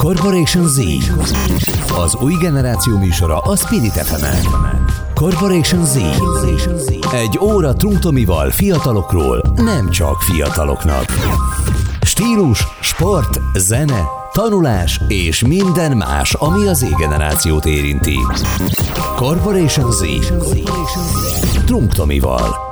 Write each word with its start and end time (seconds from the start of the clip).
Corporation 0.00 0.68
Z. 0.68 0.78
Az 2.02 2.14
új 2.14 2.34
generáció 2.40 2.98
műsora 2.98 3.38
a 3.38 3.56
Spirit 3.56 3.92
fm 3.92 4.24
Corporation 5.14 5.84
Z. 5.84 5.96
Egy 7.12 7.38
óra 7.40 7.72
Trunktomival 7.72 8.50
fiatalokról, 8.50 9.42
nem 9.56 9.90
csak 9.90 10.20
fiataloknak. 10.20 11.04
Stílus, 12.02 12.66
sport, 12.80 13.40
zene, 13.54 14.02
tanulás 14.32 15.00
és 15.08 15.46
minden 15.46 15.96
más, 15.96 16.34
ami 16.34 16.66
az 16.66 16.78
Z-generációt 16.78 17.64
érinti. 17.64 18.18
Corporation 19.16 19.90
Z. 19.92 20.02
Trunktomival. 21.64 22.69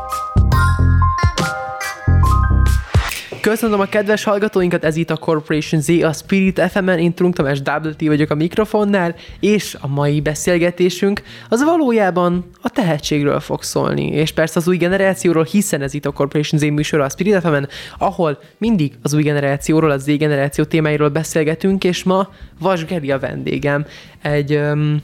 Köszönöm 3.40 3.80
a 3.80 3.84
kedves 3.84 4.24
hallgatóinkat, 4.24 4.84
ez 4.84 4.96
itt 4.96 5.10
a 5.10 5.16
Corporation 5.16 5.80
Z, 5.80 5.88
a 5.88 6.12
Spirit 6.12 6.60
FM-en, 6.70 6.98
én 6.98 7.14
Trunk 7.14 7.34
Tamás 7.34 7.58
WT 7.58 8.06
vagyok 8.06 8.30
a 8.30 8.34
mikrofonnál, 8.34 9.14
és 9.40 9.76
a 9.80 9.86
mai 9.86 10.20
beszélgetésünk 10.20 11.22
az 11.48 11.64
valójában 11.64 12.50
a 12.62 12.68
tehetségről 12.68 13.40
fog 13.40 13.62
szólni, 13.62 14.06
és 14.06 14.32
persze 14.32 14.58
az 14.58 14.68
új 14.68 14.76
generációról, 14.76 15.44
hiszen 15.44 15.82
ez 15.82 15.94
itt 15.94 16.06
a 16.06 16.10
Corporation 16.10 16.60
Z 16.60 16.62
műsor 16.62 17.00
a 17.00 17.08
Spirit 17.08 17.40
FM-en, 17.40 17.68
ahol 17.98 18.38
mindig 18.58 18.92
az 19.02 19.14
új 19.14 19.22
generációról, 19.22 19.90
az 19.90 20.02
Z 20.02 20.16
generáció 20.16 20.64
témáiról 20.64 21.08
beszélgetünk, 21.08 21.84
és 21.84 22.02
ma 22.02 22.28
Vas 22.60 22.84
Geri 22.84 23.10
a 23.10 23.18
vendégem, 23.18 23.86
egy... 24.22 24.54
Um, 24.54 25.02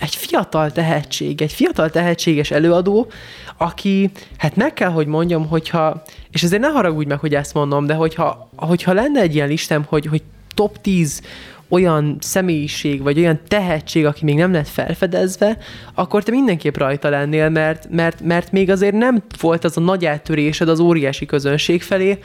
egy 0.00 0.14
fiatal 0.14 0.72
tehetség, 0.72 1.42
egy 1.42 1.52
fiatal 1.52 1.90
tehetséges 1.90 2.50
előadó, 2.50 3.10
aki, 3.58 4.10
hát 4.36 4.56
meg 4.56 4.72
kell, 4.72 4.90
hogy 4.90 5.06
mondjam, 5.06 5.46
hogyha, 5.46 6.02
és 6.30 6.42
ezért 6.42 6.62
ne 6.62 6.68
haragudj 6.68 7.08
meg, 7.08 7.18
hogy 7.18 7.34
ezt 7.34 7.54
mondom, 7.54 7.86
de 7.86 7.94
hogyha, 7.94 8.50
hogyha 8.56 8.92
lenne 8.92 9.20
egy 9.20 9.34
ilyen 9.34 9.48
listám, 9.48 9.84
hogy, 9.88 10.06
hogy 10.06 10.22
top 10.54 10.80
10 10.80 11.22
olyan 11.68 12.16
személyiség, 12.20 13.02
vagy 13.02 13.18
olyan 13.18 13.40
tehetség, 13.48 14.06
aki 14.06 14.24
még 14.24 14.36
nem 14.36 14.52
lett 14.52 14.68
felfedezve, 14.68 15.58
akkor 15.94 16.22
te 16.22 16.30
mindenképp 16.30 16.76
rajta 16.76 17.08
lennél, 17.08 17.48
mert, 17.48 17.88
mert, 17.90 18.20
mert 18.20 18.52
még 18.52 18.70
azért 18.70 18.94
nem 18.94 19.22
volt 19.40 19.64
az 19.64 19.76
a 19.76 19.80
nagy 19.80 20.06
áttörésed 20.06 20.68
az 20.68 20.80
óriási 20.80 21.26
közönség 21.26 21.82
felé, 21.82 22.18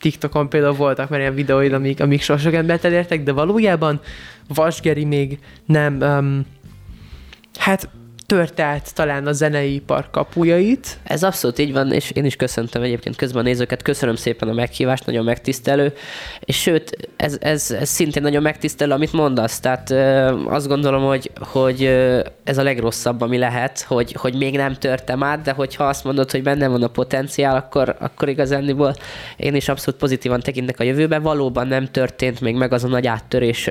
TikTokon 0.00 0.48
például 0.48 0.74
voltak 0.74 1.08
már 1.08 1.20
ilyen 1.20 1.34
videóid, 1.34 1.72
amik, 1.72 2.00
amik 2.00 2.22
sok 2.22 2.52
embert 2.52 2.84
elértek, 2.84 3.22
de 3.22 3.32
valójában 3.32 4.00
Vasgeri 4.48 5.04
még 5.04 5.38
nem, 5.66 5.98
um, 6.00 6.46
hát 7.58 7.88
tört 8.26 8.60
át 8.60 8.94
talán 8.94 9.26
a 9.26 9.32
zenei 9.32 9.74
ipar 9.74 10.10
kapujait. 10.10 10.98
Ez 11.04 11.22
abszolút 11.22 11.58
így 11.58 11.72
van, 11.72 11.92
és 11.92 12.10
én 12.10 12.24
is 12.24 12.36
köszöntöm 12.36 12.82
egyébként 12.82 13.16
közben 13.16 13.42
a 13.42 13.44
nézőket, 13.44 13.82
köszönöm 13.82 14.14
szépen 14.16 14.48
a 14.48 14.52
meghívást, 14.52 15.06
nagyon 15.06 15.24
megtisztelő, 15.24 15.92
és 16.40 16.60
sőt, 16.60 17.08
ez, 17.16 17.36
ez, 17.40 17.70
ez 17.70 17.88
szintén 17.88 18.22
nagyon 18.22 18.42
megtisztelő, 18.42 18.92
amit 18.92 19.12
mondasz, 19.12 19.60
tehát 19.60 19.90
azt 20.46 20.68
gondolom, 20.68 21.02
hogy, 21.02 21.30
hogy 21.40 21.84
ez 22.44 22.58
a 22.58 22.62
legrosszabb, 22.62 23.20
ami 23.20 23.38
lehet, 23.38 23.80
hogy, 23.80 24.12
hogy 24.12 24.34
még 24.34 24.56
nem 24.56 24.74
törtem 24.74 25.22
át, 25.22 25.42
de 25.42 25.52
hogyha 25.52 25.84
azt 25.84 26.04
mondod, 26.04 26.30
hogy 26.30 26.42
benne 26.42 26.68
van 26.68 26.82
a 26.82 26.88
potenciál, 26.88 27.56
akkor, 27.56 27.96
akkor 28.00 28.28
igazániból 28.28 28.94
én 29.36 29.54
is 29.54 29.68
abszolút 29.68 30.00
pozitívan 30.00 30.40
tekintek 30.40 30.80
a 30.80 30.84
jövőbe, 30.84 31.18
valóban 31.18 31.66
nem 31.66 31.86
történt 31.90 32.40
még 32.40 32.54
meg 32.54 32.72
az 32.72 32.84
a 32.84 32.88
nagy 32.88 33.06
áttörés, 33.06 33.70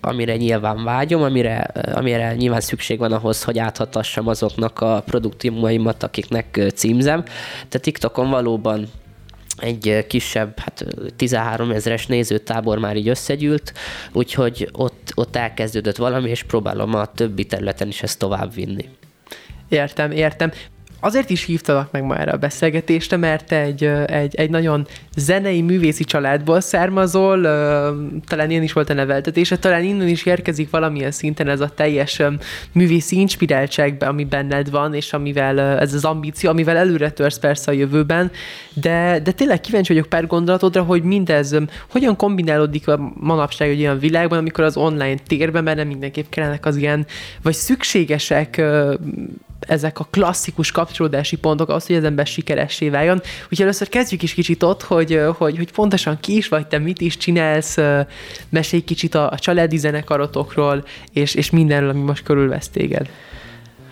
amire 0.00 0.36
nyilván 0.36 0.84
vágyom, 0.84 1.22
amire, 1.22 1.70
amire 1.92 2.34
nyilván 2.34 2.60
szükség 2.60 2.98
van 2.98 3.12
ahhoz, 3.12 3.42
hogy 3.42 3.58
áthatassam 3.64 4.28
azoknak 4.28 4.80
a 4.80 5.02
produktívumaimat, 5.06 6.02
akiknek 6.02 6.60
címzem. 6.74 7.22
Tehát 7.54 7.80
TikTokon 7.80 8.30
valóban 8.30 8.88
egy 9.56 10.06
kisebb, 10.08 10.58
hát 10.58 10.84
13 11.16 11.70
ezeres 11.70 12.06
nézőtábor 12.06 12.78
már 12.78 12.96
így 12.96 13.08
összegyűlt, 13.08 13.72
úgyhogy 14.12 14.68
ott, 14.72 15.12
ott 15.14 15.36
elkezdődött 15.36 15.96
valami, 15.96 16.30
és 16.30 16.42
próbálom 16.42 16.94
a 16.94 17.06
többi 17.06 17.44
területen 17.44 17.88
is 17.88 18.02
ezt 18.02 18.18
tovább 18.18 18.54
vinni. 18.54 18.88
Értem, 19.68 20.10
értem. 20.10 20.52
Azért 21.04 21.30
is 21.30 21.44
hívtalak 21.44 21.90
meg 21.90 22.04
ma 22.04 22.16
erre 22.16 22.30
a 22.30 22.36
beszélgetésre, 22.36 23.16
mert 23.16 23.52
egy, 23.52 23.84
egy, 24.06 24.34
egy 24.34 24.50
nagyon 24.50 24.86
zenei, 25.16 25.62
művészi 25.62 26.04
családból 26.04 26.60
származol, 26.60 27.40
talán 28.26 28.50
ilyen 28.50 28.62
is 28.62 28.72
volt 28.72 28.90
a 28.90 28.94
neveltetése, 28.94 29.58
talán 29.58 29.84
innen 29.84 30.08
is 30.08 30.26
érkezik 30.26 30.70
valamilyen 30.70 31.10
szinten 31.10 31.48
ez 31.48 31.60
a 31.60 31.68
teljes 31.68 32.22
művészi 32.72 33.18
inspiráltságbe, 33.18 34.06
ami 34.06 34.24
benned 34.24 34.70
van, 34.70 34.94
és 34.94 35.12
amivel 35.12 35.58
ez 35.60 35.94
az 35.94 36.04
ambíció, 36.04 36.50
amivel 36.50 36.76
előre 36.76 37.10
törsz 37.10 37.38
persze 37.38 37.70
a 37.70 37.74
jövőben, 37.74 38.30
de, 38.74 39.20
de 39.22 39.32
tényleg 39.32 39.60
kíváncsi 39.60 39.92
vagyok 39.92 40.08
pár 40.08 40.26
gondolatodra, 40.26 40.82
hogy 40.82 41.02
mindez 41.02 41.56
hogyan 41.90 42.16
kombinálódik 42.16 42.88
a 42.88 43.12
manapság 43.14 43.68
egy 43.68 43.80
olyan 43.80 43.98
világban, 43.98 44.38
amikor 44.38 44.64
az 44.64 44.76
online 44.76 45.18
térben, 45.26 45.64
mert 45.64 45.76
nem 45.76 45.86
mindenképp 45.86 46.28
kellenek 46.28 46.66
az 46.66 46.76
ilyen, 46.76 47.06
vagy 47.42 47.54
szükségesek 47.54 48.62
ezek 49.66 49.98
a 49.98 50.06
klasszikus 50.10 50.70
kapcsolódási 50.70 51.36
pontok 51.36 51.68
az, 51.68 51.86
hogy 51.86 51.96
az 51.96 52.04
ember 52.04 52.26
sikeressé 52.26 52.88
váljon. 52.88 53.20
Úgyhogy 53.42 53.60
először 53.60 53.88
kezdjük 53.88 54.22
is 54.22 54.34
kicsit 54.34 54.62
ott, 54.62 54.82
hogy, 54.82 55.20
hogy, 55.36 55.56
hogy 55.56 55.72
pontosan 55.72 56.20
ki 56.20 56.36
is 56.36 56.48
vagy, 56.48 56.66
te 56.66 56.78
mit 56.78 57.00
is 57.00 57.16
csinálsz, 57.16 57.76
mesélj 58.48 58.82
kicsit 58.82 59.14
a, 59.14 59.30
a 59.30 59.38
családi 59.38 59.76
zenekarotokról, 59.76 60.84
és, 61.12 61.34
és 61.34 61.50
mindenről, 61.50 61.88
ami 61.88 62.00
most 62.00 62.22
körülvesz 62.22 62.68
téged. 62.68 63.08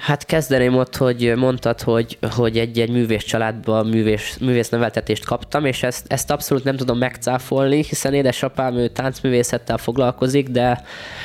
Hát 0.02 0.24
kezdeném 0.24 0.76
ott, 0.76 0.96
hogy 0.96 1.32
mondtad, 1.36 1.80
hogy, 1.80 2.18
hogy 2.36 2.58
egy-egy 2.58 2.90
művész 2.90 3.24
családban 3.24 3.86
művész, 3.86 4.36
művész 4.40 4.68
neveltetést 4.68 5.24
kaptam, 5.24 5.64
és 5.64 5.82
ezt, 5.82 6.04
ezt 6.08 6.30
abszolút 6.30 6.64
nem 6.64 6.76
tudom 6.76 6.98
megcáfolni, 6.98 7.84
hiszen 7.84 8.14
édesapám 8.14 8.76
ő 8.76 8.88
táncművészettel 8.88 9.78
foglalkozik, 9.78 10.48
de, 10.48 10.82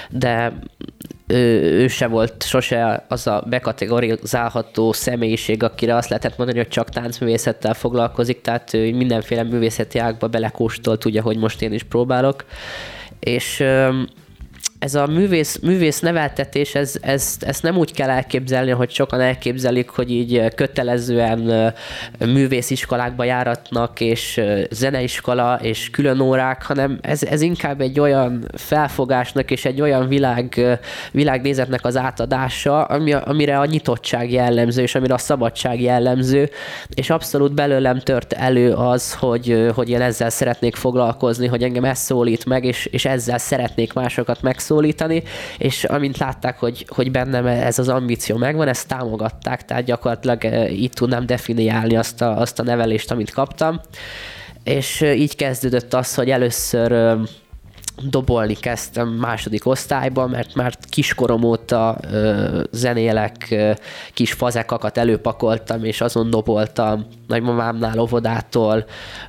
de 0.10 0.60
ő, 1.28 1.62
ő 1.62 1.88
se 1.88 2.08
volt 2.08 2.44
sose 2.44 3.06
az 3.08 3.28
a 3.28 3.44
bekategorizálható 3.50 4.94
személyiség, 4.94 5.64
akire 5.64 5.96
azt 5.96 6.10
lehetett 6.10 6.38
mondani, 6.38 6.58
hogy 6.58 6.68
csak 6.68 6.90
táncművészettel 6.90 7.74
foglalkozik, 7.74 8.42
tehát 8.42 8.74
ő 8.74 8.96
mindenféle 8.96 9.44
művészeti 9.44 10.00
ágba 10.00 10.28
belekóstolt, 10.28 11.06
ugye, 11.06 11.22
hogy 11.22 11.38
most 11.38 11.62
én 11.62 11.74
is 11.74 11.84
próbálok. 11.84 12.46
És 13.20 13.64
ez 14.88 14.96
a 14.96 15.08
művész, 15.08 15.60
művész 15.60 16.00
neveltetés, 16.00 16.76
ez, 16.76 16.96
ez, 17.02 17.36
ezt 17.40 17.64
nem 17.64 17.78
úgy 17.78 17.94
kell 17.94 18.10
elképzelni, 18.10 18.72
hogy 18.72 18.90
sokan 18.90 19.20
elképzelik, 19.20 19.90
hogy 19.90 20.12
így 20.12 20.54
kötelezően 20.56 21.74
művésziskolákba 22.20 23.24
járatnak, 23.24 24.00
és 24.00 24.42
zeneiskola, 24.70 25.60
és 25.62 25.90
külön 25.90 26.20
órák, 26.20 26.64
hanem 26.64 27.00
ez, 27.02 27.24
ez 27.24 27.42
inkább 27.42 27.82
egy 27.82 28.00
olyan 28.00 28.46
felfogásnak 28.54 29.52
és 29.52 29.66
egy 29.66 29.82
olyan 29.82 30.08
világ, 30.08 30.80
világnézetnek 31.12 31.86
az 31.86 31.98
átadása, 31.98 32.84
ami, 32.84 33.14
amire 33.14 33.60
a 33.60 33.66
nyitottság 33.66 34.32
jellemző, 34.32 34.82
és 34.82 34.96
amire 34.96 35.14
a 35.14 35.18
szabadság 35.18 35.82
jellemző, 35.82 36.50
és 36.94 37.10
abszolút 37.10 37.54
belőlem 37.54 38.00
tört 38.00 38.34
elő 38.34 38.74
az, 38.74 39.14
hogy, 39.14 39.72
hogy 39.76 39.90
én 39.90 40.02
ezzel 40.02 40.30
szeretnék 40.30 40.76
foglalkozni, 40.76 41.48
hogy 41.48 41.64
engem 41.64 41.84
ez 41.84 42.00
szólít 42.00 42.46
meg, 42.46 42.64
és, 42.64 42.86
és 42.86 43.06
ezzel 43.06 43.38
szeretnék 43.38 43.94
másokat 43.94 44.42
meg 44.42 44.60
megszólítani, 44.78 45.24
és 45.58 45.84
amint 45.84 46.18
látták, 46.18 46.60
hogy, 46.60 46.86
hogy 46.88 47.12
bennem 47.12 47.46
ez 47.46 47.80
az 47.80 47.90
ambíció 47.90 48.38
megvan, 48.38 48.68
ezt 48.68 48.88
támogatták, 48.88 49.66
tehát 49.66 49.84
gyakorlatilag 49.84 50.46
eh, 50.46 50.72
így 50.72 50.92
tudnám 50.92 51.26
definiálni 51.26 51.96
azt 51.96 52.22
a, 52.22 52.40
azt 52.40 52.60
a 52.60 52.64
nevelést, 52.64 53.12
amit 53.12 53.32
kaptam. 53.32 53.82
És 54.64 55.02
eh, 55.02 55.20
így 55.20 55.36
kezdődött 55.36 55.94
az, 55.94 56.16
hogy 56.16 56.30
először 56.30 56.92
eh, 56.92 57.18
dobolni 58.04 58.54
kezdtem 58.54 59.08
második 59.08 59.66
osztályban, 59.66 60.30
mert 60.30 60.56
már 60.56 60.74
kiskorom 60.90 61.44
óta 61.44 61.98
ö, 62.12 62.62
zenélek, 62.72 63.48
ö, 63.50 63.72
kis 64.14 64.34
fazekakat 64.34 64.98
előpakoltam, 64.98 65.84
és 65.84 66.02
azon 66.02 66.30
doboltam 66.30 67.06
nagymamámnál 67.28 68.00
óvodától, 68.00 68.86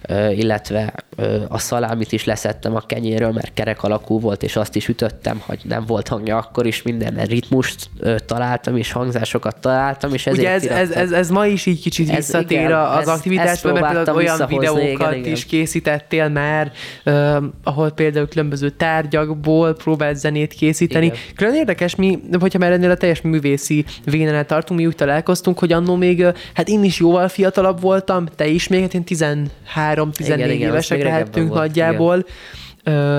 ö, 0.08 0.30
illetve 0.30 0.94
ö, 1.16 1.42
a 1.48 1.58
szalámit 1.58 2.12
is 2.12 2.24
leszettem 2.24 2.76
a 2.76 2.80
kenyéről, 2.80 3.32
mert 3.32 3.54
kerek 3.54 3.82
alakú 3.82 4.20
volt, 4.20 4.42
és 4.42 4.56
azt 4.56 4.76
is 4.76 4.88
ütöttem, 4.88 5.42
hogy 5.46 5.60
nem 5.64 5.84
volt 5.86 6.08
hangja 6.08 6.36
akkor 6.36 6.66
is, 6.66 6.82
minden 6.82 7.14
ritmust 7.14 7.90
ö, 7.98 8.16
találtam, 8.26 8.76
és 8.76 8.92
hangzásokat 8.92 9.60
találtam, 9.60 10.14
és 10.14 10.26
ezért 10.26 10.42
Ugye 10.42 10.50
ez, 10.50 10.64
ez, 10.64 10.90
ez, 10.90 11.12
ez, 11.12 11.30
ma 11.30 11.46
is 11.46 11.66
így 11.66 11.80
kicsit 11.80 12.16
visszatér 12.16 12.60
igen, 12.60 12.72
az 12.72 13.08
aktivitásban, 13.08 13.72
mert 13.72 14.08
olyan 14.08 14.46
videókat 14.48 15.10
igen, 15.10 15.14
igen. 15.14 15.32
is 15.32 15.44
készítettél 15.44 16.28
már, 16.28 16.72
ö, 17.04 17.36
ahol 17.62 17.90
például 17.90 18.28
különböző 18.28 18.57
különböző 18.58 18.70
tárgyakból 18.76 19.74
próbált 19.74 20.16
zenét 20.16 20.52
készíteni. 20.52 21.06
Igen. 21.06 21.18
Külön 21.34 21.54
érdekes, 21.54 21.94
mi, 21.94 22.18
hogyha 22.40 22.58
már 22.58 22.72
ennél 22.72 22.90
a 22.90 22.96
teljes 22.96 23.20
művészi 23.20 23.84
vénenel 24.04 24.46
tartunk, 24.46 24.80
mi 24.80 24.86
úgy 24.86 24.94
találkoztunk, 24.94 25.58
hogy 25.58 25.72
annó 25.72 25.96
még, 25.96 26.24
hát 26.54 26.68
én 26.68 26.84
is 26.84 26.98
jóval 26.98 27.28
fiatalabb 27.28 27.80
voltam, 27.80 28.26
te 28.36 28.46
is 28.46 28.68
még, 28.68 28.80
hát 28.80 28.94
én 28.94 29.02
13-14 29.06 30.46
évesek 30.46 31.02
lehettünk 31.02 31.54
nagyjából. 31.54 32.16
Igen 32.16 32.26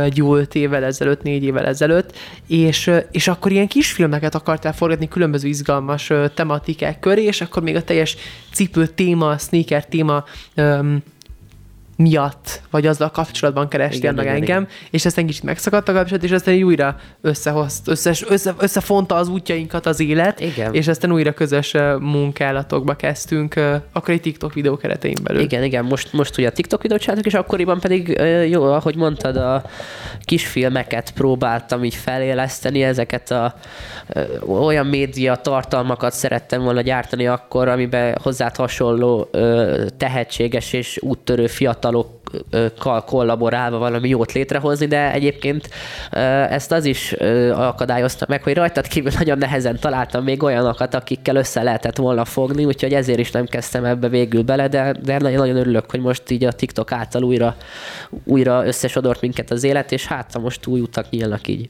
egy 0.04 0.18
jó 0.18 0.36
öt 0.36 0.56
évvel 0.56 0.84
ezelőtt, 0.84 1.22
négy 1.22 1.44
évvel 1.44 1.66
ezelőtt, 1.66 2.18
és, 2.48 2.92
és 3.12 3.28
akkor 3.28 3.52
ilyen 3.52 3.68
kisfilmeket 3.68 4.36
akartál 4.36 4.74
forgatni 4.74 5.08
különböző 5.08 5.48
izgalmas 5.48 6.12
tematikák 6.34 7.00
köré, 7.00 7.24
és 7.24 7.42
akkor 7.42 7.64
még 7.64 7.76
a 7.76 7.84
teljes 7.84 8.18
cipő 8.54 8.88
téma, 8.88 9.38
sneaker 9.38 9.86
téma 9.86 10.24
um, 10.56 11.04
miatt, 12.02 12.62
vagy 12.72 12.86
azzal 12.88 13.10
kapcsolatban 13.10 13.68
kerestél 13.68 14.12
meg 14.12 14.26
igen, 14.26 14.36
engem, 14.36 14.62
igen. 14.62 14.68
és 14.92 15.06
aztán 15.06 15.26
kicsit 15.26 15.44
megszakadt 15.44 15.90
a 15.90 15.94
kapcsolat, 15.94 16.24
és 16.24 16.32
aztán 16.32 16.54
így 16.54 16.64
újra 16.64 16.96
összehozt, 17.22 17.88
összes, 17.88 18.26
össze, 18.30 18.54
összefonta 18.58 19.16
az 19.16 19.28
útjainkat 19.28 19.86
az 19.86 20.00
élet, 20.00 20.40
Igen. 20.40 20.74
és 20.74 20.88
aztán 20.88 21.12
újra 21.12 21.34
közös 21.34 21.74
munkálatokba 22.00 22.94
kezdtünk, 22.94 23.56
akkor 23.92 24.14
egy 24.14 24.22
TikTok 24.22 24.54
videó 24.54 24.78
keretein 24.78 25.18
belül. 25.24 25.42
Igen, 25.42 25.64
igen, 25.64 25.86
most, 25.86 26.14
most 26.14 26.38
ugye 26.38 26.48
a 26.48 26.52
TikTok 26.52 26.82
videót 26.82 27.02
csináltuk, 27.02 27.26
és 27.26 27.34
akkoriban 27.34 27.80
pedig 27.80 28.22
jó, 28.50 28.64
ahogy 28.64 28.96
mondtad, 28.96 29.36
a 29.36 29.64
kisfilmeket 30.22 31.12
próbáltam 31.12 31.84
így 31.84 31.96
feléleszteni, 31.96 32.84
ezeket 32.84 33.32
a 33.32 33.54
olyan 34.48 34.86
média 34.86 35.36
tartalmakat 35.36 36.14
szerettem 36.14 36.62
volna 36.62 36.82
gyártani 36.82 37.28
akkor, 37.28 37.68
amiben 37.68 38.18
hozzád 38.22 38.56
hasonló 38.56 39.30
tehetséges 39.98 40.74
és 40.74 41.00
úttörő 41.02 41.48
fiatalokkal 41.90 43.04
kollaborálva 43.04 43.78
valami 43.78 44.10
jót 44.10 44.32
létrehozni, 44.32 44.86
de 44.86 45.12
egyébként 45.12 45.70
ezt 46.50 46.72
az 46.72 46.86
is 46.86 47.12
akadályozta 47.54 48.26
meg, 48.30 48.44
hogy 48.44 48.54
rajtad 48.54 48.88
kívül 48.88 49.12
nagyon 49.18 49.38
nehezen 49.38 49.80
találtam 49.80 50.24
még 50.24 50.44
olyanokat, 50.44 50.94
akikkel 50.94 51.36
össze 51.36 51.64
lehetett 51.64 51.98
volna 51.98 52.26
fogni, 52.26 52.66
úgyhogy 52.66 52.94
ezért 52.94 53.20
is 53.20 53.32
nem 53.32 53.46
kezdtem 53.46 53.86
ebbe 53.86 54.08
végül 54.08 54.44
bele, 54.44 54.68
de, 54.68 54.96
de 55.04 55.18
nagyon, 55.18 55.56
örülök, 55.56 55.92
hogy 55.92 56.02
most 56.02 56.30
így 56.30 56.44
a 56.44 56.52
TikTok 56.52 56.92
által 56.92 57.24
újra, 57.24 57.56
újra 58.24 58.66
összesodort 58.66 59.22
minket 59.22 59.52
az 59.52 59.64
élet, 59.64 59.92
és 59.92 60.08
hát 60.08 60.40
most 60.40 60.68
új 60.68 60.80
utak 60.80 61.10
nyílnak 61.10 61.48
így. 61.48 61.70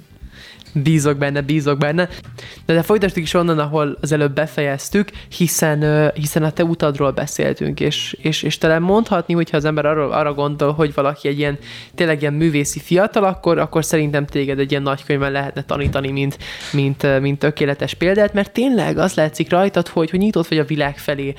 Bízok 0.74 1.18
benne, 1.18 1.42
bízok 1.42 1.78
benne. 1.78 2.10
De, 2.66 2.74
de 2.74 2.82
folytassuk 2.82 3.18
is 3.18 3.34
onnan, 3.34 3.60
ahol 3.60 3.98
az 4.02 4.12
előbb 4.12 4.34
befejeztük, 4.34 5.10
hiszen, 5.38 6.12
hiszen 6.14 6.44
a 6.44 6.52
te 6.52 6.64
utadról 6.64 7.12
beszéltünk, 7.12 7.80
és, 7.80 8.18
és, 8.22 8.44
és 8.44 8.58
talán 8.58 8.82
mondhatni, 8.82 9.34
hogyha 9.34 9.58
az 9.58 9.66
ember 9.66 9.86
arra, 9.86 10.10
arra 10.10 10.34
gondol, 10.34 10.72
hogy 10.72 10.94
valaki 10.94 11.28
egy 11.28 11.38
ilyen 11.38 11.58
tényleg 11.96 12.22
ilyen 12.22 12.34
művészi 12.34 12.80
fiatal, 12.80 13.24
akkor, 13.24 13.58
akkor 13.58 13.86
szerintem 13.86 14.26
téged 14.26 14.60
egy 14.60 14.72
ilyen 14.72 14.84
nagykönyvben 14.84 15.32
lehetne 15.32 15.64
tanítani, 15.64 16.12
mint, 16.12 16.38
mint, 16.72 17.20
mint 17.20 17.40
tökéletes 17.40 17.94
példát, 17.94 18.34
mert 18.34 18.52
tényleg 18.52 18.98
az 18.98 19.14
látszik 19.14 19.50
rajtad, 19.50 19.88
hogy, 19.88 20.10
hogy 20.10 20.20
nyitott 20.20 20.48
vagy 20.48 20.58
a 20.58 20.64
világ 20.66 20.98
felé. 20.98 21.34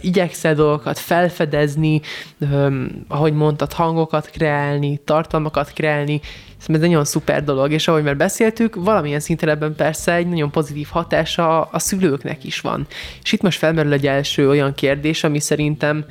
Igyekszel 0.00 0.54
dolgokat 0.54 0.98
felfedezni, 0.98 2.00
ahogy 3.08 3.32
mondtad, 3.32 3.72
hangokat 3.72 4.30
kreálni, 4.30 5.00
tartalmakat 5.04 5.72
kreálni, 5.72 6.20
Szerintem 6.58 6.74
ez 6.74 6.82
egy 6.82 6.88
nagyon 6.88 7.04
szuper 7.04 7.44
dolog, 7.44 7.72
és 7.72 7.88
ahogy 7.88 8.02
már 8.02 8.16
beszéltük, 8.16 8.74
valamilyen 8.74 9.20
szinten 9.20 9.48
ebben 9.48 9.74
persze 9.74 10.14
egy 10.14 10.28
nagyon 10.28 10.50
pozitív 10.50 10.88
hatása 10.90 11.62
a 11.62 11.78
szülőknek 11.78 12.44
is 12.44 12.60
van. 12.60 12.86
És 13.22 13.32
itt 13.32 13.42
most 13.42 13.58
felmerül 13.58 13.92
egy 13.92 14.06
első 14.06 14.48
olyan 14.48 14.74
kérdés, 14.74 15.24
ami 15.24 15.40
szerintem 15.40 16.04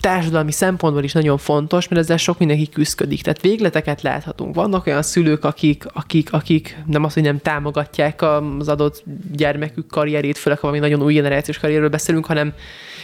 társadalmi 0.00 0.52
szempontból 0.52 1.04
is 1.04 1.12
nagyon 1.12 1.38
fontos, 1.38 1.88
mert 1.88 2.02
ezzel 2.02 2.16
sok 2.16 2.38
mindenki 2.38 2.68
küzdik. 2.68 3.22
Tehát 3.22 3.40
végleteket 3.40 4.02
láthatunk. 4.02 4.54
Vannak 4.54 4.86
olyan 4.86 5.02
szülők, 5.02 5.44
akik, 5.44 5.84
akik, 5.92 6.32
akik 6.32 6.78
nem 6.86 7.04
az, 7.04 7.14
hogy 7.14 7.22
nem 7.22 7.38
támogatják 7.38 8.22
az 8.58 8.68
adott 8.68 9.02
gyermekük 9.32 9.86
karrierét, 9.86 10.38
főleg 10.38 10.58
ha 10.58 10.66
valami 10.66 10.88
nagyon 10.88 11.04
új 11.04 11.14
generációs 11.14 11.58
karrierről 11.58 11.88
beszélünk, 11.88 12.26
hanem 12.26 12.52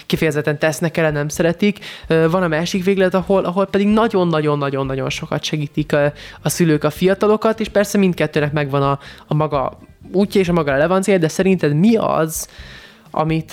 kifejezetten 0.06 0.58
tesznek 0.58 0.96
el, 0.96 1.10
nem 1.10 1.28
szeretik. 1.28 1.78
Van 2.06 2.42
a 2.42 2.48
másik 2.48 2.84
véglet, 2.84 3.14
ahol, 3.14 3.44
ahol 3.44 3.66
pedig 3.66 3.86
nagyon-nagyon-nagyon-nagyon 3.86 5.10
sokat 5.10 5.44
segítik 5.44 5.92
a, 5.92 6.12
a 6.42 6.48
szülők 6.48 6.84
a 6.84 6.90
fiatalokat, 6.90 7.60
és 7.60 7.68
persze 7.68 7.98
mindkettőnek 7.98 8.52
megvan 8.52 8.82
a, 8.82 8.98
a 9.26 9.34
maga 9.34 9.78
útja 10.12 10.40
és 10.40 10.48
a 10.48 10.52
maga 10.52 10.70
relevancia, 10.70 11.18
de 11.18 11.28
szerinted 11.28 11.74
mi 11.74 11.96
az, 11.96 12.48
amit 13.10 13.50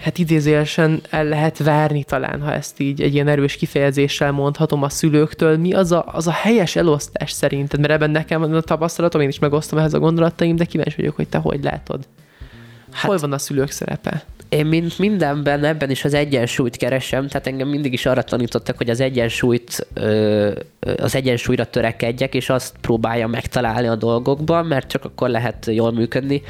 hát 0.00 0.18
idézőjelesen 0.18 1.00
el 1.10 1.24
lehet 1.24 1.58
várni 1.58 2.04
talán, 2.04 2.42
ha 2.42 2.52
ezt 2.52 2.80
így 2.80 3.02
egy 3.02 3.14
ilyen 3.14 3.28
erős 3.28 3.56
kifejezéssel 3.56 4.32
mondhatom 4.32 4.82
a 4.82 4.88
szülőktől. 4.88 5.56
Mi 5.56 5.72
az 5.72 5.92
a, 5.92 6.04
az 6.12 6.26
a 6.26 6.32
helyes 6.32 6.76
elosztás 6.76 7.30
szerinted? 7.30 7.80
Mert 7.80 7.92
ebben 7.92 8.10
nekem 8.10 8.42
a 8.42 8.60
tapasztalatom, 8.60 9.20
én 9.20 9.28
is 9.28 9.38
megosztom 9.38 9.78
ehhez 9.78 9.94
a 9.94 9.98
gondolataim, 9.98 10.56
de 10.56 10.64
kíváncsi 10.64 10.96
vagyok, 10.96 11.16
hogy 11.16 11.28
te 11.28 11.38
hogy 11.38 11.62
látod. 11.62 12.06
Hát, 12.90 13.04
Hol 13.04 13.18
van 13.18 13.32
a 13.32 13.38
szülők 13.38 13.70
szerepe? 13.70 14.24
Én 14.48 14.66
mint 14.66 14.98
mindenben, 14.98 15.64
ebben 15.64 15.90
is 15.90 16.04
az 16.04 16.14
egyensúlyt 16.14 16.76
keresem, 16.76 17.28
tehát 17.28 17.46
engem 17.46 17.68
mindig 17.68 17.92
is 17.92 18.06
arra 18.06 18.22
tanítottak, 18.22 18.76
hogy 18.76 18.90
az 18.90 19.00
egyensúlyt, 19.00 19.86
az 20.96 21.14
egyensúlyra 21.14 21.64
törekedjek, 21.64 22.34
és 22.34 22.48
azt 22.48 22.74
próbálja 22.80 23.26
megtalálni 23.26 23.86
a 23.86 23.96
dolgokban, 23.96 24.66
mert 24.66 24.88
csak 24.88 25.04
akkor 25.04 25.28
lehet 25.28 25.66
jól 25.66 25.92
működni. 25.92 26.42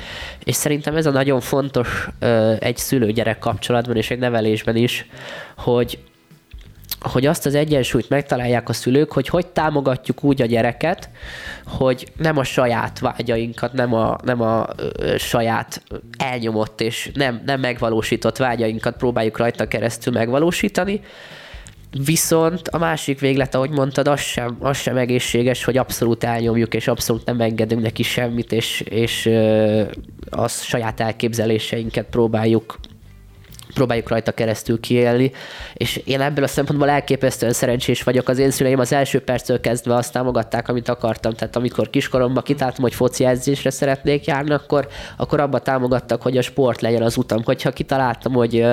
És 0.44 0.54
szerintem 0.54 0.96
ez 0.96 1.06
a 1.06 1.10
nagyon 1.10 1.40
fontos 1.40 2.08
egy 2.58 2.76
szülő-gyerek 2.76 3.38
kapcsolatban 3.38 3.96
és 3.96 4.10
egy 4.10 4.18
nevelésben 4.18 4.76
is, 4.76 5.06
hogy 5.56 5.98
hogy 7.08 7.26
azt 7.26 7.46
az 7.46 7.54
egyensúlyt 7.54 8.08
megtalálják 8.08 8.68
a 8.68 8.72
szülők, 8.72 9.12
hogy 9.12 9.28
hogy 9.28 9.46
támogatjuk 9.46 10.24
úgy 10.24 10.42
a 10.42 10.46
gyereket, 10.46 11.08
hogy 11.64 12.12
nem 12.16 12.38
a 12.38 12.44
saját 12.44 12.98
vágyainkat, 12.98 13.72
nem 13.72 13.94
a, 13.94 14.18
nem 14.24 14.40
a 14.40 14.66
saját 15.18 15.82
elnyomott 16.18 16.80
és 16.80 17.10
nem, 17.14 17.42
nem 17.46 17.60
megvalósított 17.60 18.36
vágyainkat 18.36 18.96
próbáljuk 18.96 19.38
rajta 19.38 19.68
keresztül 19.68 20.12
megvalósítani, 20.12 21.00
Viszont 22.04 22.68
a 22.68 22.78
másik 22.78 23.20
véglet, 23.20 23.54
ahogy 23.54 23.70
mondtad, 23.70 24.08
az 24.08 24.20
sem, 24.20 24.56
az 24.60 24.76
sem 24.76 24.96
egészséges, 24.96 25.64
hogy 25.64 25.76
abszolút 25.76 26.24
elnyomjuk, 26.24 26.74
és 26.74 26.88
abszolút 26.88 27.24
nem 27.24 27.40
engedünk 27.40 27.82
neki 27.82 28.02
semmit, 28.02 28.52
és, 28.52 28.80
és 28.80 29.30
az 30.30 30.62
saját 30.62 31.00
elképzeléseinket 31.00 32.06
próbáljuk 32.10 32.78
próbáljuk 33.76 34.08
rajta 34.08 34.32
keresztül 34.32 34.80
kiélni, 34.80 35.32
és 35.74 36.00
én 36.04 36.20
ebből 36.20 36.44
a 36.44 36.46
szempontból 36.46 36.88
elképesztően 36.88 37.52
szerencsés 37.52 38.02
vagyok. 38.02 38.28
Az 38.28 38.38
én 38.38 38.50
szüleim 38.50 38.78
az 38.78 38.92
első 38.92 39.20
perctől 39.20 39.60
kezdve 39.60 39.94
azt 39.94 40.12
támogatták, 40.12 40.68
amit 40.68 40.88
akartam. 40.88 41.32
Tehát 41.32 41.56
amikor 41.56 41.90
kiskoromban 41.90 42.42
kitáltam, 42.42 42.82
hogy 42.82 42.94
foci 42.94 43.24
edzésre 43.24 43.70
szeretnék 43.70 44.24
járni, 44.24 44.52
akkor, 44.52 44.88
akkor 45.16 45.40
abba 45.40 45.58
támogattak, 45.58 46.22
hogy 46.22 46.36
a 46.36 46.42
sport 46.42 46.80
legyen 46.80 47.02
az 47.02 47.16
utam. 47.16 47.42
Hogyha 47.44 47.70
kitaláltam, 47.70 48.32
hogy, 48.32 48.64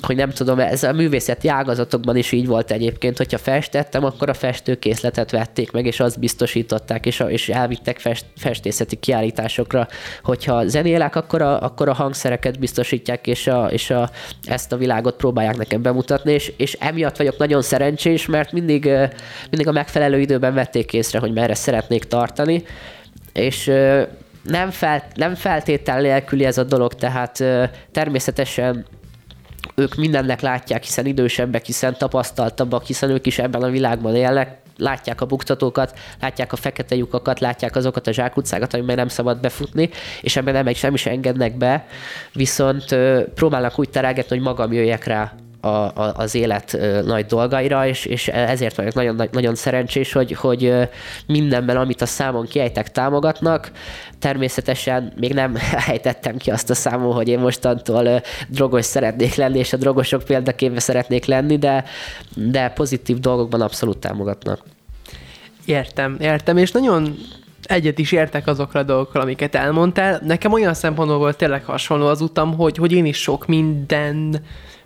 hogy 0.00 0.16
nem 0.16 0.30
tudom, 0.30 0.58
ez 0.58 0.82
a 0.82 0.92
művészeti 0.92 1.48
ágazatokban 1.48 2.16
is 2.16 2.32
így 2.32 2.46
volt 2.46 2.70
egyébként, 2.70 3.16
hogyha 3.16 3.38
festettem, 3.38 4.04
akkor 4.04 4.28
a 4.28 4.34
festőkészletet 4.34 5.30
vették 5.30 5.72
meg, 5.72 5.86
és 5.86 6.00
azt 6.00 6.18
biztosították, 6.18 7.06
és, 7.06 7.24
és 7.28 7.48
elvittek 7.48 7.98
fest, 7.98 8.24
festészeti 8.36 8.96
kiállításokra. 8.96 9.88
Hogyha 10.22 10.66
zenélek, 10.66 11.16
akkor 11.16 11.42
a, 11.42 11.62
akkor 11.62 11.88
a 11.88 11.94
hangszereket 11.94 12.58
biztosítják, 12.58 13.26
és, 13.26 13.46
a, 13.46 13.66
és 13.70 13.90
a, 13.90 14.10
ezt 14.44 14.72
a 14.72 14.76
világot 14.76 15.16
próbálják 15.16 15.56
nekem 15.56 15.82
bemutatni, 15.82 16.32
és, 16.32 16.52
és 16.56 16.72
emiatt 16.72 17.16
vagyok 17.16 17.38
nagyon 17.38 17.62
szerencsés, 17.62 18.26
mert 18.26 18.52
mindig, 18.52 18.84
mindig 19.50 19.68
a 19.68 19.72
megfelelő 19.72 20.20
időben 20.20 20.54
vették 20.54 20.92
észre, 20.92 21.18
hogy 21.18 21.32
merre 21.32 21.54
szeretnék 21.54 22.04
tartani, 22.04 22.64
és 23.32 23.72
nem, 24.42 24.70
fel, 24.70 25.04
nem 25.14 25.34
feltétel 25.34 26.00
nélküli 26.00 26.44
ez 26.44 26.58
a 26.58 26.64
dolog, 26.64 26.94
tehát 26.94 27.44
természetesen 27.92 28.86
ők 29.74 29.94
mindennek 29.94 30.40
látják, 30.40 30.82
hiszen 30.82 31.06
idősebbek, 31.06 31.64
hiszen 31.64 31.96
tapasztaltabbak, 31.98 32.84
hiszen 32.84 33.10
ők 33.10 33.26
is 33.26 33.38
ebben 33.38 33.62
a 33.62 33.70
világban 33.70 34.16
élnek, 34.16 34.59
látják 34.80 35.20
a 35.20 35.26
buktatókat, 35.26 35.98
látják 36.20 36.52
a 36.52 36.56
fekete 36.56 36.94
lyukakat, 36.94 37.40
látják 37.40 37.76
azokat 37.76 38.06
a 38.06 38.12
zsákutcákat, 38.12 38.74
amiben 38.74 38.96
nem 38.96 39.08
szabad 39.08 39.40
befutni, 39.40 39.90
és 40.20 40.36
ebben 40.36 40.64
nem, 40.64 40.74
sem 40.74 40.94
is 40.94 41.06
engednek 41.06 41.56
be, 41.56 41.86
viszont 42.32 42.96
próbálnak 43.34 43.78
úgy 43.78 43.90
terelgetni, 43.90 44.36
hogy 44.36 44.46
magam 44.46 44.72
jöjjek 44.72 45.04
rá 45.04 45.32
a, 45.60 45.68
a, 45.68 46.12
az 46.16 46.34
élet 46.34 46.78
nagy 47.04 47.26
dolgaira, 47.26 47.86
és, 47.86 48.04
és 48.04 48.28
ezért 48.28 48.76
vagyok 48.76 48.94
nagyon, 48.94 49.14
nagy- 49.14 49.32
nagyon 49.32 49.54
szerencsés, 49.54 50.12
hogy, 50.12 50.32
hogy 50.32 50.74
mindenben, 51.26 51.76
amit 51.76 52.02
a 52.02 52.06
számon 52.06 52.46
kiejtek, 52.46 52.90
támogatnak. 52.90 53.70
Természetesen 54.18 55.12
még 55.16 55.34
nem 55.34 55.56
ejtettem 55.88 56.36
ki 56.36 56.50
azt 56.50 56.70
a 56.70 56.74
számon, 56.74 57.14
hogy 57.14 57.28
én 57.28 57.38
mostantól 57.38 58.22
drogos 58.48 58.84
szeretnék 58.84 59.34
lenni, 59.34 59.58
és 59.58 59.72
a 59.72 59.76
drogosok 59.76 60.22
példaképe 60.22 60.80
szeretnék 60.80 61.24
lenni, 61.24 61.58
de, 61.58 61.84
de 62.34 62.68
pozitív 62.68 63.18
dolgokban 63.18 63.60
abszolút 63.60 63.98
támogatnak. 63.98 64.60
Értem, 65.64 66.16
értem, 66.20 66.56
és 66.56 66.70
nagyon 66.70 67.16
egyet 67.62 67.98
is 67.98 68.12
értek 68.12 68.46
azokra 68.46 68.80
a 68.80 68.82
dolgokkal, 68.82 69.20
amiket 69.20 69.54
elmondtál. 69.54 70.20
Nekem 70.24 70.52
olyan 70.52 70.74
szempontból 70.74 71.18
volt 71.18 71.36
tényleg 71.36 71.64
hasonló 71.64 72.06
az 72.06 72.20
utam, 72.20 72.56
hogy, 72.56 72.76
hogy 72.76 72.92
én 72.92 73.04
is 73.04 73.16
sok 73.16 73.46
minden 73.46 74.40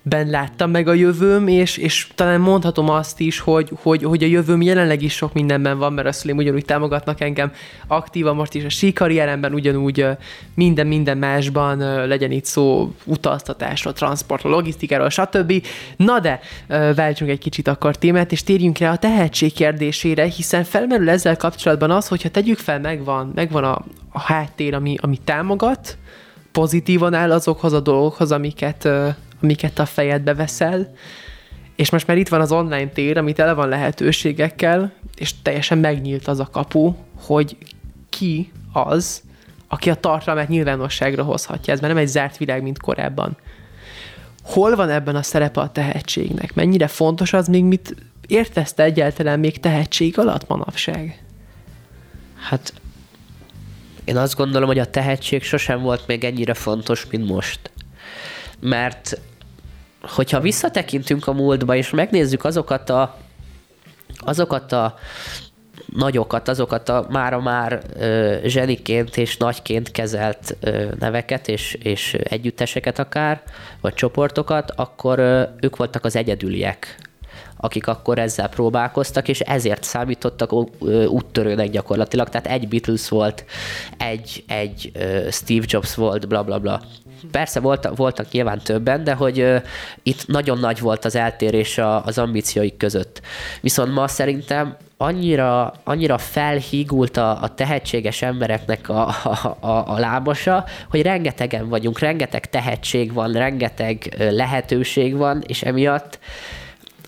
ben 0.06 0.30
láttam 0.30 0.70
meg 0.70 0.88
a 0.88 0.92
jövőm, 0.92 1.48
és, 1.48 1.76
és 1.76 2.08
talán 2.14 2.40
mondhatom 2.40 2.88
azt 2.88 3.20
is, 3.20 3.38
hogy, 3.38 3.70
hogy, 3.82 4.02
hogy 4.02 4.22
a 4.22 4.26
jövőm 4.26 4.62
jelenleg 4.62 5.02
is 5.02 5.14
sok 5.14 5.32
mindenben 5.32 5.78
van, 5.78 5.92
mert 5.92 6.08
a 6.08 6.12
szüleim 6.12 6.38
ugyanúgy 6.38 6.64
támogatnak 6.64 7.20
engem 7.20 7.52
aktívan 7.86 8.36
most 8.36 8.54
is 8.54 8.64
a 8.64 8.68
síkarrieremben, 8.68 9.54
ugyanúgy 9.54 10.06
minden, 10.54 10.86
minden 10.86 11.18
másban 11.18 12.06
legyen 12.06 12.30
itt 12.30 12.44
szó 12.44 12.94
utaztatásról, 13.04 13.92
transportról, 13.92 14.52
logisztikáról, 14.52 15.10
stb. 15.10 15.66
Na 15.96 16.20
de, 16.20 16.40
váltsunk 16.94 17.30
egy 17.30 17.38
kicsit 17.38 17.68
akkor 17.68 17.96
témát, 17.96 18.32
és 18.32 18.42
térjünk 18.42 18.78
rá 18.78 18.92
a 18.92 18.96
tehetség 18.96 19.52
kérdésére, 19.52 20.24
hiszen 20.24 20.64
felmerül 20.64 21.10
ezzel 21.10 21.36
kapcsolatban 21.36 21.90
az, 21.90 22.08
hogyha 22.08 22.28
tegyük 22.28 22.58
fel, 22.58 22.80
megvan, 22.80 23.32
megvan 23.34 23.64
a, 23.64 23.84
a 24.12 24.20
háttér, 24.20 24.74
ami, 24.74 24.96
ami 25.00 25.18
támogat, 25.24 25.98
pozitívan 26.54 27.14
áll 27.14 27.32
azokhoz 27.32 27.72
a 27.72 27.80
dolgokhoz, 27.80 28.32
amiket, 28.32 28.88
amiket 29.42 29.78
a 29.78 29.86
fejedbe 29.86 30.34
veszel, 30.34 30.94
És 31.76 31.90
most 31.90 32.06
már 32.06 32.16
itt 32.16 32.28
van 32.28 32.40
az 32.40 32.52
online 32.52 32.88
tér, 32.88 33.18
amit 33.18 33.36
tele 33.36 33.52
van 33.52 33.68
lehetőségekkel, 33.68 34.92
és 35.16 35.42
teljesen 35.42 35.78
megnyílt 35.78 36.28
az 36.28 36.40
a 36.40 36.48
kapu, 36.52 36.94
hogy 37.14 37.56
ki 38.08 38.52
az, 38.72 39.22
aki 39.68 39.90
a 39.90 39.94
tartalmát 39.94 40.48
nyilvánosságra 40.48 41.22
hozhatja. 41.22 41.72
Ez 41.72 41.80
már 41.80 41.90
nem 41.90 41.98
egy 41.98 42.08
zárt 42.08 42.36
világ, 42.36 42.62
mint 42.62 42.80
korábban. 42.80 43.36
Hol 44.42 44.76
van 44.76 44.90
ebben 44.90 45.16
a 45.16 45.22
szerepe 45.22 45.60
a 45.60 45.70
tehetségnek? 45.70 46.54
Mennyire 46.54 46.86
fontos 46.86 47.32
az 47.32 47.48
még, 47.48 47.64
mit 47.64 47.94
értesz 48.26 48.72
te 48.72 48.82
egyáltalán 48.82 49.38
még 49.38 49.60
tehetség 49.60 50.18
alatt 50.18 50.48
manapság? 50.48 51.22
Hát 52.48 52.72
én 54.04 54.16
azt 54.16 54.36
gondolom, 54.36 54.68
hogy 54.68 54.78
a 54.78 54.90
tehetség 54.90 55.42
sosem 55.42 55.82
volt 55.82 56.06
még 56.06 56.24
ennyire 56.24 56.54
fontos, 56.54 57.06
mint 57.10 57.28
most. 57.28 57.70
Mert 58.60 59.20
hogyha 60.00 60.40
visszatekintünk 60.40 61.26
a 61.26 61.32
múltba, 61.32 61.74
és 61.74 61.90
megnézzük 61.90 62.44
azokat 62.44 62.90
a, 62.90 63.16
azokat 64.18 64.72
a 64.72 64.94
nagyokat, 65.86 66.48
azokat 66.48 66.88
a 66.88 67.06
mára 67.10 67.40
már 67.40 67.82
zseniként 68.44 69.16
és 69.16 69.36
nagyként 69.36 69.90
kezelt 69.90 70.56
ö, 70.60 70.86
neveket 70.98 71.48
és, 71.48 71.74
és 71.82 72.14
együtteseket 72.14 72.98
akár, 72.98 73.42
vagy 73.80 73.94
csoportokat, 73.94 74.70
akkor 74.70 75.18
ö, 75.18 75.42
ők 75.60 75.76
voltak 75.76 76.04
az 76.04 76.16
egyedüliek 76.16 76.98
akik 77.64 77.86
akkor 77.86 78.18
ezzel 78.18 78.48
próbálkoztak, 78.48 79.28
és 79.28 79.40
ezért 79.40 79.82
számítottak 79.82 80.52
úttörőnek 81.08 81.70
gyakorlatilag. 81.70 82.28
Tehát 82.28 82.46
egy 82.46 82.68
Beatles 82.68 83.08
volt, 83.08 83.44
egy, 83.98 84.44
egy 84.48 84.92
Steve 85.30 85.64
Jobs 85.68 85.94
volt, 85.94 86.28
bla 86.28 86.42
bla 86.42 86.58
bla. 86.58 86.80
Persze 87.30 87.60
voltak, 87.60 87.96
voltak 87.96 88.30
nyilván 88.30 88.58
többen, 88.58 89.04
de 89.04 89.14
hogy 89.14 89.62
itt 90.02 90.26
nagyon 90.26 90.58
nagy 90.58 90.80
volt 90.80 91.04
az 91.04 91.16
eltérés 91.16 91.78
a, 91.78 92.04
az 92.04 92.18
ambícióik 92.18 92.76
között. 92.76 93.20
Viszont 93.60 93.94
ma 93.94 94.08
szerintem 94.08 94.76
annyira, 94.96 95.74
annyira 95.84 96.18
felhígult 96.18 97.16
a, 97.16 97.42
a 97.42 97.54
tehetséges 97.54 98.22
embereknek 98.22 98.88
a, 98.88 99.08
a, 99.08 99.56
a, 99.60 100.22
a 100.22 100.34
hogy 100.90 101.02
rengetegen 101.02 101.68
vagyunk, 101.68 101.98
rengeteg 101.98 102.50
tehetség 102.50 103.12
van, 103.12 103.32
rengeteg 103.32 104.14
lehetőség 104.30 105.16
van, 105.16 105.42
és 105.46 105.62
emiatt 105.62 106.18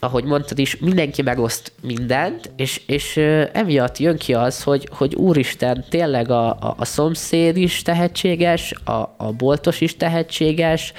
ahogy 0.01 0.25
mondtad 0.25 0.59
is, 0.59 0.77
mindenki 0.77 1.23
megoszt 1.23 1.73
mindent, 1.83 2.51
és, 2.57 2.81
és 2.87 3.17
emiatt 3.53 3.99
jön 3.99 4.17
ki 4.17 4.35
az, 4.35 4.63
hogy, 4.63 4.89
hogy 4.93 5.15
úristen, 5.15 5.85
tényleg 5.89 6.31
a, 6.31 6.49
a, 6.49 6.75
a 6.79 6.85
szomszéd 6.85 7.57
is 7.57 7.83
tehetséges, 7.83 8.73
a, 8.85 9.15
a 9.17 9.33
boltos 9.37 9.81
is 9.81 9.97
tehetséges, 9.97 10.93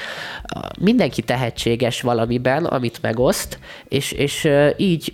mindenki 0.80 1.22
tehetséges 1.22 2.02
valamiben, 2.02 2.66
amit 2.66 3.02
megoszt, 3.02 3.60
és, 3.88 4.12
és 4.12 4.50
így 4.78 5.14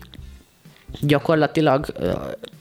gyakorlatilag 1.02 1.86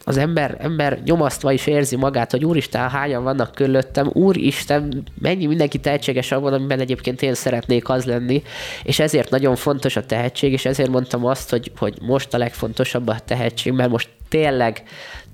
az 0.05 0.17
ember, 0.17 0.57
ember 0.61 1.01
nyomasztva 1.05 1.53
is 1.53 1.67
érzi 1.67 1.97
magát, 1.97 2.31
hogy 2.31 2.45
úristen, 2.45 2.89
hányan 2.89 3.23
vannak 3.23 3.55
körülöttem, 3.55 4.11
úristen, 4.12 5.03
mennyi 5.19 5.47
mindenki 5.47 5.79
tehetséges 5.79 6.33
abban, 6.33 6.53
amiben 6.53 6.81
egyébként 6.81 7.23
én 7.23 7.35
szeretnék 7.35 7.89
az 7.89 8.05
lenni, 8.05 8.43
és 8.83 8.99
ezért 8.99 9.31
nagyon 9.31 9.57
fontos 9.57 9.97
a 9.97 10.07
tehetség, 10.07 10.53
és 10.53 10.65
ezért 10.65 10.91
mondtam 10.91 11.25
azt, 11.25 11.51
hogy, 11.51 11.73
hogy 11.77 11.99
most 12.01 12.35
a 12.35 12.39
legfontosabb 12.39 13.09
a 13.09 13.19
tehetség, 13.25 13.73
mert 13.73 13.91
most 13.91 14.09
tényleg, 14.29 14.83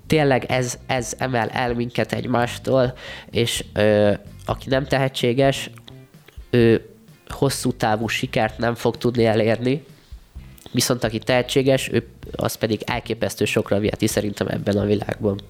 tényleg 0.06 0.44
ez, 0.44 0.78
ez 0.86 1.14
emel 1.18 1.48
el 1.48 1.74
minket 1.74 2.12
egymástól, 2.12 2.94
és 3.30 3.64
ö, 3.74 4.12
aki 4.46 4.68
nem 4.68 4.86
tehetséges, 4.86 5.70
ő 6.50 6.82
hosszú 7.28 7.72
távú 7.72 8.06
sikert 8.06 8.58
nem 8.58 8.74
fog 8.74 8.96
tudni 8.96 9.24
elérni, 9.24 9.84
viszont 10.70 11.04
aki 11.04 11.18
tehetséges, 11.18 11.88
ő 11.92 12.06
az 12.36 12.54
pedig 12.54 12.80
elképesztő 12.86 13.44
sokra 13.44 13.78
viheti 13.78 14.06
szerintem 14.06 14.46
ebben 14.46 14.76
a 14.76 14.84
világban. 14.84 15.40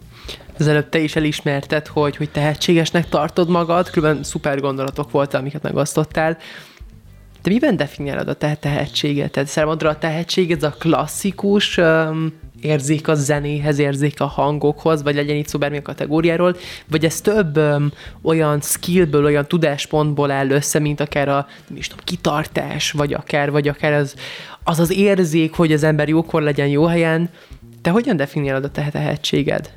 Az 0.58 0.66
előbb 0.66 0.88
te 0.88 0.98
is 0.98 1.16
elismerted, 1.16 1.87
hogy, 1.87 2.16
hogy 2.16 2.30
tehetségesnek 2.30 3.08
tartod 3.08 3.48
magad, 3.48 3.90
különben 3.90 4.22
szuper 4.22 4.60
gondolatok 4.60 5.10
voltak, 5.10 5.40
amiket 5.40 5.62
megosztottál. 5.62 6.38
De 7.42 7.50
miben 7.50 7.76
definiálod 7.76 8.28
a 8.28 8.34
te 8.34 8.54
tehetséget? 8.54 9.30
Tehát 9.30 9.48
számodra 9.48 9.88
a 9.88 9.98
tehetség 9.98 10.50
ez 10.50 10.62
a 10.62 10.75
klasszikus 10.78 11.76
um, 11.76 12.32
érzék 12.61 13.09
a 13.09 13.15
zenéhez, 13.15 13.79
érzék 13.79 14.21
a 14.21 14.27
hangokhoz, 14.27 15.03
vagy 15.03 15.15
legyen 15.15 15.37
itt 15.37 15.49
szó 15.49 15.59
bármilyen 15.59 15.85
kategóriáról, 15.85 16.57
vagy 16.91 17.05
ez 17.05 17.21
több 17.21 17.57
um, 17.57 17.93
olyan 18.23 18.61
skillből, 18.61 19.25
olyan 19.25 19.47
tudáspontból 19.47 20.31
áll 20.31 20.50
össze, 20.50 20.79
mint 20.79 21.00
akár 21.00 21.29
a, 21.29 21.47
nem 21.69 21.79
is 21.79 21.88
tudom, 21.88 22.05
kitartás, 22.05 22.91
vagy 22.91 23.12
akár, 23.12 23.50
vagy 23.50 23.69
akár 23.69 23.93
az, 23.93 24.15
az 24.65 24.79
az 24.79 24.93
érzék, 24.93 25.55
hogy 25.55 25.73
az 25.73 25.83
ember 25.83 26.09
jókor 26.09 26.43
legyen 26.43 26.69
jó 26.69 26.85
helyen. 26.85 27.31
Te 27.83 27.91
hogyan 27.91 28.17
definiálod 28.17 28.65
a 28.65 28.71
te 28.71 28.88
tehetséged? 28.91 29.71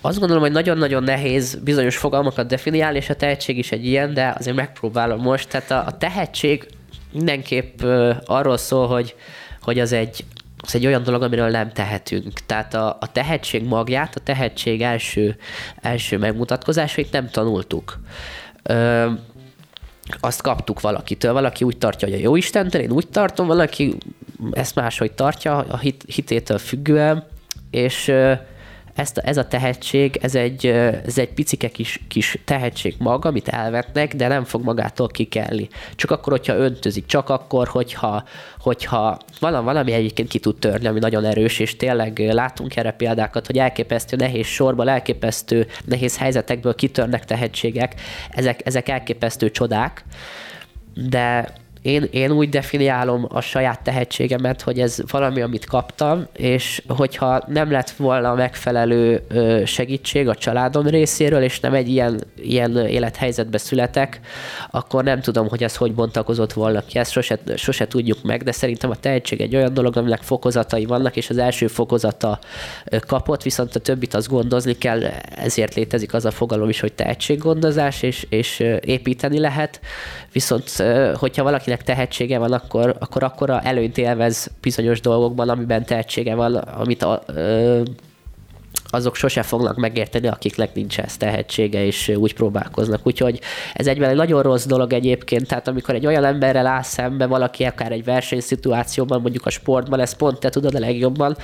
Azt 0.00 0.18
gondolom, 0.18 0.42
hogy 0.42 0.52
nagyon-nagyon 0.52 1.02
nehéz 1.02 1.58
bizonyos 1.64 1.96
fogalmakat 1.96 2.46
definiálni, 2.46 2.96
és 2.96 3.10
a 3.10 3.16
tehetség 3.16 3.58
is 3.58 3.72
egy 3.72 3.86
ilyen, 3.86 4.14
de 4.14 4.34
azért 4.38 4.56
megpróbálom 4.56 5.20
most. 5.20 5.48
Tehát 5.48 5.70
a, 5.70 5.84
a 5.86 5.96
tehetség 5.96 6.66
mindenképp 7.12 7.82
uh, 7.82 8.16
arról 8.24 8.56
szól, 8.56 8.86
hogy, 8.86 9.14
hogy 9.60 9.78
az 9.78 9.92
egy, 9.92 10.24
az 10.66 10.74
egy 10.74 10.86
olyan 10.86 11.02
dolog, 11.02 11.22
amiről 11.22 11.50
nem 11.50 11.72
tehetünk. 11.72 12.32
Tehát 12.46 12.74
a, 12.74 12.96
a 13.00 13.12
tehetség 13.12 13.64
magját, 13.64 14.16
a 14.16 14.20
tehetség 14.20 14.82
első, 14.82 15.36
első 15.82 16.18
megmutatkozásait 16.18 17.12
nem 17.12 17.30
tanultuk. 17.30 17.98
Uh, 18.70 19.10
azt 20.20 20.42
kaptuk 20.42 20.80
valakitől. 20.80 21.32
Valaki 21.32 21.64
úgy 21.64 21.78
tartja, 21.78 22.08
hogy 22.08 22.16
a 22.16 22.20
jó 22.20 22.36
Istentől, 22.36 22.80
én 22.80 22.90
úgy 22.90 23.08
tartom, 23.08 23.46
valaki 23.46 23.96
ezt 24.52 24.74
máshogy 24.74 25.12
tartja, 25.12 25.56
a 25.56 25.78
hit, 25.78 26.04
hitétől 26.06 26.58
függően, 26.58 27.24
és 27.70 28.12
ezt, 28.96 29.18
ez 29.18 29.36
a 29.36 29.46
tehetség, 29.46 30.18
ez 30.22 30.34
egy, 30.34 30.66
ez 31.06 31.18
egy 31.18 31.28
picike 31.28 31.68
kis, 31.68 32.00
kis 32.08 32.38
tehetség 32.44 32.94
maga, 32.98 33.28
amit 33.28 33.48
elvetnek, 33.48 34.14
de 34.14 34.28
nem 34.28 34.44
fog 34.44 34.62
magától 34.62 35.08
kikelni. 35.08 35.68
Csak 35.94 36.10
akkor, 36.10 36.32
hogyha 36.32 36.54
öntözik, 36.54 37.06
csak 37.06 37.28
akkor, 37.28 37.68
hogyha, 37.68 38.24
hogyha 38.58 39.18
valami, 39.40 39.64
valami 39.64 39.92
egyébként 39.92 40.28
ki 40.28 40.38
tud 40.38 40.56
törni, 40.58 40.86
ami 40.86 40.98
nagyon 40.98 41.24
erős, 41.24 41.58
és 41.58 41.76
tényleg 41.76 42.18
látunk 42.18 42.76
erre 42.76 42.90
példákat, 42.90 43.46
hogy 43.46 43.58
elképesztő 43.58 44.16
nehéz 44.16 44.46
sorban, 44.46 44.88
elképesztő 44.88 45.66
nehéz 45.84 46.18
helyzetekből 46.18 46.74
kitörnek 46.74 47.24
tehetségek, 47.24 47.94
ezek, 48.30 48.66
ezek 48.66 48.88
elképesztő 48.88 49.50
csodák, 49.50 50.04
de 50.94 51.54
én, 51.86 52.08
én 52.10 52.30
úgy 52.30 52.48
definiálom 52.48 53.26
a 53.28 53.40
saját 53.40 53.82
tehetségemet, 53.82 54.62
hogy 54.62 54.80
ez 54.80 54.98
valami, 55.10 55.40
amit 55.40 55.64
kaptam, 55.64 56.26
és 56.32 56.82
hogyha 56.88 57.42
nem 57.46 57.70
lett 57.70 57.90
volna 57.90 58.34
megfelelő 58.34 59.22
segítség 59.64 60.28
a 60.28 60.34
családom 60.34 60.86
részéről, 60.86 61.42
és 61.42 61.60
nem 61.60 61.74
egy 61.74 61.88
ilyen, 61.88 62.20
ilyen 62.36 62.76
élethelyzetbe 62.76 63.58
születek, 63.58 64.20
akkor 64.70 65.04
nem 65.04 65.20
tudom, 65.20 65.48
hogy 65.48 65.62
ez 65.62 65.76
hogy 65.76 65.94
bontakozott 65.94 66.52
volna 66.52 66.80
ki. 66.80 66.98
Ezt 66.98 67.10
sose, 67.10 67.38
sose 67.56 67.86
tudjuk 67.86 68.22
meg, 68.22 68.42
de 68.42 68.52
szerintem 68.52 68.90
a 68.90 68.96
tehetség 68.96 69.40
egy 69.40 69.56
olyan 69.56 69.74
dolog, 69.74 69.96
aminek 69.96 70.22
fokozatai 70.22 70.84
vannak, 70.84 71.16
és 71.16 71.30
az 71.30 71.38
első 71.38 71.66
fokozata 71.66 72.38
kapott, 73.06 73.42
viszont 73.42 73.74
a 73.76 73.80
többit 73.80 74.14
az 74.14 74.26
gondozni 74.26 74.78
kell, 74.78 75.02
ezért 75.34 75.74
létezik 75.74 76.14
az 76.14 76.24
a 76.24 76.30
fogalom 76.30 76.68
is, 76.68 76.80
hogy 76.80 76.92
tehetséggondozás, 76.92 78.02
és, 78.02 78.26
és 78.28 78.58
építeni 78.80 79.38
lehet. 79.38 79.80
Viszont, 80.32 80.70
hogyha 81.14 81.42
valakinek 81.42 81.75
valakinek 81.76 81.82
tehetsége 81.82 82.38
van, 82.38 82.52
akkor, 82.52 82.96
akkor 82.98 83.22
akkora 83.22 83.60
előnyt 83.60 83.98
élvez 83.98 84.50
bizonyos 84.60 85.00
dolgokban, 85.00 85.48
amiben 85.48 85.84
tehetsége 85.84 86.34
van, 86.34 86.54
amit 86.54 87.02
a, 87.02 87.22
ö, 87.26 87.82
azok 88.90 89.14
sose 89.14 89.42
fognak 89.42 89.76
megérteni, 89.76 90.28
akiknek 90.28 90.74
nincs 90.74 90.98
ez 90.98 91.16
tehetsége, 91.16 91.84
és 91.84 92.08
úgy 92.08 92.34
próbálkoznak. 92.34 93.00
Úgyhogy 93.02 93.40
ez 93.74 93.86
egyben 93.86 94.10
egy 94.10 94.16
nagyon 94.16 94.42
rossz 94.42 94.66
dolog 94.66 94.92
egyébként, 94.92 95.46
tehát 95.46 95.68
amikor 95.68 95.94
egy 95.94 96.06
olyan 96.06 96.24
emberrel 96.24 96.66
áll 96.66 96.82
szembe 96.82 97.26
valaki, 97.26 97.64
akár 97.64 97.92
egy 97.92 98.04
versenyszituációban, 98.04 99.20
mondjuk 99.20 99.46
a 99.46 99.50
sportban, 99.50 100.00
ezt 100.00 100.16
pont 100.16 100.38
te 100.38 100.48
tudod 100.48 100.74
a 100.74 100.78
legjobban. 100.78 101.36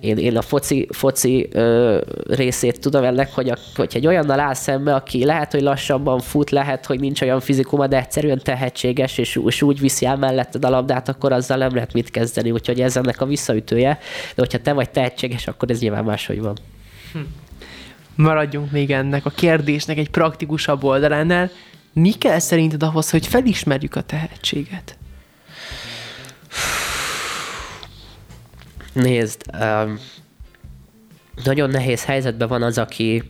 Én, 0.00 0.16
én 0.16 0.36
a 0.36 0.42
foci, 0.42 0.88
foci 0.90 1.48
ö, 1.52 2.00
részét 2.28 2.80
tudom 2.80 3.04
ennek, 3.04 3.34
hogy 3.34 3.50
a, 3.50 3.56
hogy 3.74 3.92
egy 3.94 4.06
olyannal 4.06 4.40
áll 4.40 4.54
szembe, 4.54 4.94
aki 4.94 5.24
lehet, 5.24 5.52
hogy 5.52 5.62
lassabban 5.62 6.20
fut, 6.20 6.50
lehet, 6.50 6.86
hogy 6.86 7.00
nincs 7.00 7.22
olyan 7.22 7.40
fizikuma, 7.40 7.86
de 7.86 7.96
egyszerűen 7.96 8.40
tehetséges, 8.42 9.18
és, 9.18 9.40
és 9.46 9.62
úgy 9.62 9.80
viszi 9.80 10.06
el 10.06 10.16
melletted 10.16 10.64
a 10.64 10.70
labdát, 10.70 11.08
akkor 11.08 11.32
azzal 11.32 11.56
nem 11.56 11.74
lehet 11.74 11.92
mit 11.92 12.10
kezdeni. 12.10 12.50
Úgyhogy 12.50 12.80
ez 12.80 12.96
ennek 12.96 13.20
a 13.20 13.26
visszaütője. 13.26 13.98
De 14.34 14.42
hogyha 14.42 14.58
te 14.58 14.72
vagy 14.72 14.90
tehetséges, 14.90 15.46
akkor 15.46 15.70
ez 15.70 15.80
nyilván 15.80 16.04
máshogy 16.04 16.40
van. 16.40 16.56
Hm. 17.14 17.20
Maradjunk 18.14 18.70
még 18.70 18.90
ennek 18.90 19.26
a 19.26 19.30
kérdésnek 19.30 19.98
egy 19.98 20.10
praktikusabb 20.10 20.84
oldalánál. 20.84 21.50
Mi 21.92 22.12
kell 22.12 22.38
szerinted 22.38 22.82
ahhoz, 22.82 23.10
hogy 23.10 23.26
felismerjük 23.26 23.96
a 23.96 24.02
tehetséget? 24.02 24.98
Nézd, 28.92 29.42
um, 29.60 29.98
nagyon 31.44 31.70
nehéz 31.70 32.04
helyzetben 32.04 32.48
van 32.48 32.62
az, 32.62 32.78
aki, 32.78 33.22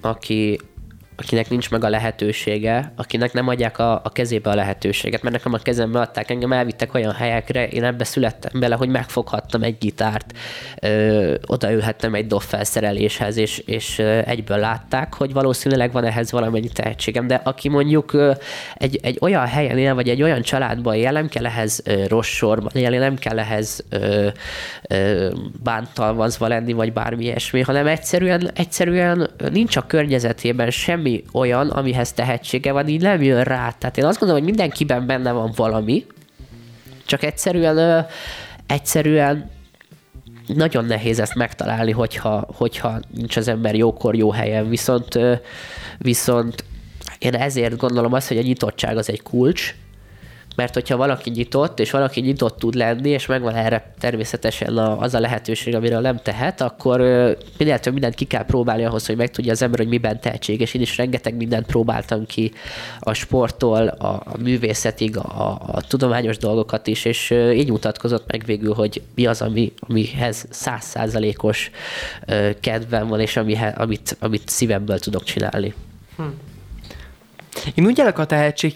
aki 0.00 0.60
akinek 1.22 1.50
nincs 1.50 1.70
meg 1.70 1.84
a 1.84 1.88
lehetősége, 1.88 2.92
akinek 2.96 3.32
nem 3.32 3.48
adják 3.48 3.78
a, 3.78 3.92
a 4.04 4.10
kezébe 4.12 4.50
a 4.50 4.54
lehetőséget, 4.54 5.22
mert 5.22 5.34
nekem 5.34 5.52
a 5.52 5.58
kezembe 5.58 6.00
adták, 6.00 6.30
engem 6.30 6.52
elvittek 6.52 6.94
olyan 6.94 7.12
helyekre, 7.12 7.68
én 7.68 7.84
ebbe 7.84 8.04
születtem 8.04 8.60
bele, 8.60 8.74
hogy 8.74 8.88
megfoghattam 8.88 9.62
egy 9.62 9.78
gitárt, 9.78 10.32
ö, 10.80 11.34
odaülhettem 11.46 12.14
egy 12.14 12.26
dob 12.26 12.40
felszereléshez, 12.40 13.36
és, 13.36 13.58
és 13.58 13.98
egyből 14.24 14.58
látták, 14.58 15.14
hogy 15.14 15.32
valószínűleg 15.32 15.92
van 15.92 16.04
ehhez 16.04 16.32
valamennyi 16.32 16.68
tehetségem, 16.68 17.26
de 17.26 17.40
aki 17.44 17.68
mondjuk 17.68 18.12
ö, 18.12 18.32
egy, 18.74 18.98
egy 19.02 19.18
olyan 19.20 19.46
helyen 19.46 19.78
él, 19.78 19.94
vagy 19.94 20.08
egy 20.08 20.22
olyan 20.22 20.42
családban 20.42 20.94
él, 20.94 21.10
nem 21.10 21.28
kell 21.28 21.46
ehhez 21.46 21.82
ö, 21.84 22.06
rossz 22.06 22.28
sorban 22.28 22.72
élni, 22.74 22.96
nem 22.96 23.16
kell 23.16 23.38
ehhez 23.38 23.84
ö, 23.88 24.28
ö, 24.88 25.30
bántalmazva 25.62 26.48
lenni, 26.48 26.72
vagy 26.72 26.92
bármi 26.92 27.24
ilyesmi, 27.24 27.60
hanem 27.60 27.86
egyszerűen, 27.86 28.50
egyszerűen 28.54 29.30
nincs 29.50 29.76
a 29.76 29.86
környezetében 29.86 30.70
semmi 30.70 31.11
olyan, 31.32 31.70
amihez 31.70 32.12
tehetsége 32.12 32.72
van, 32.72 32.88
így 32.88 33.00
nem 33.00 33.22
jön 33.22 33.42
rá. 33.42 33.70
Tehát 33.78 33.98
én 33.98 34.04
azt 34.04 34.18
gondolom, 34.18 34.42
hogy 34.42 34.52
mindenkiben 34.52 35.06
benne 35.06 35.32
van 35.32 35.52
valami, 35.56 36.06
csak 37.06 37.22
egyszerűen, 37.22 37.76
ö, 37.76 37.98
egyszerűen 38.66 39.50
nagyon 40.46 40.84
nehéz 40.84 41.20
ezt 41.20 41.34
megtalálni, 41.34 41.90
hogyha, 41.90 42.48
hogyha 42.56 43.00
nincs 43.14 43.36
az 43.36 43.48
ember 43.48 43.74
jókor, 43.74 44.16
jó 44.16 44.30
helyen, 44.30 44.68
viszont, 44.68 45.14
ö, 45.14 45.34
viszont 45.98 46.64
én 47.18 47.34
ezért 47.34 47.76
gondolom 47.76 48.12
azt, 48.12 48.28
hogy 48.28 48.38
a 48.38 48.42
nyitottság 48.42 48.96
az 48.96 49.08
egy 49.10 49.22
kulcs, 49.22 49.74
mert 50.56 50.74
hogyha 50.74 50.96
valaki 50.96 51.30
nyitott, 51.30 51.80
és 51.80 51.90
valaki 51.90 52.20
nyitott 52.20 52.58
tud 52.58 52.74
lenni, 52.74 53.08
és 53.08 53.26
megvan 53.26 53.54
erre 53.54 53.92
természetesen 54.00 54.78
a, 54.78 55.00
az 55.00 55.14
a 55.14 55.20
lehetőség, 55.20 55.74
amiről 55.74 56.00
nem 56.00 56.20
tehet, 56.22 56.60
akkor 56.60 57.00
több 57.80 57.92
mindent 57.92 58.14
ki 58.14 58.24
kell 58.24 58.44
próbálni 58.44 58.84
ahhoz, 58.84 59.06
hogy 59.06 59.16
megtudja 59.16 59.52
az 59.52 59.62
ember, 59.62 59.78
hogy 59.78 59.88
miben 59.88 60.20
tehetséges. 60.20 60.74
Én 60.74 60.80
is 60.80 60.96
rengeteg 60.96 61.34
mindent 61.34 61.66
próbáltam 61.66 62.26
ki 62.26 62.52
a 63.00 63.12
sporttól, 63.12 63.86
a, 63.86 64.06
a 64.06 64.38
művészetig, 64.38 65.16
a, 65.16 65.60
a 65.66 65.80
tudományos 65.80 66.36
dolgokat 66.36 66.86
is, 66.86 67.04
és 67.04 67.30
így 67.30 67.70
mutatkozott 67.70 68.30
meg 68.30 68.42
végül, 68.46 68.74
hogy 68.74 69.02
mi 69.14 69.26
az, 69.26 69.42
ami, 69.42 69.72
amihez 69.80 70.46
százszázalékos 70.50 71.70
kedvem 72.60 73.08
van, 73.08 73.20
és 73.20 73.36
amihez, 73.36 73.74
amit, 73.76 74.16
amit 74.20 74.48
szívemből 74.48 74.98
tudok 74.98 75.24
csinálni. 75.24 75.74
Hm. 76.16 76.22
Én 77.74 77.86
úgy 77.86 78.00
állok 78.00 78.18
a 78.18 78.24
tehetség 78.24 78.74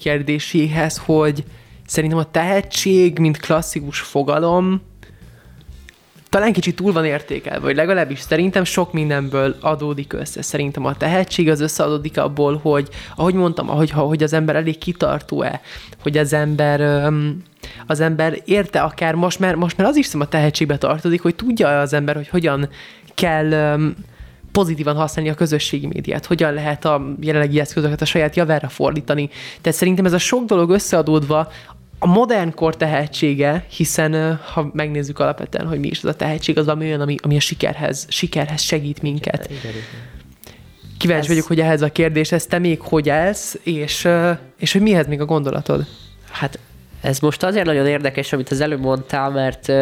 hogy 0.97 1.45
szerintem 1.87 2.19
a 2.19 2.31
tehetség, 2.31 3.19
mint 3.19 3.38
klasszikus 3.38 4.00
fogalom, 4.00 4.81
talán 6.28 6.52
kicsit 6.52 6.76
túl 6.76 6.93
van 6.93 7.05
értékelve, 7.05 7.61
vagy 7.61 7.76
legalábbis 7.76 8.21
szerintem 8.21 8.64
sok 8.64 8.93
mindenből 8.93 9.57
adódik 9.61 10.12
össze. 10.12 10.43
Szerintem 10.43 10.85
a 10.85 10.97
tehetség 10.97 11.49
az 11.49 11.61
összeadódik 11.61 12.19
abból, 12.19 12.57
hogy 12.62 12.88
ahogy 13.16 13.35
mondtam, 13.35 13.71
ahogy, 13.71 13.90
hogy 13.90 14.23
az 14.23 14.33
ember 14.33 14.57
elég 14.57 14.78
kitartó-e, 14.78 15.61
hogy 16.02 16.19
az 16.19 16.33
ember 16.33 17.11
az 17.87 18.00
ember 18.00 18.43
érte 18.45 18.81
akár 18.81 19.14
most 19.14 19.38
már, 19.38 19.55
most 19.55 19.76
már 19.76 19.87
az 19.87 19.97
is 19.97 20.14
a 20.14 20.28
tehetségbe 20.28 20.78
tartozik, 20.78 21.23
hogy 21.23 21.35
tudja 21.35 21.81
az 21.81 21.93
ember, 21.93 22.14
hogy 22.14 22.28
hogyan 22.28 22.69
kell 23.14 23.78
pozitívan 24.52 24.97
használni 24.97 25.31
a 25.31 25.35
közösségi 25.35 25.87
médiát, 25.87 26.26
hogyan 26.26 26.52
lehet 26.52 26.85
a 26.85 27.14
jelenlegi 27.21 27.61
eszközöket 27.61 28.00
a 28.00 28.05
saját 28.05 28.37
javára 28.37 28.69
fordítani. 28.69 29.28
Tehát 29.61 29.78
szerintem 29.78 30.05
ez 30.05 30.12
a 30.12 30.19
sok 30.19 30.45
dolog 30.45 30.71
összeadódva 30.71 31.49
a 32.06 32.08
modern 32.08 32.54
kor 32.54 32.76
tehetsége, 32.76 33.66
hiszen 33.68 34.36
ha 34.36 34.70
megnézzük 34.72 35.18
alapvetően, 35.18 35.66
hogy 35.66 35.78
mi 35.78 35.88
is 35.88 35.98
az 35.98 36.10
a 36.10 36.14
tehetség, 36.14 36.58
az 36.58 36.64
valami 36.64 36.84
olyan, 36.84 37.00
ami, 37.00 37.16
ami 37.22 37.36
a 37.36 37.40
sikerhez, 37.40 38.06
sikerhez 38.08 38.60
segít 38.60 39.02
minket. 39.02 39.44
Igen, 39.50 39.58
igen, 39.60 39.82
Kíváncsi 40.98 41.22
ez... 41.22 41.28
vagyok, 41.28 41.46
hogy 41.46 41.60
ehhez 41.60 41.82
a 41.82 41.92
kérdéshez 41.92 42.46
te 42.46 42.58
még 42.58 42.80
hogy 42.80 43.08
állsz, 43.08 43.58
és, 43.62 44.08
és 44.58 44.72
hogy 44.72 44.80
mihez 44.80 45.06
még 45.06 45.20
a 45.20 45.25
gondolatod? 45.25 45.86
Hát 46.30 46.58
ez 47.00 47.18
most 47.18 47.42
azért 47.42 47.66
nagyon 47.66 47.86
érdekes, 47.86 48.32
amit 48.32 48.50
az 48.50 48.60
előbb 48.60 48.80
mondtál, 48.80 49.30
mert 49.30 49.72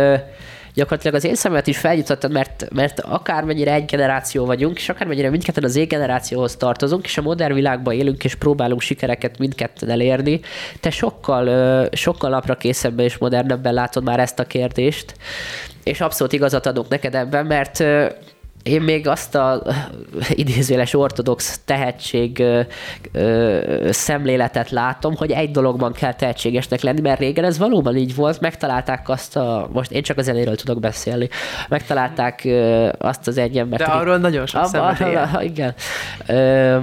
gyakorlatilag 0.75 1.17
az 1.17 1.25
én 1.25 1.35
szememet 1.35 1.67
is 1.67 1.79
feljutottad, 1.79 2.33
mert, 2.33 2.67
mert 2.75 3.01
akármennyire 3.01 3.73
egy 3.73 3.85
generáció 3.85 4.45
vagyunk, 4.45 4.77
és 4.77 4.89
akármennyire 4.89 5.31
mindketten 5.31 5.65
az 5.65 5.77
én 5.77 5.89
generációhoz 5.89 6.57
tartozunk, 6.57 7.05
és 7.05 7.19
a 7.19 7.23
modern 7.23 7.55
világban 7.55 7.95
élünk, 7.95 8.25
és 8.25 8.35
próbálunk 8.35 8.81
sikereket 8.81 9.39
mindketten 9.39 9.91
elérni, 9.91 10.41
te 10.81 10.91
sokkal, 10.91 11.89
sokkal 11.93 12.31
napra 12.31 12.57
készebben 12.57 13.05
és 13.05 13.19
modernebben 13.19 13.75
látod 13.75 14.05
már 14.05 14.21
ezt 14.21 14.39
a 14.39 14.45
kérdést, 14.45 15.15
és 15.83 16.01
abszolút 16.01 16.33
igazat 16.33 16.67
adok 16.67 16.89
neked 16.89 17.15
ebben, 17.15 17.47
mert 17.47 17.85
én 18.65 18.83
még 18.83 19.09
azt 19.09 19.35
a 19.35 19.63
idézőles 20.31 20.95
ortodox 20.95 21.61
tehetség 21.65 22.39
ö, 22.39 22.61
ö, 23.13 23.89
szemléletet 23.91 24.71
látom, 24.71 25.17
hogy 25.17 25.31
egy 25.31 25.51
dologban 25.51 25.93
kell 25.93 26.15
tehetségesnek 26.15 26.81
lenni, 26.81 27.01
mert 27.01 27.19
régen 27.21 27.45
ez 27.45 27.59
valóban 27.59 27.97
így 27.97 28.15
volt, 28.15 28.41
megtalálták 28.41 29.09
azt 29.09 29.37
a, 29.37 29.69
most 29.73 29.91
én 29.91 30.03
csak 30.03 30.19
a 30.19 30.23
zenéről 30.23 30.57
tudok 30.57 30.81
beszélni, 30.81 31.29
megtalálták 31.69 32.45
ö, 32.45 32.89
azt 32.99 33.27
az 33.27 33.39
egy 33.39 33.59
embert. 33.59 33.85
De 33.85 33.91
arról 33.91 34.17
nagyon 34.17 34.47
sok 34.47 34.63
a, 34.63 34.97
Igen. 35.43 35.75
Ö, 36.27 36.79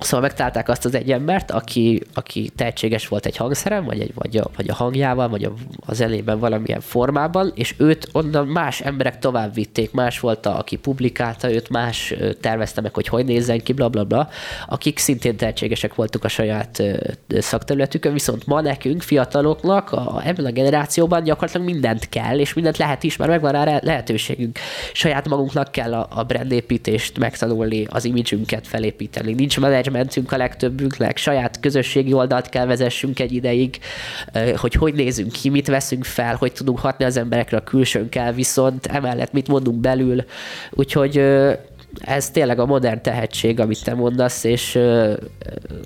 Szóval 0.00 0.20
megtalálták 0.20 0.68
azt 0.68 0.84
az 0.84 0.94
egy 0.94 1.12
embert, 1.12 1.50
aki, 1.50 2.02
aki 2.14 2.50
tehetséges 2.56 3.08
volt 3.08 3.26
egy 3.26 3.36
hangszerem, 3.36 3.84
vagy, 3.84 4.00
egy, 4.00 4.12
vagy, 4.14 4.36
a, 4.36 4.50
vagy 4.56 4.68
a 4.68 4.74
hangjával, 4.74 5.28
vagy 5.28 5.44
a, 5.44 5.52
a 5.86 5.94
zenében 5.94 6.38
valamilyen 6.38 6.80
formában, 6.80 7.52
és 7.54 7.74
őt 7.78 8.08
onnan 8.12 8.46
más 8.46 8.80
emberek 8.80 9.18
tovább 9.18 9.54
vitték, 9.54 9.92
más 9.92 10.20
volt, 10.20 10.46
a, 10.46 10.58
aki 10.58 10.76
publikálta 10.76 11.52
őt, 11.52 11.68
más 11.68 12.14
tervezte 12.40 12.80
meg, 12.80 12.94
hogy 12.94 13.08
hogy 13.08 13.24
nézzen 13.24 13.60
ki, 13.60 13.72
bla, 13.72 13.88
bla, 13.88 14.04
bla, 14.04 14.28
akik 14.66 14.98
szintén 14.98 15.36
tehetségesek 15.36 15.94
voltunk 15.94 16.24
a 16.24 16.28
saját 16.28 16.82
szakterületükön, 17.28 18.12
viszont 18.12 18.46
ma 18.46 18.60
nekünk, 18.60 19.02
fiataloknak, 19.02 19.92
a, 19.92 20.22
ebben 20.24 20.44
a 20.44 20.50
generációban 20.50 21.22
gyakorlatilag 21.22 21.66
mindent 21.66 22.08
kell, 22.08 22.38
és 22.38 22.54
mindent 22.54 22.76
lehet 22.76 23.02
is, 23.02 23.16
mert 23.16 23.30
megvan 23.30 23.52
rá 23.52 23.80
lehetőségünk. 23.82 24.58
Saját 24.92 25.28
magunknak 25.28 25.72
kell 25.72 25.94
a, 25.94 26.06
a 26.10 26.22
brandépítést 26.22 27.18
megtanulni, 27.18 27.86
az 27.90 28.04
imidzsünket 28.04 28.66
felépíteni. 28.66 29.32
Nincs 29.32 29.60
managementünk 29.86 30.32
a 30.32 30.36
legtöbbünknek, 30.36 31.16
saját 31.16 31.60
közösségi 31.60 32.12
oldalt 32.12 32.48
kell 32.48 32.66
vezessünk 32.66 33.20
egy 33.20 33.32
ideig, 33.32 33.78
hogy 34.56 34.74
hogy 34.74 34.94
nézünk 34.94 35.32
ki, 35.32 35.50
mit 35.50 35.66
veszünk 35.66 36.04
fel, 36.04 36.34
hogy 36.34 36.52
tudunk 36.52 36.78
hatni 36.78 37.04
az 37.04 37.16
emberekre 37.16 37.56
a 37.56 37.64
külsőnkkel, 37.64 38.32
viszont 38.32 38.86
emellett 38.86 39.32
mit 39.32 39.48
mondunk 39.48 39.80
belül. 39.80 40.24
Úgyhogy 40.70 41.22
ez 42.00 42.30
tényleg 42.30 42.58
a 42.58 42.66
modern 42.66 43.02
tehetség, 43.02 43.60
amit 43.60 43.84
te 43.84 43.94
mondasz, 43.94 44.44
és 44.44 44.78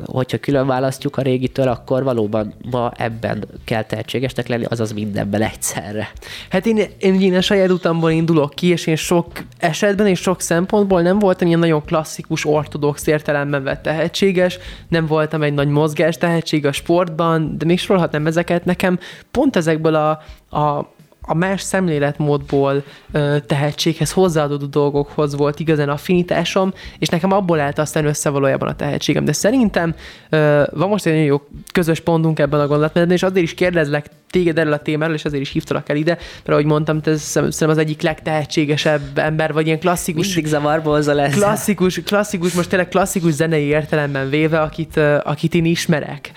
hogyha 0.05 0.39
külön 0.39 0.67
választjuk 0.67 1.17
a 1.17 1.23
régitől, 1.23 1.69
akkor 1.69 2.05
valóban 2.05 2.55
ma 2.71 2.93
ebben 2.97 3.45
kell 3.65 3.83
tehetségesnek 3.83 4.49
lenni, 4.49 4.65
azaz 4.65 4.93
mindenben 4.93 5.43
egyszerre. 5.43 6.11
Hát 6.51 6.67
én, 6.67 6.81
én, 6.99 7.21
én 7.21 7.35
a 7.35 7.41
saját 7.41 7.71
utamból 7.71 8.11
indulok 8.11 8.55
ki, 8.55 8.67
és 8.67 8.87
én 8.87 8.97
sok 8.97 9.27
esetben 9.59 10.07
és 10.07 10.21
sok 10.21 10.41
szempontból 10.41 11.03
nem 11.03 11.19
voltam 11.19 11.47
ilyen 11.47 11.59
nagyon 11.59 11.85
klasszikus, 11.85 12.45
ortodox 12.45 13.07
értelemben 13.07 13.63
vett 13.63 13.83
tehetséges, 13.83 14.59
nem 14.89 15.07
voltam 15.07 15.43
egy 15.43 15.55
nagy 15.55 15.69
mozgás 15.69 16.17
tehetség 16.17 16.67
a 16.67 16.73
sportban, 16.73 17.59
de 17.59 17.65
még 17.65 17.79
sorolhatnám 17.79 18.27
ezeket 18.27 18.65
nekem 18.65 18.99
pont 19.31 19.57
ezekből 19.57 19.95
a, 19.95 20.11
a 20.57 20.93
a 21.21 21.35
más 21.35 21.63
szemléletmódból 21.63 22.85
ö, 23.13 23.37
tehetséghez 23.47 24.13
hozzáadódó 24.13 24.67
dolgokhoz 24.67 25.37
volt 25.37 25.61
igazán 25.61 25.89
affinitásom, 25.89 26.73
és 26.99 27.09
nekem 27.09 27.33
abból 27.33 27.61
állt 27.61 27.79
aztán 27.79 28.07
össze 28.07 28.31
valójában 28.31 28.69
a 28.69 28.77
tehetségem. 28.77 29.25
De 29.25 29.33
szerintem 29.33 29.95
ö, 30.31 30.63
van 30.71 30.89
most 30.89 31.07
egy 31.07 31.13
nagyon 31.13 31.27
jó 31.27 31.43
közös 31.73 32.01
pontunk 32.01 32.39
ebben 32.39 32.61
a 32.61 32.67
gondolatmenetben, 32.67 33.17
és 33.17 33.23
azért 33.23 33.45
is 33.45 33.55
kérdezlek 33.55 34.07
téged 34.31 34.59
erről 34.59 34.73
a 34.73 34.79
témáról, 34.79 35.15
és 35.15 35.25
azért 35.25 35.43
is 35.43 35.51
hívtalak 35.51 35.89
el 35.89 35.97
ide, 35.97 36.15
mert 36.15 36.49
ahogy 36.49 36.65
mondtam, 36.65 37.01
te 37.01 37.17
szerintem 37.17 37.69
az 37.69 37.79
egyik 37.79 38.03
legtehetségesebb 38.03 39.19
ember, 39.19 39.53
vagy 39.53 39.67
ilyen 39.67 39.79
klasszikus... 39.79 40.27
Mindig 40.27 40.47
zavarba 40.47 40.99
lesz. 40.99 41.35
Klasszikus, 41.35 42.03
klasszikus, 42.03 42.53
most 42.53 42.69
tényleg 42.69 42.89
klasszikus 42.89 43.33
zenei 43.33 43.65
értelemben 43.65 44.31
véve, 44.31 44.61
akit, 44.61 44.97
akit 45.23 45.55
én 45.55 45.65
ismerek. 45.65 46.33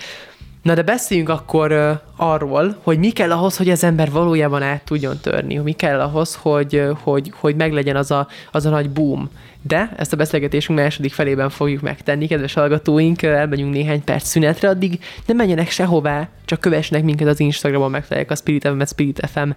Na 0.64 0.74
de 0.74 0.82
beszéljünk 0.82 1.28
akkor 1.28 2.00
arról, 2.16 2.76
hogy 2.82 2.98
mi 2.98 3.10
kell 3.10 3.32
ahhoz, 3.32 3.56
hogy 3.56 3.70
az 3.70 3.84
ember 3.84 4.10
valójában 4.10 4.62
át 4.62 4.84
tudjon 4.84 5.18
törni, 5.22 5.56
mi 5.56 5.72
kell 5.72 6.00
ahhoz, 6.00 6.34
hogy, 6.34 6.82
hogy, 7.02 7.32
hogy 7.40 7.56
meglegyen 7.56 7.96
az 7.96 8.10
a, 8.10 8.28
az 8.52 8.66
a 8.66 8.70
nagy 8.70 8.90
boom. 8.90 9.30
De 9.62 9.92
ezt 9.96 10.12
a 10.12 10.16
beszélgetésünk 10.16 10.78
második 10.78 11.12
felében 11.12 11.50
fogjuk 11.50 11.80
megtenni, 11.80 12.26
kedves 12.26 12.54
hallgatóink, 12.54 13.22
elmegyünk 13.22 13.72
néhány 13.72 14.04
perc 14.04 14.26
szünetre, 14.26 14.68
addig 14.68 14.98
nem 15.26 15.36
menjenek 15.36 15.70
sehová, 15.70 16.28
csak 16.44 16.60
kövessenek 16.60 17.04
minket 17.04 17.28
az 17.28 17.40
Instagramon, 17.40 17.90
megtalálják 17.90 18.30
a 18.30 18.36
Spirit 18.36 18.68
FM, 18.68 18.82
Spirit 18.82 19.28
FM 19.32 19.50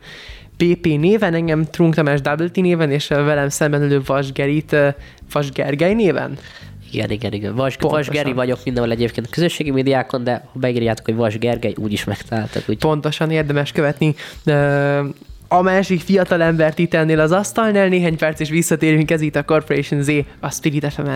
PP 0.58 0.86
néven, 0.86 1.34
engem 1.34 1.64
Trunk 1.64 1.96
Tamás 1.96 2.22
Double 2.22 2.50
néven, 2.54 2.92
és 2.92 3.08
velem 3.08 3.50
szemben 3.50 3.82
ülő 3.82 4.02
Vas 4.06 4.32
Gerit, 4.32 4.76
Vas 5.32 5.52
Gergely 5.52 5.94
néven. 5.94 6.38
Igen, 6.92 7.10
igen, 7.10 7.34
igen. 7.34 7.56
Vas, 7.56 7.76
Vas 7.80 8.10
Geri 8.10 8.34
vagyok 8.34 8.60
mindenhol 8.64 8.92
egyébként 8.92 9.26
a 9.26 9.30
közösségi 9.30 9.72
médiákon, 9.72 10.24
de 10.24 10.32
ha 10.54 10.60
beírjátok, 10.60 11.06
hogy 11.06 11.16
Vas 11.16 11.38
Gergely, 11.38 11.74
úgyis 11.78 12.04
megtaláltak. 12.04 12.64
Úgy. 12.68 12.78
Pontosan 12.78 13.32
érdemes 13.32 13.72
követni. 13.72 14.16
a 15.48 15.62
másik 15.62 16.02
fiatal 16.02 16.42
embert 16.42 16.80
itt 16.80 16.94
ennél 16.94 17.20
az 17.20 17.32
asztalnál, 17.32 17.88
néhány 17.88 18.18
perc 18.18 18.40
és 18.40 18.50
visszatérünk 18.50 19.12
ez 19.12 19.22
itt 19.22 19.36
a 19.36 19.44
Corporation 19.44 20.02
Z, 20.02 20.10
a 20.40 20.52
Spirit 20.52 20.94
fm 20.94 21.10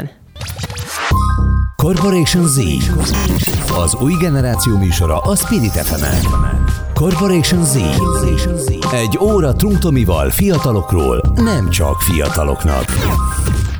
Corporation 1.76 2.48
Z. 2.48 2.60
Az 3.78 3.96
új 3.96 4.14
generáció 4.20 4.78
műsora 4.78 5.20
a 5.20 5.36
Spirit 5.36 5.72
fm 5.72 6.28
Corporation 6.94 7.64
Z. 7.64 7.76
Egy 8.94 9.18
óra 9.22 9.54
Trunktomival 9.54 10.30
fiatalokról, 10.30 11.34
nem 11.36 11.70
csak 11.70 12.02
fiataloknak. 12.02 12.86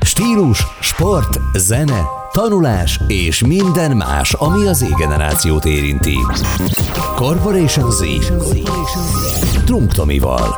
Stílus, 0.06 0.66
sport, 0.80 1.40
zene, 1.58 2.02
tanulás 2.32 3.00
és 3.08 3.46
minden 3.46 3.98
más, 3.98 4.34
ami 4.34 4.68
az 4.68 4.78
Z-generációt 4.78 5.66
érinti. 5.66 6.16
Corporation 7.16 7.92
Z. 7.92 8.04
Trunktomival. 9.66 10.56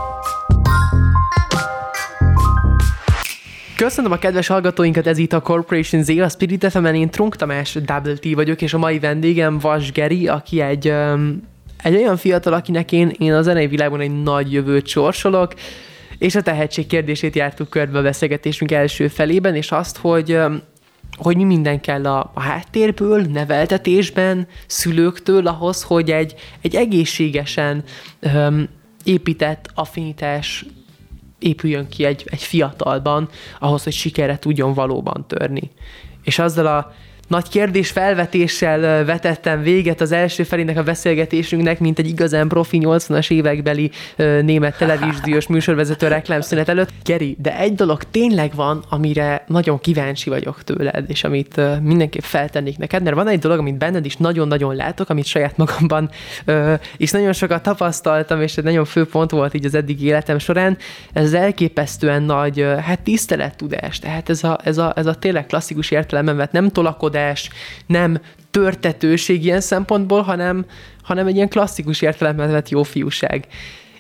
Köszönöm 3.76 4.12
a 4.12 4.18
kedves 4.18 4.48
hallgatóinkat, 4.48 5.08
ez 5.08 5.18
itt 5.18 5.34
a 5.34 5.42
Corporation 5.42 6.04
Z, 6.04 6.10
a 6.10 6.30
Spirit 6.30 6.66
fm 6.72 6.86
én 6.86 7.10
Trunk 7.10 7.36
Tamás, 7.36 7.74
Double 7.74 8.16
T 8.16 8.34
vagyok, 8.34 8.62
és 8.62 8.74
a 8.74 8.78
mai 8.78 9.00
vendégem 9.00 9.60
Vas 9.60 9.92
Geri, 9.92 10.28
aki 10.28 10.62
egy, 10.62 10.90
um, 10.90 11.42
egy 11.84 11.96
olyan 11.96 12.18
fiatal, 12.18 12.54
akinek 12.54 12.92
én, 12.92 13.16
én 13.18 13.34
a 13.34 13.42
zenei 13.42 13.68
világban 13.68 14.00
egy 14.00 14.24
nagy 14.24 14.52
jövőt 14.52 14.88
sorsolok, 14.88 15.54
és 16.18 16.36
a 16.36 16.42
tehetség 16.42 16.88
kérdését 16.88 17.36
jártuk 17.36 17.70
körbe 17.70 17.98
a 17.98 18.02
beszélgetésünk 18.02 18.72
első 18.72 19.08
felében, 19.08 19.56
és 19.56 19.72
azt, 19.72 19.98
hogy 19.98 20.38
hogy 21.18 21.36
mi 21.36 21.44
minden 21.44 21.82
kell 21.82 22.06
a, 22.06 22.32
a 22.34 22.42
háttérből, 22.42 23.22
neveltetésben, 23.22 24.48
szülőktől 24.68 25.48
ahhoz, 25.48 25.84
hogy 25.84 26.12
egy, 26.12 26.36
egy 26.62 26.76
egészségesen 26.76 27.84
um, 28.22 28.70
épített 29.04 29.70
affinitás 29.74 30.66
épüljön 31.40 31.88
ki 31.90 32.04
egy, 32.04 32.24
egy 32.26 32.42
fiatalban, 32.42 33.30
ahhoz, 33.60 33.84
hogy 33.84 33.94
sikerre 33.94 34.40
tudjon 34.40 34.74
valóban 34.74 35.26
törni. 35.28 35.72
És 36.24 36.40
azzal 36.40 36.68
a 36.68 36.94
nagy 37.28 37.50
kérdés 37.50 37.92
felvetéssel 37.92 39.06
vetettem 39.06 39.62
véget 39.62 40.02
az 40.02 40.12
első 40.12 40.44
felének 40.44 40.78
a 40.78 40.84
beszélgetésünknek, 40.84 41.80
mint 41.80 42.00
egy 42.00 42.08
igazán 42.08 42.48
profi 42.48 42.82
80-as 42.84 43.32
évekbeli 43.32 43.92
német 44.42 44.78
televíziós 44.78 45.48
műsorvezető 45.48 46.08
reklámszünet 46.08 46.70
előtt. 46.70 46.90
Geri, 47.04 47.36
de 47.40 47.58
egy 47.58 47.76
dolog 47.76 48.04
tényleg 48.04 48.56
van, 48.56 48.84
amire 48.90 49.44
nagyon 49.48 49.80
kíváncsi 49.80 50.30
vagyok 50.30 50.64
tőled, 50.64 51.06
és 51.08 51.24
amit 51.24 51.62
mindenképp 51.82 52.22
feltennék 52.22 52.78
neked, 52.78 53.04
mert 53.04 53.16
van 53.16 53.28
egy 53.28 53.40
dolog, 53.40 53.60
amit 53.60 53.78
benned 53.78 54.06
is 54.06 54.18
nagyon-nagyon 54.18 54.76
látok, 54.76 55.10
amit 55.10 55.26
saját 55.26 55.58
magamban 55.58 56.10
is 56.98 57.12
nagyon 57.12 57.34
sokat 57.34 57.64
tapasztaltam, 57.64 58.42
és 58.42 58.58
egy 58.58 58.64
nagyon 58.64 58.86
fő 58.86 59.06
pont 59.06 59.32
volt 59.32 59.54
így 59.54 59.66
az 59.66 59.76
eddig 59.76 60.04
életem 60.04 60.40
során, 60.40 60.78
ez 61.14 61.24
az 61.24 61.34
elképesztően 61.34 62.24
nagy, 62.24 62.66
hát 62.82 63.00
tisztelettudás, 63.00 64.00
tehát 64.00 64.30
ez 64.30 64.44
a, 64.44 64.60
ez 64.64 64.78
a, 64.78 64.94
ez 64.96 65.06
a 65.06 65.14
tényleg 65.14 65.46
klasszikus 65.46 65.92
értelemben 65.92 66.36
vett 66.36 66.52
nem 66.52 66.70
tolakodás, 66.70 67.13
megoldás, 67.14 67.50
nem 67.86 68.20
törtetőség 68.52 69.46
ilyen 69.46 69.62
szempontból, 69.62 70.22
hanem, 70.22 70.66
hanem 71.04 71.28
egy 71.28 71.36
ilyen 71.36 71.50
klasszikus 71.50 72.02
értelemben 72.02 72.52
vett 72.52 72.70
jó 72.70 72.84
fiúság. 72.84 73.48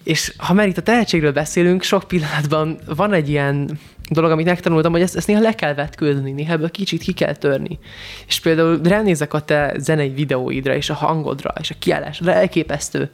És 0.03 0.33
ha 0.37 0.53
már 0.53 0.67
itt 0.67 0.77
a 0.77 0.81
tehetségről 0.81 1.31
beszélünk, 1.31 1.83
sok 1.83 2.07
pillanatban 2.07 2.79
van 2.95 3.13
egy 3.13 3.29
ilyen 3.29 3.79
dolog, 4.09 4.31
amit 4.31 4.45
megtanultam, 4.45 4.91
hogy 4.91 5.01
ezt, 5.01 5.15
ezt 5.15 5.27
néha 5.27 5.41
le 5.41 5.55
kell 5.55 5.73
vetkőzni, 5.73 6.31
néha 6.31 6.53
ebből 6.53 6.71
kicsit 6.71 7.01
ki 7.01 7.13
kell 7.13 7.35
törni. 7.35 7.79
És 8.27 8.39
például 8.39 8.79
ránézek 8.83 9.33
a 9.33 9.39
te 9.39 9.73
zenei 9.77 10.09
videóidra, 10.09 10.75
és 10.75 10.89
a 10.89 10.93
hangodra, 10.93 11.53
és 11.59 11.69
a 11.69 11.75
kiállásra, 11.79 12.33
elképesztő 12.33 13.09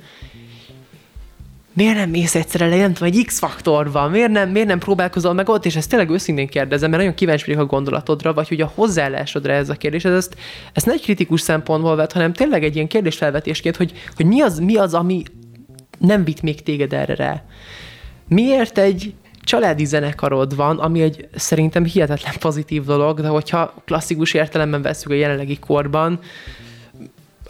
miért 1.79 1.95
nem 1.95 2.09
mész 2.09 2.35
egyszerre 2.35 2.67
le, 2.67 2.77
nem 2.77 2.93
tudom, 2.93 3.13
egy 3.13 3.25
X-faktor 3.25 3.91
van, 3.91 4.11
miért 4.11 4.31
nem, 4.31 4.49
miért 4.49 4.67
nem 4.67 4.79
próbálkozol 4.79 5.33
meg 5.33 5.49
ott, 5.49 5.65
és 5.65 5.75
ezt 5.75 5.89
tényleg 5.89 6.09
őszintén 6.09 6.47
kérdezem, 6.47 6.89
mert 6.89 7.01
nagyon 7.01 7.17
kíváncsi 7.17 7.45
vagyok 7.45 7.61
a 7.61 7.65
gondolatodra, 7.65 8.33
vagy 8.33 8.47
hogy 8.47 8.61
a 8.61 8.71
hozzáállásodra 8.75 9.53
ez 9.53 9.69
a 9.69 9.73
kérdés, 9.73 10.05
ez 10.05 10.13
ezt, 10.13 10.35
ezt 10.73 10.85
nem 10.85 10.95
egy 10.95 11.01
kritikus 11.01 11.41
szempontból 11.41 11.95
vett, 11.95 12.11
hanem 12.11 12.33
tényleg 12.33 12.63
egy 12.63 12.75
ilyen 12.75 12.87
kérdésfelvetésként, 12.87 13.75
hogy, 13.75 13.91
hogy 14.15 14.25
mi, 14.25 14.41
az, 14.41 14.59
mi 14.59 14.75
az, 14.75 14.93
ami 14.93 15.23
nem 15.99 16.23
vitt 16.23 16.41
még 16.41 16.63
téged 16.63 16.93
erre 16.93 17.15
rá. 17.15 17.43
Miért 18.27 18.77
egy 18.77 19.13
családi 19.41 19.85
zenekarod 19.85 20.55
van, 20.55 20.79
ami 20.79 21.01
egy 21.01 21.27
szerintem 21.35 21.85
hihetetlen 21.85 22.33
pozitív 22.39 22.83
dolog, 22.83 23.21
de 23.21 23.27
hogyha 23.27 23.73
klasszikus 23.85 24.33
értelemben 24.33 24.81
veszük 24.81 25.11
a 25.11 25.15
jelenlegi 25.15 25.59
korban, 25.59 26.19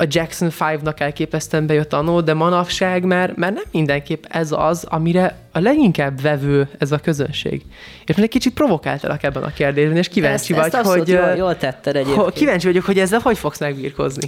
a 0.01 0.05
Jackson 0.07 0.51
5-nak 0.59 0.99
elképesztően 0.99 1.65
bejött 1.65 1.93
annó, 1.93 2.21
de 2.21 2.33
manapság 2.33 3.03
már, 3.03 3.33
már 3.35 3.53
nem 3.53 3.63
mindenképp 3.71 4.23
ez 4.27 4.51
az, 4.51 4.85
amire 4.89 5.35
a 5.51 5.59
leginkább 5.59 6.21
vevő 6.21 6.69
ez 6.77 6.91
a 6.91 6.97
közönség. 6.97 7.61
És 8.05 8.15
egy 8.15 8.29
kicsit 8.29 8.53
provokáltalak 8.53 9.23
ebben 9.23 9.43
a 9.43 9.53
kérdésben, 9.53 9.97
és 9.97 10.07
kíváncsi 10.07 10.53
ezt, 10.53 10.71
vagy, 10.71 10.79
ezt 10.79 10.89
hogy... 10.89 11.07
Jól, 11.07 11.35
jól 11.35 11.57
tetted 11.57 11.95
egyébként. 11.95 12.33
Kíváncsi 12.33 12.67
vagyok, 12.67 12.85
hogy 12.85 12.99
ezzel 12.99 13.19
hogy 13.19 13.37
fogsz 13.37 13.59
megbírkozni. 13.59 14.27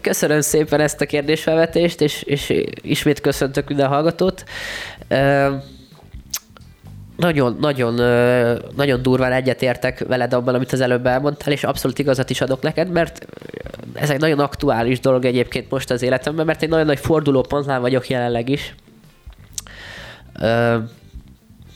Köszönöm 0.00 0.40
szépen 0.40 0.80
ezt 0.80 1.00
a 1.00 1.06
kérdésfelvetést, 1.06 2.00
és, 2.00 2.22
és 2.22 2.52
ismét 2.82 3.20
köszöntök 3.20 3.68
minden 3.68 3.88
hallgatót 3.88 4.44
nagyon, 7.16 7.56
nagyon, 7.60 7.94
nagyon 8.76 9.02
durván 9.02 9.32
egyetértek 9.32 9.98
veled 9.98 10.32
abban, 10.32 10.54
amit 10.54 10.72
az 10.72 10.80
előbb 10.80 11.06
elmondtál, 11.06 11.52
és 11.52 11.64
abszolút 11.64 11.98
igazat 11.98 12.30
is 12.30 12.40
adok 12.40 12.62
neked, 12.62 12.90
mert 12.90 13.26
ez 13.94 14.10
egy 14.10 14.20
nagyon 14.20 14.38
aktuális 14.38 15.00
dolog 15.00 15.24
egyébként 15.24 15.70
most 15.70 15.90
az 15.90 16.02
életemben, 16.02 16.46
mert 16.46 16.62
egy 16.62 16.68
nagyon 16.68 16.86
nagy 16.86 16.98
fordulópontnál 16.98 17.80
vagyok 17.80 18.08
jelenleg 18.08 18.48
is. 18.48 18.74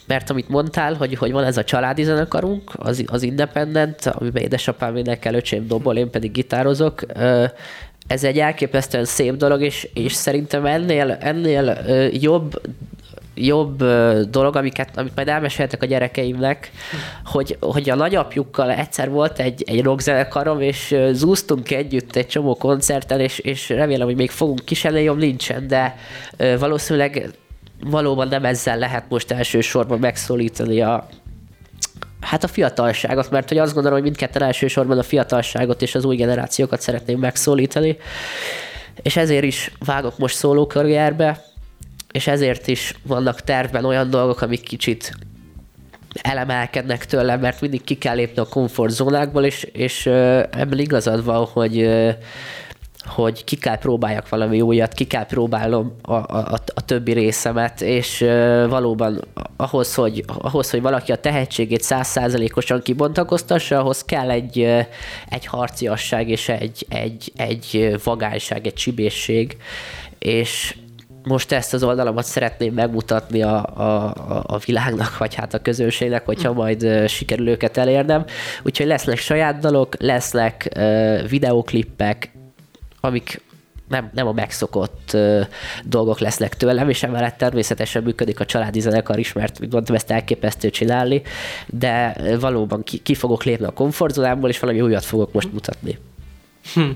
Mert 0.06 0.30
amit 0.30 0.48
mondtál, 0.48 0.94
hogy, 0.94 1.14
hogy 1.14 1.32
van 1.32 1.44
ez 1.44 1.56
a 1.56 1.64
családi 1.64 2.02
zenekarunk, 2.02 2.72
az, 2.76 3.04
az 3.06 3.22
Independent, 3.22 4.06
amiben 4.06 4.42
édesapám 4.42 4.96
énekel, 4.96 5.34
öcsém 5.34 5.66
dobol, 5.66 5.96
én 5.96 6.10
pedig 6.10 6.32
gitározok, 6.32 7.02
ez 8.06 8.24
egy 8.24 8.38
elképesztően 8.38 9.04
szép 9.04 9.36
dolog, 9.36 9.62
és, 9.62 9.88
és 9.94 10.12
szerintem 10.12 10.66
ennél, 10.66 11.10
ennél 11.10 11.78
jobb 12.12 12.60
jobb 13.34 13.84
dolog, 14.30 14.56
amiket, 14.56 14.96
amit 14.96 15.14
majd 15.14 15.28
elmeséltek 15.28 15.82
a 15.82 15.86
gyerekeimnek, 15.86 16.70
hogy, 17.24 17.56
hogy 17.60 17.90
a 17.90 17.94
nagyapjukkal 17.94 18.70
egyszer 18.70 19.10
volt 19.10 19.38
egy, 19.38 19.64
egy 19.66 19.82
rockzenekarom, 19.82 20.60
és 20.60 20.96
zúztunk 21.12 21.70
együtt 21.70 22.16
egy 22.16 22.26
csomó 22.26 22.54
koncerten, 22.54 23.20
és, 23.20 23.38
és 23.38 23.68
remélem, 23.68 24.06
hogy 24.06 24.16
még 24.16 24.30
fogunk 24.30 24.64
kis 24.64 24.84
jobb 24.84 25.18
nincsen, 25.18 25.66
de 25.66 25.96
valószínűleg 26.58 27.30
valóban 27.84 28.28
nem 28.28 28.44
ezzel 28.44 28.78
lehet 28.78 29.04
most 29.08 29.32
elsősorban 29.32 29.98
megszólítani 29.98 30.80
a, 30.80 31.08
Hát 32.20 32.44
a 32.44 32.48
fiatalságot, 32.48 33.30
mert 33.30 33.48
hogy 33.48 33.58
azt 33.58 33.72
gondolom, 33.72 33.96
hogy 33.98 34.06
mindketten 34.06 34.42
elsősorban 34.42 34.98
a 34.98 35.02
fiatalságot 35.02 35.82
és 35.82 35.94
az 35.94 36.04
új 36.04 36.16
generációkat 36.16 36.80
szeretném 36.80 37.18
megszólítani, 37.18 37.96
és 39.02 39.16
ezért 39.16 39.44
is 39.44 39.72
vágok 39.84 40.18
most 40.18 40.36
szólókarrierbe, 40.36 41.44
és 42.12 42.26
ezért 42.26 42.66
is 42.66 42.94
vannak 43.02 43.40
tervben 43.40 43.84
olyan 43.84 44.10
dolgok, 44.10 44.40
amik 44.40 44.62
kicsit 44.62 45.14
elemelkednek 46.22 47.06
tőlem, 47.06 47.40
mert 47.40 47.60
mindig 47.60 47.84
ki 47.84 47.98
kell 47.98 48.14
lépni 48.14 48.40
a 48.40 48.48
komfortzónákból, 48.48 49.44
és, 49.44 49.62
és 49.72 50.06
ebben 50.06 50.78
igazad 50.78 51.24
van, 51.24 51.44
hogy 51.44 51.88
hogy 53.04 53.44
ki 53.44 53.56
kell 53.56 53.78
próbáljak 53.78 54.28
valami 54.28 54.60
újat, 54.60 54.92
ki 54.92 55.04
kell 55.04 55.26
próbálnom 55.26 55.96
a, 56.02 56.12
a, 56.14 56.58
a 56.74 56.84
többi 56.84 57.12
részemet, 57.12 57.80
és 57.80 58.18
valóban 58.68 59.24
ahhoz, 59.56 59.94
hogy, 59.94 60.24
ahhoz, 60.26 60.70
hogy 60.70 60.80
valaki 60.80 61.12
a 61.12 61.16
tehetségét 61.16 61.82
százszázalékosan 61.82 62.82
kibontakoztassa, 62.82 63.78
ahhoz 63.78 64.04
kell 64.04 64.30
egy, 64.30 64.58
egy 65.28 65.46
harciasság 65.46 66.28
és 66.28 66.48
egy, 66.48 66.86
egy, 66.88 67.32
egy 67.36 67.96
vagányság, 68.04 68.66
egy 68.66 68.74
csibészség, 68.74 69.56
és 70.18 70.76
most 71.22 71.52
ezt 71.52 71.74
az 71.74 71.82
oldalamat 71.82 72.24
szeretném 72.24 72.74
megmutatni 72.74 73.42
a, 73.42 73.64
a, 73.64 74.14
a 74.46 74.58
világnak, 74.58 75.18
vagy 75.18 75.34
hát 75.34 75.54
a 75.54 75.58
közönségnek, 75.58 76.24
hogyha 76.24 76.52
majd 76.52 77.08
sikerül 77.08 77.48
őket 77.48 77.76
elérnem. 77.76 78.24
Úgyhogy 78.62 78.86
lesznek 78.86 79.18
saját 79.18 79.58
dalok, 79.58 79.94
lesznek 79.98 80.68
uh, 80.76 81.28
videoklippek, 81.28 82.32
amik 83.00 83.42
nem, 83.88 84.10
nem 84.14 84.26
a 84.26 84.32
megszokott 84.32 85.10
uh, 85.12 85.40
dolgok 85.84 86.18
lesznek 86.18 86.56
tőlem, 86.56 86.88
és 86.88 87.02
emellett 87.02 87.36
természetesen 87.36 88.02
működik 88.02 88.40
a 88.40 88.44
családi 88.44 88.80
zenekar 88.80 89.18
is, 89.18 89.32
mert 89.32 89.60
mint 89.60 89.72
mondtam, 89.72 89.94
ezt 89.94 90.10
elképesztő 90.10 90.70
csinálni, 90.70 91.22
de 91.66 92.16
valóban 92.40 92.82
ki, 92.82 92.98
ki 92.98 93.14
fogok 93.14 93.44
lépni 93.44 93.66
a 93.66 93.70
komfortzónámból, 93.70 94.48
és 94.48 94.58
valami 94.58 94.80
újat 94.80 95.04
fogok 95.04 95.32
most 95.32 95.52
mutatni. 95.52 95.98
Hm 96.74 96.90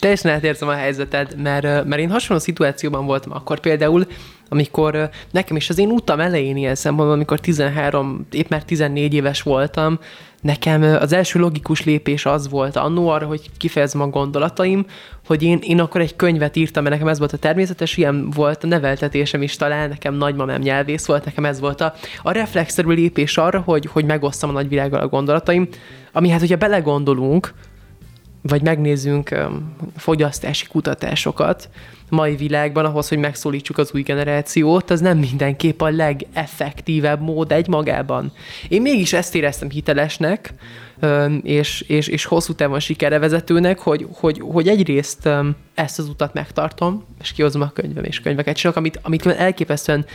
teljesen 0.00 0.32
átérzem 0.32 0.68
a 0.68 0.72
helyzeted, 0.72 1.36
mert, 1.42 1.84
mert 1.84 2.00
én 2.00 2.10
hasonló 2.10 2.42
szituációban 2.42 3.06
voltam 3.06 3.32
akkor 3.32 3.60
például, 3.60 4.06
amikor 4.48 5.10
nekem 5.30 5.56
is 5.56 5.70
az 5.70 5.78
én 5.78 5.90
utam 5.90 6.20
elején 6.20 6.56
ilyen 6.56 6.74
szempontból, 6.74 7.14
amikor 7.14 7.40
13, 7.40 8.26
épp 8.30 8.48
már 8.48 8.64
14 8.64 9.14
éves 9.14 9.42
voltam, 9.42 9.98
nekem 10.40 10.82
az 10.82 11.12
első 11.12 11.38
logikus 11.38 11.84
lépés 11.84 12.26
az 12.26 12.48
volt 12.48 12.76
annó 12.76 13.08
arra, 13.08 13.26
hogy 13.26 13.50
kifejezem 13.56 14.00
a 14.00 14.06
gondolataim, 14.06 14.86
hogy 15.26 15.42
én, 15.42 15.58
én 15.62 15.80
akkor 15.80 16.00
egy 16.00 16.16
könyvet 16.16 16.56
írtam, 16.56 16.82
mert 16.82 16.94
nekem 16.94 17.10
ez 17.10 17.18
volt 17.18 17.32
a 17.32 17.36
természetes, 17.36 17.96
ilyen 17.96 18.30
volt 18.30 18.64
a 18.64 18.66
neveltetésem 18.66 19.42
is 19.42 19.56
talán, 19.56 19.88
nekem 19.88 20.14
nagymamám 20.14 20.60
nyelvész 20.60 21.06
volt, 21.06 21.24
nekem 21.24 21.44
ez 21.44 21.60
volt 21.60 21.80
a, 21.80 21.94
a 22.22 22.30
reflexzerű 22.30 22.88
lépés 22.88 23.36
arra, 23.36 23.60
hogy, 23.60 23.88
hogy 23.92 24.04
megosztam 24.04 24.48
a 24.48 24.52
nagyvilággal 24.52 25.00
a 25.00 25.08
gondolataim, 25.08 25.68
ami 26.12 26.28
hát, 26.28 26.40
hogyha 26.40 26.56
belegondolunk, 26.56 27.52
vagy 28.42 28.62
megnézzünk 28.62 29.34
fogyasztási 29.96 30.66
kutatásokat, 30.66 31.68
mai 32.10 32.36
világban 32.36 32.84
ahhoz, 32.84 33.08
hogy 33.08 33.18
megszólítsuk 33.18 33.78
az 33.78 33.90
új 33.94 34.02
generációt, 34.02 34.90
az 34.90 35.00
nem 35.00 35.18
mindenképp 35.18 35.80
a 35.80 35.88
legeffektívebb 35.88 37.20
mód 37.20 37.52
egy 37.52 37.68
magában. 37.68 38.32
Én 38.68 38.82
mégis 38.82 39.12
ezt 39.12 39.34
éreztem 39.34 39.70
hitelesnek, 39.70 40.54
és, 41.42 41.80
és, 41.80 42.08
és 42.08 42.24
hosszú 42.24 42.52
távon 42.52 42.80
sikere 42.80 43.18
vezetőnek, 43.18 43.78
hogy, 43.78 44.06
hogy, 44.12 44.40
hogy 44.44 44.68
egyrészt 44.68 45.28
ezt 45.74 45.98
az 45.98 46.08
utat 46.08 46.34
megtartom, 46.34 47.04
és 47.20 47.32
kihozom 47.32 47.62
a 47.62 47.70
könyvem 47.70 48.04
és 48.04 48.20
könyveket 48.20 48.56
csinálok, 48.56 48.78
amit, 48.78 49.00
amit 49.02 49.26
elképesztően 49.26 50.06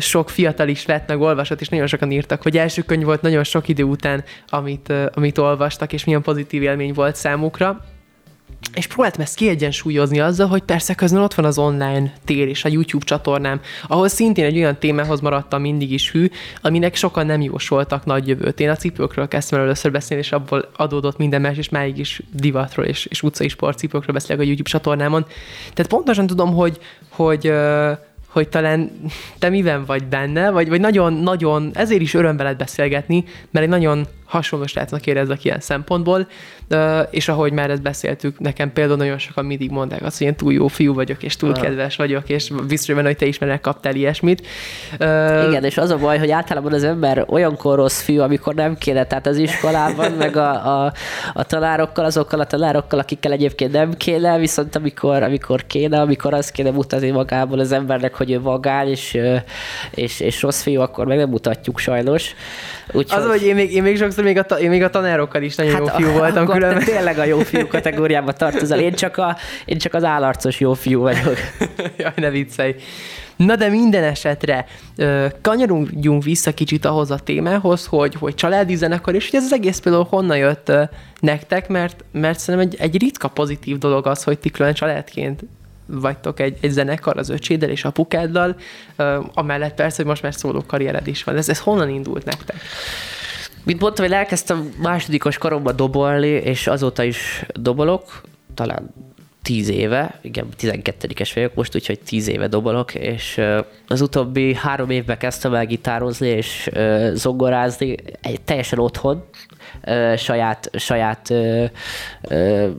sok 0.00 0.30
fiatal 0.30 0.68
is 0.68 0.84
vett 0.84 1.08
meg, 1.08 1.20
olvasott, 1.20 1.60
és 1.60 1.68
nagyon 1.68 1.86
sokan 1.86 2.10
írtak, 2.10 2.42
hogy 2.42 2.56
első 2.56 2.82
könyv 2.82 3.04
volt 3.04 3.22
nagyon 3.22 3.44
sok 3.44 3.68
idő 3.68 3.82
után, 3.82 4.24
amit, 4.48 4.92
amit 5.14 5.38
olvastak, 5.38 5.92
és 5.92 6.04
milyen 6.04 6.22
pozitív 6.22 6.62
élmény 6.62 6.92
volt 6.92 7.16
számukra 7.16 7.84
és 8.74 8.86
próbáltam 8.86 9.20
ezt 9.20 9.34
kiegyensúlyozni 9.34 10.20
azzal, 10.20 10.46
hogy 10.46 10.62
persze 10.62 10.94
közben 10.94 11.22
ott 11.22 11.34
van 11.34 11.44
az 11.44 11.58
online 11.58 12.12
tér 12.24 12.48
és 12.48 12.64
a 12.64 12.68
YouTube 12.68 13.04
csatornám, 13.04 13.60
ahol 13.86 14.08
szintén 14.08 14.44
egy 14.44 14.56
olyan 14.56 14.78
témához 14.78 15.20
maradtam 15.20 15.60
mindig 15.60 15.92
is 15.92 16.10
hű, 16.10 16.30
aminek 16.62 16.94
sokan 16.94 17.26
nem 17.26 17.40
jósoltak 17.40 18.04
nagy 18.04 18.28
jövőt. 18.28 18.60
Én 18.60 18.70
a 18.70 18.76
cipőkről 18.76 19.28
kezdtem 19.28 19.58
el 19.58 19.64
először 19.64 19.90
beszélni, 19.90 20.22
és 20.22 20.32
abból 20.32 20.70
adódott 20.76 21.18
minden 21.18 21.40
más, 21.40 21.56
és 21.56 21.68
máig 21.68 21.98
is 21.98 22.22
divatról 22.32 22.86
és, 22.86 23.06
és 23.06 23.22
utcai 23.22 23.48
sportcipőkről 23.48 24.14
beszélek 24.14 24.40
a 24.40 24.44
YouTube 24.44 24.70
csatornámon. 24.70 25.26
Tehát 25.74 25.90
pontosan 25.90 26.26
tudom, 26.26 26.54
hogy, 26.54 26.78
hogy 27.08 27.52
hogy 28.34 28.48
talán 28.48 28.90
te 29.38 29.48
miben 29.48 29.84
vagy 29.84 30.04
benne, 30.04 30.50
vagy, 30.50 30.68
vagy 30.68 30.80
nagyon, 30.80 31.12
nagyon, 31.12 31.70
ezért 31.74 32.00
is 32.00 32.14
öröm 32.14 32.36
veled 32.36 32.56
beszélgetni, 32.56 33.24
mert 33.50 33.64
egy 33.64 33.70
nagyon 33.70 34.06
hasonló 34.24 34.66
srácnak 34.66 35.06
érezek 35.06 35.44
ilyen 35.44 35.60
szempontból, 35.60 36.26
és 37.10 37.28
ahogy 37.28 37.52
már 37.52 37.70
ezt 37.70 37.82
beszéltük, 37.82 38.38
nekem 38.38 38.72
például 38.72 38.96
nagyon 38.96 39.18
sokan 39.18 39.44
mindig 39.44 39.70
mondták 39.70 40.02
azt, 40.02 40.18
hogy 40.18 40.26
én 40.26 40.34
túl 40.34 40.52
jó 40.52 40.66
fiú 40.66 40.94
vagyok, 40.94 41.22
és 41.22 41.36
túl 41.36 41.52
kedves 41.52 41.96
vagyok, 41.96 42.28
és 42.28 42.50
biztos 42.68 42.94
benne, 42.94 43.06
hogy 43.06 43.16
te 43.16 43.26
is 43.26 43.38
már 43.38 43.60
kaptál 43.60 43.94
ilyesmit. 43.94 44.46
Igen, 45.48 45.64
és 45.64 45.78
az 45.78 45.90
a 45.90 45.96
baj, 45.96 46.18
hogy 46.18 46.30
általában 46.30 46.72
az 46.72 46.84
ember 46.84 47.24
olyankor 47.28 47.76
rossz 47.76 48.02
fiú, 48.02 48.20
amikor 48.20 48.54
nem 48.54 48.76
kéne, 48.78 49.04
tehát 49.04 49.26
az 49.26 49.36
iskolában, 49.36 50.12
meg 50.24 50.36
a, 50.36 50.84
a, 50.84 50.92
a 51.34 51.44
tanárokkal, 51.44 52.04
azokkal 52.04 52.40
a 52.40 52.46
tanárokkal, 52.46 52.98
akikkel 52.98 53.32
egyébként 53.32 53.72
nem 53.72 53.94
kéne, 53.94 54.38
viszont 54.38 54.76
amikor, 54.76 55.22
amikor 55.22 55.66
kéne, 55.66 56.00
amikor 56.00 56.34
az 56.34 56.50
kéne 56.50 56.70
mutatni 56.70 57.10
magából 57.10 57.58
az 57.58 57.72
embernek, 57.72 58.14
hogy 58.14 58.30
ő 58.30 58.40
vagány, 58.40 58.88
és, 58.88 59.18
és, 59.90 60.20
és 60.20 60.42
rossz 60.42 60.62
fiú, 60.62 60.80
akkor 60.80 61.06
meg 61.06 61.16
nem 61.16 61.28
mutatjuk 61.28 61.78
sajnos. 61.78 62.34
Úgyhogy... 62.92 63.22
Az, 63.22 63.28
hogy 63.28 63.42
én 63.42 63.54
még, 63.54 63.72
én 63.72 63.82
még 63.82 63.98
sokszor 63.98 64.24
még 64.24 64.38
a, 64.38 64.54
én 64.54 64.68
még 64.68 64.82
a 64.82 64.90
tanárokkal 64.90 65.42
is 65.42 65.54
nagyon 65.54 65.72
hát 65.72 65.80
jó 65.80 65.86
fiú 65.86 66.08
a, 66.08 66.18
voltam. 66.18 66.46
Különben. 66.46 66.84
Tényleg 66.84 67.18
a 67.18 67.24
jó 67.24 67.38
fiú 67.38 67.66
kategóriába 67.76 68.32
tartozol. 68.32 68.78
Én 68.78 68.94
csak, 68.94 69.16
a, 69.16 69.36
én 69.64 69.78
csak 69.78 69.94
az 69.94 70.04
állarcos 70.04 70.60
jó 70.60 70.72
fiú 70.72 71.00
vagyok. 71.00 71.36
Jaj, 71.98 72.12
ne 72.16 72.30
viccelj. 72.30 72.74
Na 73.36 73.56
de 73.56 73.68
minden 73.68 74.04
esetre 74.04 74.66
kanyarodjunk 75.42 76.24
vissza 76.24 76.54
kicsit 76.54 76.84
ahhoz 76.84 77.10
a 77.10 77.18
témához, 77.18 77.86
hogy, 77.86 78.14
hogy 78.14 78.34
családi 78.34 78.74
zenekar, 78.74 79.14
és 79.14 79.30
hogy 79.30 79.38
ez 79.38 79.44
az 79.44 79.52
egész 79.52 79.78
például 79.78 80.06
honnan 80.10 80.36
jött 80.36 80.72
nektek, 81.20 81.68
mert, 81.68 82.04
mert 82.12 82.38
szerintem 82.38 82.70
egy, 82.70 82.80
egy 82.80 83.00
ritka 83.00 83.28
pozitív 83.28 83.78
dolog 83.78 84.06
az, 84.06 84.22
hogy 84.22 84.38
ti 84.38 84.50
külön 84.50 84.74
családként 84.74 85.44
vagytok 85.86 86.40
egy, 86.40 86.58
egy 86.60 86.70
zenekar 86.70 87.18
az 87.18 87.28
öcséddel 87.28 87.70
és 87.70 87.84
apukáddal, 87.84 88.56
amellett 89.34 89.74
persze, 89.74 89.96
hogy 89.96 90.06
most 90.06 90.22
már 90.22 90.34
szóló 90.34 90.62
karriered 90.66 91.06
is 91.06 91.24
van. 91.24 91.36
Ez, 91.36 91.48
ez 91.48 91.58
honnan 91.58 91.88
indult 91.88 92.24
nektek? 92.24 92.56
Mint 93.64 93.80
mondtam, 93.80 94.04
hogy 94.04 94.14
elkezdtem 94.14 94.72
másodikos 94.82 95.38
koromban 95.38 95.76
dobolni, 95.76 96.26
és 96.28 96.66
azóta 96.66 97.02
is 97.02 97.46
dobolok, 97.54 98.20
talán 98.54 98.94
tíz 99.44 99.68
éve, 99.68 100.18
igen, 100.22 100.46
12-es 100.60 101.30
vagyok 101.34 101.54
most, 101.54 101.74
úgyhogy 101.74 102.00
tíz 102.00 102.28
éve 102.28 102.48
dobolok, 102.48 102.94
és 102.94 103.40
az 103.88 104.00
utóbbi 104.00 104.54
három 104.54 104.90
évben 104.90 105.18
kezdtem 105.18 105.54
el 105.54 105.66
gitározni 105.66 106.28
és 106.28 106.70
zongorázni, 107.12 107.96
egy, 108.20 108.40
teljesen 108.40 108.78
otthon, 108.78 109.24
saját, 110.16 110.70
saját 110.72 111.32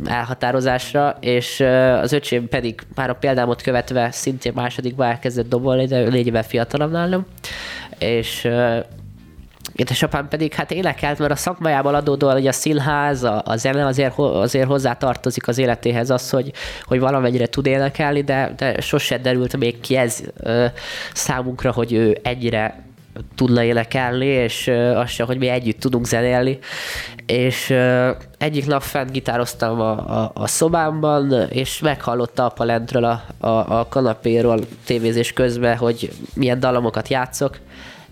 elhatározásra, 0.05 1.17
és 1.19 1.59
az 2.01 2.11
öcsém 2.11 2.47
pedig 2.47 2.81
már 2.95 3.09
a 3.09 3.15
példámot 3.15 3.61
követve 3.61 4.11
szintén 4.11 4.53
másodikba 4.55 5.05
elkezdett 5.05 5.49
dobolni, 5.49 5.85
de 5.85 6.09
négy 6.09 6.27
éve 6.27 6.43
fiatalabb 6.43 6.91
nálam, 6.91 7.25
és 7.99 8.47
édesapám 9.75 10.27
pedig 10.27 10.53
hát 10.53 10.71
énekelt, 10.71 11.19
mert 11.19 11.31
a 11.31 11.35
szakmájában 11.35 11.95
adódóan, 11.95 12.33
hogy 12.33 12.47
a 12.47 12.51
színház, 12.51 13.23
a, 13.23 13.41
a 13.45 13.55
zene 13.57 13.85
azért, 13.85 14.17
azért 14.17 14.67
hozzá 14.67 14.93
tartozik 14.93 15.47
az 15.47 15.57
életéhez 15.57 16.09
az, 16.09 16.29
hogy, 16.29 16.51
hogy 16.83 16.99
valamennyire 16.99 17.47
tud 17.47 17.65
énekelni, 17.65 18.21
de, 18.21 18.53
de 18.57 18.81
sose 18.81 19.17
derült 19.17 19.57
még 19.57 19.79
ki 19.79 19.95
ez 19.95 20.19
ö, 20.37 20.65
számunkra, 21.13 21.71
hogy 21.71 21.93
ő 21.93 22.17
egyre 22.23 22.83
tudna 23.35 23.63
énekelni, 23.63 24.25
és 24.25 24.67
azt 24.95 25.13
sem, 25.13 25.25
hogy 25.25 25.37
mi 25.37 25.47
együtt 25.47 25.79
tudunk 25.79 26.05
zenélni. 26.05 26.59
És 27.25 27.73
egyik 28.37 28.65
nap 28.65 28.81
fent 28.81 29.11
gitároztam 29.11 29.81
a, 29.81 30.21
a, 30.21 30.31
a 30.33 30.47
szobámban, 30.47 31.47
és 31.49 31.79
meghallotta 31.79 32.47
a 32.47 32.63
lentről 32.63 33.03
a, 33.03 33.23
a, 33.37 33.79
a 33.79 33.87
kanapéról 33.89 34.59
tévézés 34.85 35.33
közben, 35.33 35.77
hogy 35.77 36.11
milyen 36.33 36.59
dalamokat 36.59 37.07
játszok, 37.07 37.57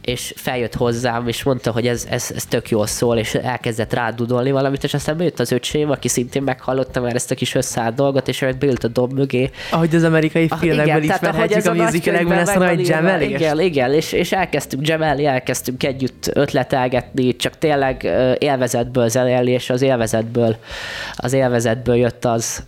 és 0.06 0.34
feljött 0.36 0.76
hozzám, 0.76 1.28
és 1.28 1.44
mondta, 1.44 1.72
hogy 1.72 1.88
ez, 1.88 2.08
ez, 2.10 2.32
ez 2.36 2.46
tök 2.46 2.70
jól 2.70 2.88
szól, 2.88 3.18
és 3.18 3.34
elkezdett 3.34 3.94
rádudolni 3.94 4.52
valamit, 4.52 4.84
és 4.84 4.94
aztán 4.94 5.18
bejött 5.18 5.40
az 5.40 5.52
öcsém, 5.52 5.90
aki 5.90 6.08
szintén 6.08 6.44
meghallotta 6.44 7.02
már 7.02 7.16
ezt 7.16 7.32
a 7.32 7.36
kis 7.36 7.56
összeállt 7.56 7.96
dolgot, 7.96 8.28
és 8.28 8.42
ő 8.42 8.56
beült 8.60 8.84
a 8.84 8.88
dob 8.88 9.14
mögé. 9.14 9.50
Ahogy 9.72 9.96
az 9.96 10.04
amerikai 10.04 10.48
filmekből 10.60 10.96
ah, 10.96 11.04
ismerhetjük, 11.04 11.66
a 11.66 11.74
musicalekben 11.74 12.38
lesz 12.38 12.56
a 12.56 12.68
hogy 12.68 12.88
gemelés. 12.88 13.30
Igen, 13.30 13.60
igen, 13.60 13.94
és, 13.94 14.12
és 14.12 14.32
elkezdtünk 14.32 14.86
gemelni, 14.86 15.26
elkezdtünk 15.26 15.84
együtt 15.84 16.30
ötletelgetni, 16.34 17.36
csak 17.36 17.58
tényleg 17.58 18.04
élvezetből 18.38 19.10
zenélni, 19.10 19.52
és 19.52 19.70
az 19.70 19.82
élvezetből, 19.82 20.56
az 21.16 21.34
élvezetből 21.34 21.96
jött 21.96 22.26
az, 22.26 22.64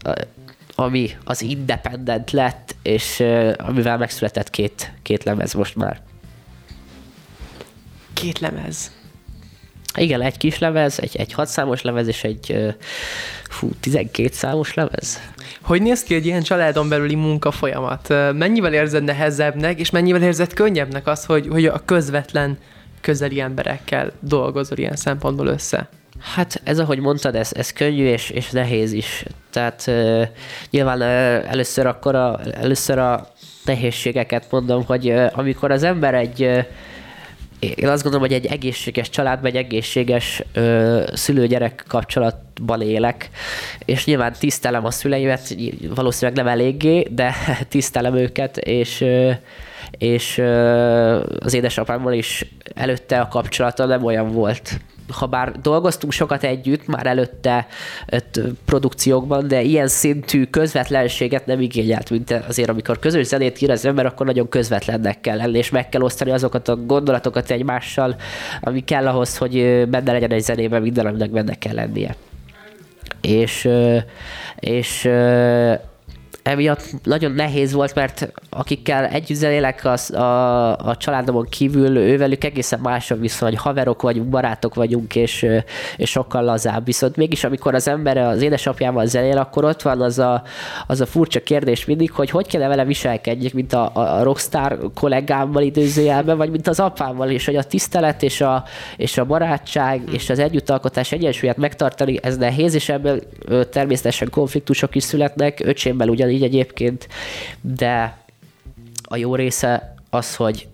ami 0.76 1.10
az 1.24 1.42
independent 1.42 2.32
lett, 2.32 2.76
és 2.84 3.24
amivel 3.58 3.98
megszületett 3.98 4.50
két, 4.50 4.92
két 5.02 5.24
lemez 5.24 5.54
most 5.54 5.76
már. 5.76 6.02
Két 8.16 8.40
lemez. 8.40 8.92
Igen, 9.98 10.22
egy 10.22 10.38
kis 10.38 10.60
lemez, 10.60 11.00
egy, 11.00 11.16
egy 11.16 11.34
hatszámos 11.34 11.82
lemez 11.82 12.08
és 12.08 12.24
egy 12.24 12.76
fú, 13.50 13.70
12 13.80 14.30
számos 14.32 14.74
lemez. 14.74 15.22
Hogy 15.62 15.82
néz 15.82 16.04
ki 16.04 16.16
egy 16.16 16.26
ilyen 16.26 16.42
családon 16.42 16.90
belüli 16.90 17.16
munka 17.16 17.52
folyamat? 17.52 18.08
Mennyivel 18.34 18.74
érzed 18.74 19.04
nehezebbnek, 19.04 19.80
és 19.80 19.90
mennyivel 19.90 20.22
érzed 20.22 20.54
könnyebbnek 20.54 21.08
az, 21.08 21.26
hogy, 21.26 21.48
hogy 21.48 21.66
a 21.66 21.82
közvetlen 21.86 22.58
közeli 23.02 23.40
emberekkel 23.40 24.12
dolgozol 24.20 24.78
ilyen 24.78 24.96
szempontból 24.96 25.48
össze? 25.48 25.90
Hát 26.20 26.62
ez, 26.64 26.80
ahogy 26.80 27.00
mondtad, 27.00 27.36
ez, 27.36 27.52
ez 27.54 27.74
könnyű 27.74 28.06
és, 28.06 28.30
és 28.30 28.50
nehéz 28.50 28.92
is. 28.92 29.26
Tehát 29.50 29.84
uh, 29.88 30.24
nyilván 30.70 31.00
uh, 31.00 31.52
először 31.52 31.86
akkor 31.86 32.16
a, 32.16 32.40
először 32.54 32.98
a 32.98 33.28
nehézségeket 33.66 34.52
mondom, 34.52 34.86
hogy 34.86 35.10
uh, 35.10 35.28
amikor 35.34 35.72
az 35.72 35.84
ember 35.84 36.14
egy 36.14 36.42
uh, 36.42 36.66
én 37.60 37.88
azt 37.88 38.04
gondolom, 38.04 38.28
hogy 38.28 38.36
egy 38.36 38.46
egészséges 38.46 39.10
családban, 39.10 39.52
egy 39.52 39.56
egészséges 39.56 40.44
ö, 40.54 41.04
szülő-gyerek 41.14 41.86
kapcsolatban 41.88 42.82
élek, 42.82 43.30
és 43.86 44.06
nyilván 44.06 44.34
tisztelem 44.40 44.86
a 44.86 44.92
szüleimet, 44.92 45.56
valószínűleg 45.96 46.44
nem 46.44 46.54
eléggé, 46.54 47.08
de 47.12 47.36
tisztelem 47.70 48.16
őket, 48.16 48.58
és 48.58 49.02
ö, 49.02 49.32
és 49.98 50.38
ö, 50.38 51.38
az 51.40 51.54
édesapámmal 51.54 52.14
is 52.14 52.46
előtte 52.74 53.20
a 53.20 53.28
kapcsolata 53.28 53.86
nem 53.86 54.04
olyan 54.04 54.32
volt, 54.32 54.80
ha 55.12 55.26
bár 55.26 55.52
dolgoztunk 55.62 56.14
sokat 56.14 56.44
együtt 56.44 56.88
már 56.88 57.08
előtte 57.08 57.68
produkciókban, 58.66 59.48
de 59.48 59.62
ilyen 59.62 59.88
szintű 59.88 60.46
közvetlenséget 60.46 61.46
nem 61.46 61.62
igényelt, 61.62 62.10
mint 62.10 62.32
azért, 62.48 62.70
amikor 62.70 63.00
közös 63.00 63.26
zenét 63.26 63.62
ír 63.62 63.72
az 63.72 63.86
ember, 63.86 64.06
akkor 64.06 64.26
nagyon 64.26 64.50
közvetlennek 64.50 65.22
kell 65.22 65.38
lenni, 65.38 65.58
és 65.58 65.70
meg 65.70 65.90
kell 65.90 66.02
osztani 66.02 66.32
azokat 66.32 66.68
a 66.68 66.76
gondolatokat 66.76 67.52
egymással, 67.52 68.16
ami 68.62 68.84
kell 68.84 69.08
ahhoz, 69.08 69.38
hogy 69.38 69.86
benne 69.90 70.12
legyen 70.12 70.32
egy 70.32 70.44
zenében 70.44 70.82
minden, 70.82 71.06
aminek 71.06 71.30
benne 71.30 71.54
kell 71.54 71.74
lennie. 71.74 72.16
És, 73.22 73.70
és 74.60 75.10
emiatt 76.46 76.84
nagyon 77.04 77.32
nehéz 77.32 77.74
volt, 77.74 77.96
mert 77.96 78.32
akikkel 78.50 79.06
együtt 79.06 79.38
zenélek 79.38 79.86
az, 79.86 80.12
a, 80.12 80.78
a 80.78 80.98
családomon 80.98 81.46
kívül, 81.50 81.98
ővelük 81.98 82.44
egészen 82.44 82.80
más 82.80 83.12
a 83.12 83.16
viszony, 83.16 83.58
haverok 83.58 84.02
vagyunk, 84.02 84.30
barátok 84.30 84.76
vagyunk, 84.76 85.16
és, 85.16 85.46
és 85.98 86.10
sokkal 86.10 86.44
lazább. 86.44 86.86
Viszont 86.86 87.16
mégis, 87.16 87.44
amikor 87.44 87.74
az 87.76 87.88
ember 87.88 88.18
az 88.18 88.42
édesapjával 88.42 89.06
zenél, 89.06 89.38
akkor 89.38 89.66
ott 89.66 89.82
van 89.82 90.02
az 90.02 90.20
a, 90.20 90.44
az 90.88 91.02
a 91.02 91.06
furcsa 91.06 91.40
kérdés 91.40 91.86
mindig, 91.86 92.12
hogy 92.12 92.30
hogy 92.30 92.48
kell 92.48 92.68
vele 92.68 92.86
viselkedjek, 92.86 93.54
mint 93.54 93.74
a, 93.74 93.92
a 93.94 94.24
rockstar 94.24 94.80
kollégámmal 94.94 95.64
időzőjelben, 95.64 96.38
vagy 96.38 96.50
mint 96.50 96.68
az 96.68 96.80
apámmal, 96.80 97.30
és 97.30 97.46
hogy 97.46 97.56
a 97.56 97.64
tisztelet 97.64 98.24
és 98.24 98.42
a, 98.42 98.64
és 98.98 99.18
a 99.18 99.26
barátság 99.26 100.02
hmm. 100.06 100.14
és 100.14 100.30
az 100.30 100.40
együttalkotás 100.40 101.12
egyensúlyát 101.12 101.58
megtartani, 101.58 102.20
ez 102.22 102.38
nehéz, 102.38 102.74
és 102.74 102.90
ebből 102.90 103.20
természetesen 103.70 104.30
konfliktusok 104.30 104.96
is 104.96 105.04
születnek, 105.04 105.62
öcsémmel 105.64 106.10
ugyanígy 106.10 106.35
így 106.36 106.44
egyébként, 106.44 107.08
de 107.62 108.18
a 109.04 109.16
jó 109.16 109.36
része 109.36 109.96
az, 110.10 110.36
hogy 110.36 110.68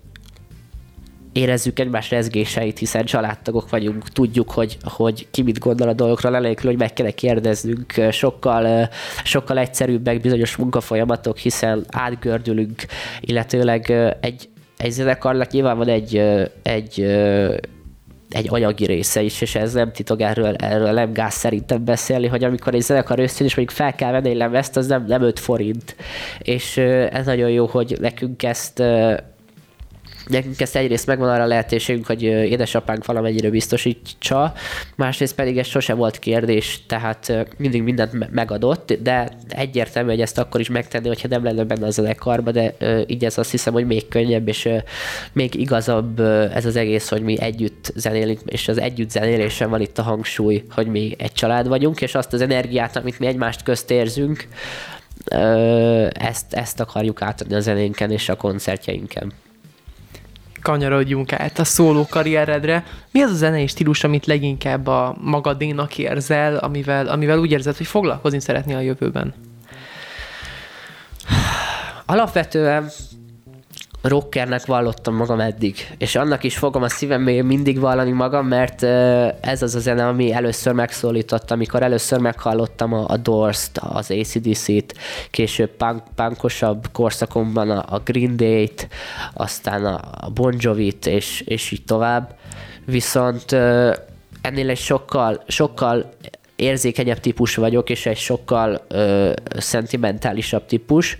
érezzük 1.32 1.78
egymás 1.78 2.10
rezgéseit, 2.10 2.78
hiszen 2.78 3.04
családtagok 3.04 3.70
vagyunk, 3.70 4.08
tudjuk, 4.08 4.50
hogy, 4.50 4.76
hogy 4.82 5.26
ki 5.30 5.42
mit 5.42 5.58
gondol 5.58 5.88
a 5.88 5.92
dolgokra, 5.92 6.30
lelőkül, 6.30 6.70
hogy 6.70 6.78
meg 6.78 6.92
kell 6.92 7.10
kérdeznünk, 7.10 7.92
sokkal, 8.10 8.88
sokkal 9.24 9.58
egyszerűbbek 9.58 10.20
bizonyos 10.20 10.56
munkafolyamatok, 10.56 11.38
hiszen 11.38 11.84
átgördülünk, 11.88 12.84
illetőleg 13.20 13.90
egy, 14.20 14.48
egy 14.76 14.90
zenekarnak 14.90 15.50
nyilván 15.50 15.76
van 15.76 15.88
egy, 15.88 16.16
egy 16.62 17.06
egy 18.32 18.46
anyagi 18.50 18.86
része 18.86 19.22
is, 19.22 19.40
és 19.40 19.54
ez 19.54 19.72
nem 19.72 19.92
titok, 19.92 20.20
erről, 20.20 20.54
erről 20.54 20.92
nem 20.92 21.12
gáz 21.12 21.34
szerintem 21.34 21.84
beszélni, 21.84 22.26
hogy 22.26 22.44
amikor 22.44 22.74
egy 22.74 22.80
zenekar 22.80 23.18
összejön, 23.18 23.48
és 23.48 23.56
mondjuk 23.56 23.78
fel 23.78 23.94
kell 23.94 24.10
venni 24.10 24.28
egy 24.28 24.36
lemezt, 24.36 24.76
az 24.76 24.86
nem, 24.86 25.04
nem 25.06 25.22
5 25.22 25.38
forint. 25.38 25.96
És 26.38 26.76
ez 27.10 27.26
nagyon 27.26 27.50
jó, 27.50 27.66
hogy 27.66 27.96
nekünk 28.00 28.42
ezt 28.42 28.82
Nekünk 30.26 30.60
ezt 30.60 30.76
egyrészt 30.76 31.06
megvan 31.06 31.28
arra 31.28 31.42
a 31.42 31.46
lehetőségünk, 31.46 32.06
hogy 32.06 32.22
édesapánk 32.22 33.04
valamennyire 33.04 33.50
biztosítsa, 33.50 34.52
másrészt 34.96 35.34
pedig 35.34 35.58
ez 35.58 35.66
sose 35.66 35.94
volt 35.94 36.18
kérdés, 36.18 36.80
tehát 36.86 37.32
mindig 37.56 37.82
mindent 37.82 38.30
megadott, 38.30 38.92
de 38.92 39.28
egyértelmű, 39.48 40.10
hogy 40.10 40.20
ezt 40.20 40.38
akkor 40.38 40.60
is 40.60 40.68
megtenni, 40.68 41.08
hogyha 41.08 41.28
nem 41.28 41.44
lenne 41.44 41.64
benne 41.64 41.86
a 41.86 41.90
zenekarba, 41.90 42.50
de 42.50 42.74
így 43.06 43.24
ez 43.24 43.38
azt 43.38 43.50
hiszem, 43.50 43.72
hogy 43.72 43.86
még 43.86 44.08
könnyebb, 44.08 44.48
és 44.48 44.68
még 45.32 45.54
igazabb 45.54 46.20
ez 46.54 46.66
az 46.66 46.76
egész, 46.76 47.08
hogy 47.08 47.22
mi 47.22 47.40
együtt 47.40 47.92
zenélünk, 47.94 48.40
és 48.46 48.68
az 48.68 48.78
együtt 48.78 49.10
zenélésen 49.10 49.70
van 49.70 49.80
itt 49.80 49.98
a 49.98 50.02
hangsúly, 50.02 50.64
hogy 50.70 50.86
mi 50.86 51.14
egy 51.18 51.32
család 51.32 51.68
vagyunk, 51.68 52.00
és 52.00 52.14
azt 52.14 52.32
az 52.32 52.40
energiát, 52.40 52.96
amit 52.96 53.18
mi 53.18 53.26
egymást 53.26 53.62
közt 53.62 53.90
érzünk, 53.90 54.48
ezt, 56.12 56.54
ezt 56.54 56.80
akarjuk 56.80 57.22
átadni 57.22 57.54
a 57.54 57.60
zenénken 57.60 58.10
és 58.10 58.28
a 58.28 58.36
koncertjeinken 58.36 59.32
kanyarodjunk 60.62 61.32
át 61.32 61.58
a 61.58 61.64
szóló 61.64 62.06
karrieredre. 62.10 62.84
Mi 63.10 63.22
az 63.22 63.30
a 63.30 63.34
zenei 63.34 63.66
stílus, 63.66 64.04
amit 64.04 64.26
leginkább 64.26 64.86
a 64.86 65.16
magadénak 65.20 65.98
érzel, 65.98 66.56
amivel, 66.56 67.06
amivel 67.06 67.38
úgy 67.38 67.50
érzed, 67.50 67.76
hogy 67.76 67.86
foglalkozni 67.86 68.40
szeretnél 68.40 68.76
a 68.76 68.80
jövőben? 68.80 69.34
Alapvetően 72.06 72.90
rockernek 74.02 74.66
vallottam 74.66 75.14
magam 75.14 75.40
eddig, 75.40 75.76
és 75.98 76.14
annak 76.14 76.44
is 76.44 76.56
fogom 76.56 76.82
a 76.82 76.88
szívem 76.88 77.22
még 77.22 77.42
mindig 77.42 77.78
vallani 77.78 78.10
magam, 78.10 78.46
mert 78.46 78.82
ez 79.40 79.62
az 79.62 79.74
a 79.74 79.78
zene, 79.78 80.06
ami 80.06 80.32
először 80.32 80.72
megszólított, 80.72 81.50
amikor 81.50 81.82
először 81.82 82.18
meghallottam 82.18 82.92
a, 82.92 83.04
a 83.08 83.16
Doors-t, 83.16 83.78
az 83.78 84.10
ACDC-t, 84.10 84.94
később 85.30 85.70
punk, 85.70 86.02
punkosabb 86.14 86.86
korszakomban 86.92 87.70
a, 87.70 87.84
a 87.94 87.98
Green 88.04 88.36
Day-t, 88.36 88.88
aztán 89.34 89.84
a, 89.84 90.28
Bon 90.34 90.54
Jovi-t, 90.58 91.06
és, 91.06 91.40
és 91.40 91.70
így 91.70 91.84
tovább. 91.84 92.36
Viszont 92.84 93.52
ennél 94.42 94.68
egy 94.68 94.78
sokkal, 94.78 95.42
sokkal 95.46 96.12
érzékenyebb 96.56 97.20
típus 97.20 97.54
vagyok, 97.54 97.90
és 97.90 98.06
egy 98.06 98.16
sokkal 98.16 98.84
ö, 98.88 99.32
szentimentálisabb 99.58 100.66
típus, 100.66 101.18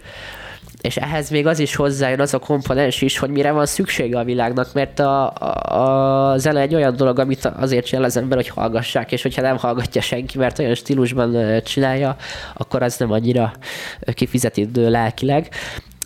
és 0.83 0.97
ehhez 0.97 1.31
még 1.31 1.47
az 1.47 1.59
is 1.59 1.75
hozzájön, 1.75 2.21
az 2.21 2.35
a 2.35 2.39
komponens 2.39 3.03
is, 3.03 3.19
hogy 3.19 3.31
mire 3.31 3.53
van 3.53 3.67
szüksége 3.67 4.19
a 4.19 4.25
világnak, 4.25 4.73
mert 4.73 4.99
a, 4.99 5.33
a, 5.35 6.33
a 6.33 6.39
zene 6.39 6.61
egy 6.61 6.75
olyan 6.75 6.97
dolog, 6.97 7.19
amit 7.19 7.45
azért 7.45 7.87
csinál 7.87 8.05
az 8.05 8.17
ember, 8.17 8.37
hogy 8.37 8.49
hallgassák, 8.49 9.13
és 9.13 9.23
hogyha 9.23 9.43
nem 9.43 9.57
hallgatja 9.57 10.01
senki, 10.01 10.39
mert 10.39 10.59
olyan 10.59 10.75
stílusban 10.75 11.61
csinálja, 11.65 12.17
akkor 12.55 12.83
az 12.83 12.97
nem 12.97 13.13
annyira 13.13 13.53
kifizetődő 14.15 14.91
lelkileg. 14.91 15.49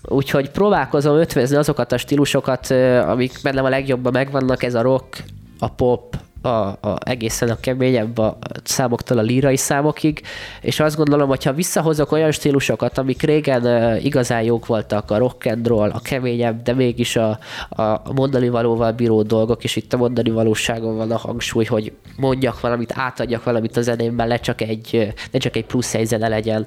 Úgyhogy 0.02 0.50
próbálkozom 0.50 1.16
ötvözni 1.16 1.56
azokat 1.56 1.92
a 1.92 1.98
stílusokat, 1.98 2.70
amik 3.06 3.32
bennem 3.42 3.64
a 3.64 3.68
legjobban 3.68 4.12
megvannak, 4.12 4.62
ez 4.62 4.74
a 4.74 4.82
rock, 4.82 5.24
a 5.58 5.68
pop, 5.68 6.16
a, 6.46 6.78
a, 6.80 6.96
egészen 7.04 7.48
a 7.48 7.56
keményebb 7.60 8.18
a 8.18 8.38
számoktól 8.64 9.18
a 9.18 9.22
lírai 9.22 9.56
számokig, 9.56 10.22
és 10.60 10.80
azt 10.80 10.96
gondolom, 10.96 11.28
hogy 11.28 11.44
ha 11.44 11.52
visszahozok 11.52 12.12
olyan 12.12 12.30
stílusokat, 12.30 12.98
amik 12.98 13.22
régen 13.22 13.96
igazán 13.96 14.42
jók 14.42 14.66
voltak, 14.66 15.10
a 15.10 15.18
rock 15.18 15.46
and 15.46 15.66
roll, 15.66 15.90
a 15.90 16.00
keményebb, 16.00 16.62
de 16.62 16.72
mégis 16.72 17.16
a, 17.16 17.38
a 17.68 18.12
mondani 18.12 18.48
valóval 18.48 18.92
bíró 18.92 19.22
dolgok, 19.22 19.64
és 19.64 19.76
itt 19.76 19.92
a 19.92 19.96
mondani 19.96 20.30
valóságon 20.30 20.96
van 20.96 21.10
a 21.10 21.16
hangsúly, 21.16 21.64
hogy 21.64 21.92
mondjak 22.16 22.60
valamit, 22.60 22.92
átadjak 22.94 23.44
valamit 23.44 23.76
a 23.76 23.82
zenémben, 23.82 24.28
le 24.28 24.40
csak 24.40 24.60
egy, 24.60 25.12
ne 25.30 25.38
csak 25.38 25.56
egy 25.56 25.66
plusz 25.66 25.94
egy 25.94 26.06
zene 26.06 26.28
legyen. 26.28 26.66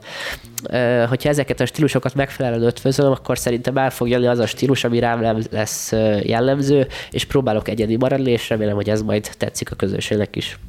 Hogyha 1.07 1.29
ezeket 1.29 1.59
a 1.59 1.65
stílusokat 1.65 2.15
megfelelően 2.15 2.63
ötvözöm, 2.63 3.11
akkor 3.11 3.37
szerintem 3.37 3.77
el 3.77 3.89
fog 3.89 4.09
jönni 4.09 4.27
az 4.27 4.39
a 4.39 4.45
stílus, 4.45 4.83
ami 4.83 4.99
rám 4.99 5.41
lesz 5.51 5.91
jellemző, 6.23 6.87
és 7.11 7.25
próbálok 7.25 7.67
egyedi 7.67 7.97
maradni, 7.97 8.31
és 8.31 8.49
remélem, 8.49 8.75
hogy 8.75 8.89
ez 8.89 9.01
majd 9.01 9.29
tetszik 9.37 9.71
a 9.71 9.75
közösségnek 9.75 10.35
is. 10.35 10.59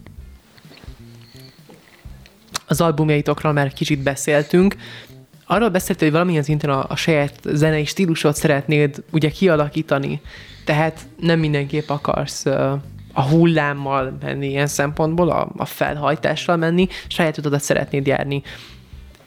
Az 2.66 2.80
albumjaitokról 2.80 3.52
már 3.52 3.72
kicsit 3.72 4.02
beszéltünk. 4.02 4.76
Arról 5.46 5.68
beszéltél, 5.68 6.08
hogy 6.08 6.16
valamilyen 6.16 6.42
szinten 6.42 6.70
a, 6.70 6.84
a 6.88 6.96
saját 6.96 7.34
zenei 7.44 7.84
stílusot 7.84 8.36
szeretnéd 8.36 9.02
ugye 9.12 9.30
kialakítani, 9.30 10.20
tehát 10.64 11.00
nem 11.20 11.38
mindenképp 11.38 11.88
akarsz 11.88 12.46
a 13.12 13.22
hullámmal 13.22 14.16
menni 14.22 14.48
ilyen 14.48 14.66
szempontból, 14.66 15.30
a, 15.30 15.48
a 15.56 15.64
felhajtással 15.64 16.56
menni, 16.56 16.88
saját 17.08 17.38
utadat 17.38 17.60
szeretnéd 17.60 18.06
járni 18.06 18.42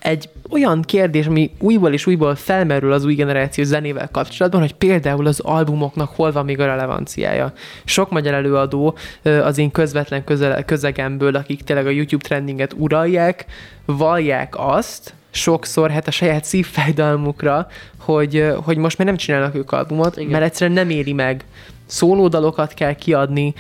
egy 0.04 0.30
olyan 0.50 0.82
kérdés, 0.82 1.26
ami 1.26 1.52
újból 1.60 1.94
és 1.94 2.06
újból 2.06 2.36
felmerül 2.36 2.92
az 2.92 3.06
új 3.06 3.16
generáció 3.16 3.64
zenével 3.64 4.10
kapcsolatban, 4.12 4.62
hogy 4.62 4.74
például 4.74 5.28
az 5.28 5.40
albumoknak 5.40 6.10
hol 6.16 6.32
van 6.32 6.46
még 6.46 6.60
a 6.60 6.66
relevanciája. 6.66 7.54
Sok 7.84 8.12
magyar 8.12 8.34
előadó 8.34 8.98
az 9.24 9.58
én 9.58 9.72
közvetlen 9.72 10.24
közel, 10.24 10.66
közegemből, 10.66 11.36
akik 11.36 11.62
tényleg 11.62 11.86
a 11.86 11.90
YouTube 11.90 12.24
trendinget 12.24 12.74
uralják, 12.78 13.46
vallják 13.86 14.54
azt, 14.58 15.14
sokszor 15.32 15.92
hát 15.92 16.08
a 16.08 16.12
saját 16.12 16.44
szívfájdalmukra, 16.44 17.68
hogy, 17.98 18.54
hogy 18.64 18.78
most 18.78 18.98
már 18.98 19.08
nem 19.08 19.18
csinálnak 19.18 19.56
ők 19.56 19.72
albumot, 19.72 20.18
Igen. 20.18 20.32
mert 20.32 20.44
egyszerűen 20.44 20.76
nem 20.76 20.90
éri 20.90 21.14
meg. 21.14 21.46
Szólódalokat 21.86 22.74
kell 22.74 22.94
kiadni, 22.94 23.54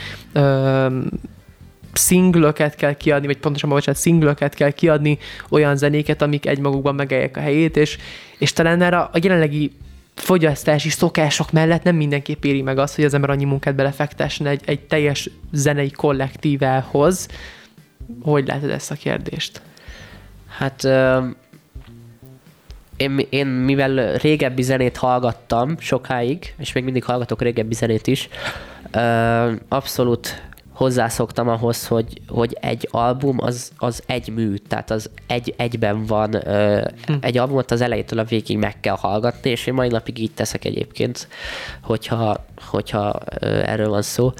szinglöket 1.93 2.75
kell 2.75 2.93
kiadni, 2.93 3.27
vagy 3.27 3.38
pontosabban, 3.38 3.77
bocsánat, 3.77 4.01
szinglöket 4.01 4.53
kell 4.53 4.71
kiadni, 4.71 5.17
olyan 5.49 5.77
zenéket, 5.77 6.21
amik 6.21 6.45
egymagukban 6.45 6.95
megállják 6.95 7.38
a 7.38 7.39
helyét, 7.39 7.77
és, 7.77 7.97
és 8.38 8.53
talán 8.53 8.82
erre 8.82 8.97
a 8.97 9.12
jelenlegi 9.21 9.71
fogyasztási 10.15 10.89
szokások 10.89 11.51
mellett 11.51 11.84
nem 11.84 11.95
mindenképp 11.95 12.43
éri 12.43 12.62
meg 12.62 12.77
azt, 12.77 12.95
hogy 12.95 13.03
az 13.03 13.13
ember 13.13 13.29
annyi 13.29 13.45
munkát 13.45 13.75
belefektessen 13.75 14.47
egy, 14.47 14.62
egy 14.65 14.79
teljes 14.79 15.29
zenei 15.51 15.91
kollektívához. 15.91 17.27
Hogy 18.21 18.47
látod 18.47 18.69
ezt 18.69 18.91
a 18.91 18.95
kérdést? 18.95 19.62
Hát 20.47 20.84
én, 22.97 23.27
én 23.29 23.47
mivel 23.47 24.17
régebbi 24.17 24.62
zenét 24.62 24.97
hallgattam 24.97 25.75
sokáig, 25.79 26.53
és 26.58 26.73
még 26.73 26.84
mindig 26.84 27.03
hallgatok 27.03 27.41
régebbi 27.41 27.73
zenét 27.73 28.08
is, 28.08 28.29
abszolút 29.67 30.41
hozzászoktam 30.84 31.48
ahhoz, 31.48 31.88
hogy, 31.88 32.22
hogy 32.28 32.58
egy 32.62 32.88
album 32.91 33.38
az, 33.41 33.72
az 33.78 34.04
egy 34.06 34.30
mű, 34.30 34.56
tehát 34.56 34.91
az 34.91 35.10
egy, 35.28 35.54
egyben 35.58 36.06
van. 36.06 36.32
hm. 37.06 37.13
Egy 37.22 37.38
albumot 37.38 37.72
az 37.72 37.82
elejétől 37.82 38.19
a 38.19 38.24
végig 38.24 38.58
meg 38.58 38.80
kell 38.80 38.96
hallgatni, 38.96 39.50
és 39.50 39.67
én 39.67 39.74
mai 39.74 39.88
napig 39.88 40.19
így 40.19 40.34
teszek 40.34 40.65
egyébként, 40.65 41.28
hogyha, 41.82 42.46
hogyha 42.69 43.19
erről 43.41 43.89
van 43.89 44.02
szó. 44.02 44.32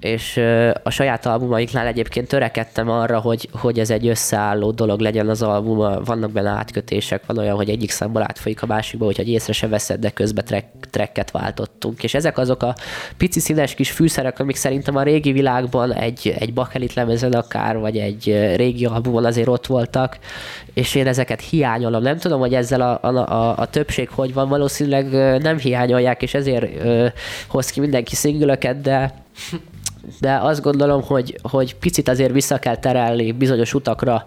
És 0.00 0.40
a 0.82 0.90
saját 0.90 1.26
albumainknál 1.26 1.86
egyébként 1.86 2.28
törekedtem 2.28 2.90
arra, 2.90 3.18
hogy, 3.18 3.48
hogy 3.52 3.78
ez 3.78 3.90
egy 3.90 4.06
összeálló 4.06 4.70
dolog 4.70 5.00
legyen 5.00 5.28
az 5.28 5.42
album, 5.42 6.04
vannak 6.04 6.30
benne 6.30 6.50
átkötések, 6.50 7.22
van 7.26 7.38
olyan, 7.38 7.56
hogy 7.56 7.68
egyik 7.68 7.90
számból 7.90 8.22
átfolyik 8.22 8.62
a 8.62 8.66
másikba, 8.66 9.04
hogy 9.04 9.28
észre 9.28 9.52
se 9.52 9.68
veszed, 9.68 10.00
de 10.00 10.10
közben 10.10 10.44
track, 10.44 10.66
tracket 10.90 11.30
váltottunk. 11.30 12.02
És 12.02 12.14
ezek 12.14 12.38
azok 12.38 12.62
a 12.62 12.74
pici 13.16 13.40
színes 13.40 13.74
kis 13.74 13.90
fűszerek, 13.90 14.38
amik 14.38 14.56
szerintem 14.56 14.96
a 14.96 15.02
régi 15.02 15.32
világban 15.32 15.94
egy, 15.94 16.34
egy 16.38 16.52
bakelit 16.52 16.94
lemezen 16.94 17.32
akár, 17.32 17.78
vagy 17.78 17.98
egy 17.98 18.24
régi 18.56 18.84
albumon 18.84 19.24
azért 19.24 19.48
ott 19.48 19.66
voltak, 19.66 20.18
és 20.74 20.94
én 20.94 21.06
ezeket 21.06 21.40
hiányolom. 21.40 22.02
Nem 22.02 22.16
tudom, 22.18 22.40
hogy 22.40 22.54
ezzel 22.54 22.80
a, 22.80 22.98
a, 23.02 23.32
a, 23.32 23.56
a 23.56 23.66
többség 23.66 24.08
hogy 24.08 24.34
van, 24.34 24.48
valószínűleg 24.48 25.10
nem 25.42 25.58
hiányolják, 25.58 26.22
és 26.22 26.34
ezért 26.34 26.84
ö, 26.84 27.06
hoz 27.48 27.70
ki 27.70 27.80
mindenki 27.80 28.14
szingülöket, 28.14 28.80
de 28.80 29.14
de 30.20 30.36
azt 30.36 30.62
gondolom, 30.62 31.02
hogy, 31.02 31.38
hogy 31.42 31.76
picit 31.76 32.08
azért 32.08 32.32
vissza 32.32 32.58
kell 32.58 32.76
terelni 32.76 33.32
bizonyos 33.32 33.74
utakra 33.74 34.24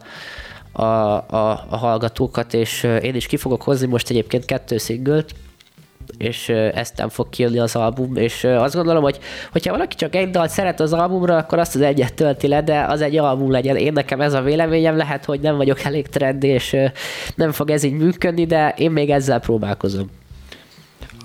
a, 0.71 0.83
a, 0.83 1.65
a 1.69 1.77
hallgatókat, 1.77 2.53
és 2.53 2.83
én 3.01 3.15
is 3.15 3.25
ki 3.25 3.37
fogok 3.37 3.61
hozni 3.61 3.87
most 3.87 4.09
egyébként 4.09 4.45
kettő 4.45 4.77
szingölt, 4.77 5.33
és 6.17 6.49
ezt 6.49 6.97
nem 6.97 7.09
fog 7.09 7.29
kijönni 7.29 7.59
az 7.59 7.75
album, 7.75 8.15
és 8.15 8.43
azt 8.43 8.75
gondolom, 8.75 9.03
hogy 9.03 9.19
hogyha 9.51 9.71
valaki 9.71 9.95
csak 9.95 10.15
egy 10.15 10.29
dalt 10.29 10.49
szeret 10.49 10.79
az 10.79 10.93
albumra, 10.93 11.37
akkor 11.37 11.59
azt 11.59 11.75
az 11.75 11.81
egyet 11.81 12.13
tölti 12.13 12.47
le, 12.47 12.61
de 12.61 12.85
az 12.85 13.01
egy 13.01 13.17
album 13.17 13.51
legyen. 13.51 13.75
Én 13.75 13.93
nekem 13.93 14.21
ez 14.21 14.33
a 14.33 14.41
véleményem, 14.41 14.97
lehet, 14.97 15.25
hogy 15.25 15.39
nem 15.39 15.57
vagyok 15.57 15.83
elég 15.83 16.07
trend, 16.07 16.43
és 16.43 16.77
nem 17.35 17.51
fog 17.51 17.69
ez 17.69 17.83
így 17.83 17.97
működni, 17.97 18.45
de 18.45 18.73
én 18.77 18.91
még 18.91 19.09
ezzel 19.09 19.39
próbálkozom 19.39 20.09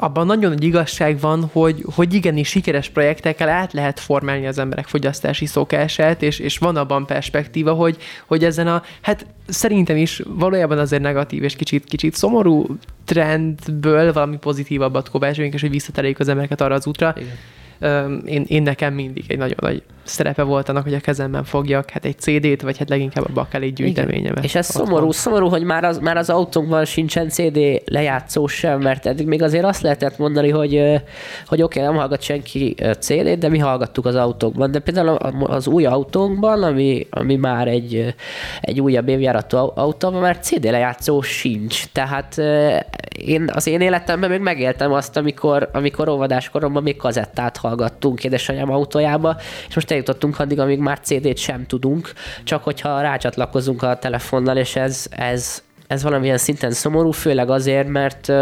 abban 0.00 0.26
nagyon 0.26 0.50
nagy 0.50 0.64
igazság 0.64 1.20
van, 1.20 1.48
hogy, 1.52 1.84
hogy 1.94 2.14
igenis 2.14 2.48
sikeres 2.48 2.88
projektekkel 2.88 3.48
át 3.48 3.72
lehet 3.72 4.00
formálni 4.00 4.46
az 4.46 4.58
emberek 4.58 4.86
fogyasztási 4.86 5.46
szokását, 5.46 6.22
és, 6.22 6.38
és 6.38 6.58
van 6.58 6.76
abban 6.76 7.06
perspektíva, 7.06 7.72
hogy, 7.72 7.96
hogy 8.26 8.44
ezen 8.44 8.66
a, 8.66 8.82
hát 9.00 9.26
szerintem 9.46 9.96
is 9.96 10.22
valójában 10.26 10.78
azért 10.78 11.02
negatív 11.02 11.42
és 11.42 11.56
kicsit, 11.56 11.84
kicsit 11.84 12.14
szomorú 12.14 12.66
trendből 13.04 14.12
valami 14.12 14.36
pozitívabbat 14.36 15.08
kovácsoljunk, 15.08 15.54
és 15.54 15.60
hogy 15.60 15.70
visszatereljük 15.70 16.18
az 16.18 16.28
embereket 16.28 16.60
arra 16.60 16.74
az 16.74 16.86
útra. 16.86 17.14
Igen 17.16 17.36
én, 18.24 18.44
én 18.46 18.62
nekem 18.62 18.94
mindig 18.94 19.24
egy 19.28 19.38
nagyon 19.38 19.56
nagy 19.60 19.82
szerepe 20.08 20.42
volt 20.42 20.68
annak, 20.68 20.82
hogy 20.82 20.94
a 20.94 21.00
kezemben 21.00 21.44
fogjak 21.44 21.90
hát 21.90 22.04
egy 22.04 22.18
CD-t, 22.18 22.62
vagy 22.62 22.78
hát 22.78 22.88
leginkább 22.88 23.24
a 23.28 23.32
bakelét 23.32 23.74
gyűjteményemet. 23.74 24.44
És 24.44 24.54
ez 24.54 24.66
szomorú, 24.66 25.10
szomorú, 25.12 25.48
hogy 25.48 25.62
már 25.62 25.84
az, 25.84 25.98
már 25.98 26.16
az 26.16 26.30
autónkban 26.30 26.84
sincsen 26.84 27.28
CD 27.28 27.58
lejátszó 27.84 28.46
sem, 28.46 28.80
mert 28.80 29.06
eddig 29.06 29.26
még 29.26 29.42
azért 29.42 29.64
azt 29.64 29.82
lehetett 29.82 30.18
mondani, 30.18 30.50
hogy, 30.50 30.72
hogy 31.46 31.62
oké, 31.62 31.78
okay, 31.78 31.90
nem 31.90 32.00
hallgat 32.00 32.22
senki 32.22 32.74
CD-t, 32.98 33.38
de 33.38 33.48
mi 33.48 33.58
hallgattuk 33.58 34.06
az 34.06 34.14
autókban. 34.14 34.70
De 34.70 34.78
például 34.78 35.08
az 35.46 35.66
új 35.66 35.84
autónkban, 35.84 36.62
ami, 36.62 37.06
ami 37.10 37.36
már 37.36 37.68
egy, 37.68 38.14
egy 38.60 38.80
újabb 38.80 39.08
évjáratú 39.08 39.56
autó, 39.56 40.10
már 40.10 40.38
CD 40.38 40.64
lejátszó 40.64 41.20
sincs. 41.20 41.84
Tehát 41.92 42.38
én 43.18 43.50
az 43.52 43.66
én 43.66 43.80
életemben 43.80 44.30
még 44.30 44.40
megéltem 44.40 44.92
azt, 44.92 45.16
amikor, 45.16 45.68
amikor 45.72 46.08
óvodáskoromban 46.08 46.82
még 46.82 46.96
kazettát 46.96 47.56
hallgattunk 47.68 48.24
édesanyám 48.24 48.70
autójába, 48.70 49.36
és 49.68 49.74
most 49.74 49.90
eljutottunk 49.90 50.38
addig, 50.38 50.60
amíg 50.60 50.78
már 50.78 50.98
CD-t 51.00 51.36
sem 51.38 51.66
tudunk, 51.66 52.12
csak 52.44 52.64
hogyha 52.64 53.00
rácsatlakozunk 53.00 53.82
a 53.82 53.98
telefonnal, 53.98 54.56
és 54.56 54.76
ez, 54.76 55.06
ez, 55.10 55.62
ez 55.86 56.02
valamilyen 56.02 56.38
szinten 56.38 56.70
szomorú, 56.70 57.10
főleg 57.10 57.50
azért, 57.50 57.88
mert 57.88 58.32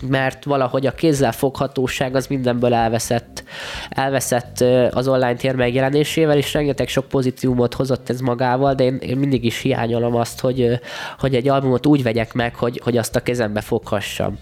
mert 0.00 0.44
valahogy 0.44 0.86
a 0.86 0.94
kézzel 0.94 1.32
foghatóság 1.32 2.14
az 2.14 2.26
mindenből 2.26 2.74
elveszett, 2.74 3.44
elveszett 3.88 4.60
az 4.90 5.08
online 5.08 5.34
tér 5.34 5.54
megjelenésével, 5.54 6.36
és 6.36 6.52
rengeteg 6.52 6.88
sok 6.88 7.08
pozitívumot 7.08 7.74
hozott 7.74 8.10
ez 8.10 8.20
magával, 8.20 8.74
de 8.74 8.84
én, 8.84 8.96
én 8.96 9.16
mindig 9.16 9.44
is 9.44 9.58
hiányolom 9.58 10.16
azt, 10.16 10.40
hogy, 10.40 10.80
hogy 11.18 11.34
egy 11.34 11.48
albumot 11.48 11.86
úgy 11.86 12.02
vegyek 12.02 12.32
meg, 12.32 12.54
hogy, 12.54 12.80
hogy 12.84 12.96
azt 12.96 13.16
a 13.16 13.22
kezembe 13.22 13.60
foghassam. 13.60 14.38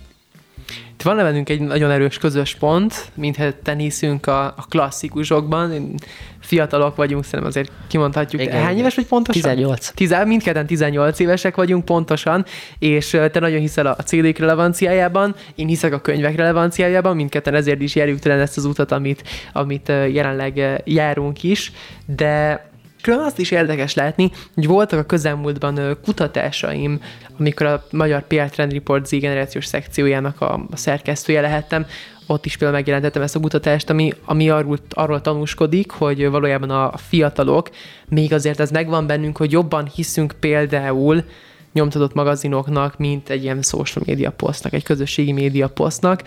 Itt 0.93 1.03
van 1.03 1.17
bennünk 1.17 1.49
egy 1.49 1.61
nagyon 1.61 1.91
erős 1.91 2.19
közös 2.19 2.55
pont, 2.55 3.11
mintha 3.15 3.53
teniszünk 3.63 4.27
a, 4.27 4.45
a 4.45 4.67
klasszikusokban. 4.69 5.95
Fiatalok 6.41 6.97
vagyunk, 6.97 7.25
szerintem 7.25 7.49
azért 7.49 7.73
kimondhatjuk. 7.87 8.43
Igen, 8.43 8.63
Hány 8.63 8.79
éves 8.79 8.95
vagy 8.95 9.07
pontosan? 9.07 9.43
18. 9.43 9.91
Tizen, 9.91 10.27
mindketten 10.27 10.67
18 10.67 11.19
évesek 11.19 11.57
vagyunk 11.57 11.85
pontosan, 11.85 12.45
és 12.79 13.09
te 13.33 13.41
nagyon 13.41 13.61
hiszel 13.61 13.87
a 13.87 13.95
CD-k 13.95 14.39
relevanciájában, 14.39 15.35
én 15.55 15.67
hiszek 15.67 15.93
a 15.93 16.01
könyvek 16.01 16.37
relevanciájában, 16.37 17.17
mindketten 17.17 17.55
ezért 17.55 17.81
is 17.81 17.95
járjuk 17.95 18.19
talán 18.19 18.41
ezt 18.41 18.57
az 18.57 18.65
utat, 18.65 18.93
amit, 18.93 19.23
amit 19.53 19.89
jelenleg 19.89 20.83
járunk 20.85 21.43
is, 21.43 21.73
de 22.07 22.70
Külön 23.03 23.21
azt 23.21 23.39
is 23.39 23.51
érdekes 23.51 23.95
látni, 23.95 24.31
hogy 24.55 24.67
voltak 24.67 24.99
a 24.99 25.05
közelmúltban 25.05 25.99
kutatásaim, 26.05 27.01
amikor 27.39 27.67
a 27.67 27.85
Magyar 27.91 28.27
PR 28.27 28.51
Trend 28.51 28.73
Report 28.73 29.07
Z 29.07 29.11
generációs 29.11 29.67
szekciójának 29.67 30.41
a, 30.41 30.67
szerkesztője 30.75 31.41
lehettem, 31.41 31.87
ott 32.27 32.47
is 32.47 32.57
például 32.57 32.79
megjelentettem 32.79 33.23
ezt 33.23 33.37
a 33.37 33.41
kutatást, 33.41 33.91
ami, 33.91 34.13
ami 34.25 34.51
arról, 34.51 34.79
arról 34.91 35.21
tanúskodik, 35.21 35.91
hogy 35.91 36.29
valójában 36.29 36.71
a 36.71 36.97
fiatalok, 36.97 37.71
még 38.09 38.33
azért 38.33 38.61
ez 38.61 38.71
megvan 38.71 39.07
bennünk, 39.07 39.37
hogy 39.37 39.53
jobban 39.53 39.87
hiszünk 39.95 40.35
például 40.41 41.25
nyomtatott 41.73 42.15
magazinoknak, 42.15 42.99
mint 42.99 43.29
egy 43.29 43.43
ilyen 43.43 43.63
social 43.63 44.05
media 44.07 44.31
posztnak, 44.31 44.73
egy 44.73 44.83
közösségi 44.83 45.33
média 45.33 45.69
posztnak. 45.69 46.23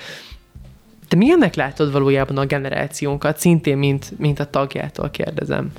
Te 1.08 1.16
milyennek 1.16 1.56
látod 1.56 1.92
valójában 1.92 2.38
a 2.38 2.46
generációnkat, 2.46 3.38
szintén, 3.38 3.78
mint, 3.78 4.20
mint 4.20 4.40
a 4.40 4.50
tagjától 4.50 5.10
kérdezem? 5.10 5.72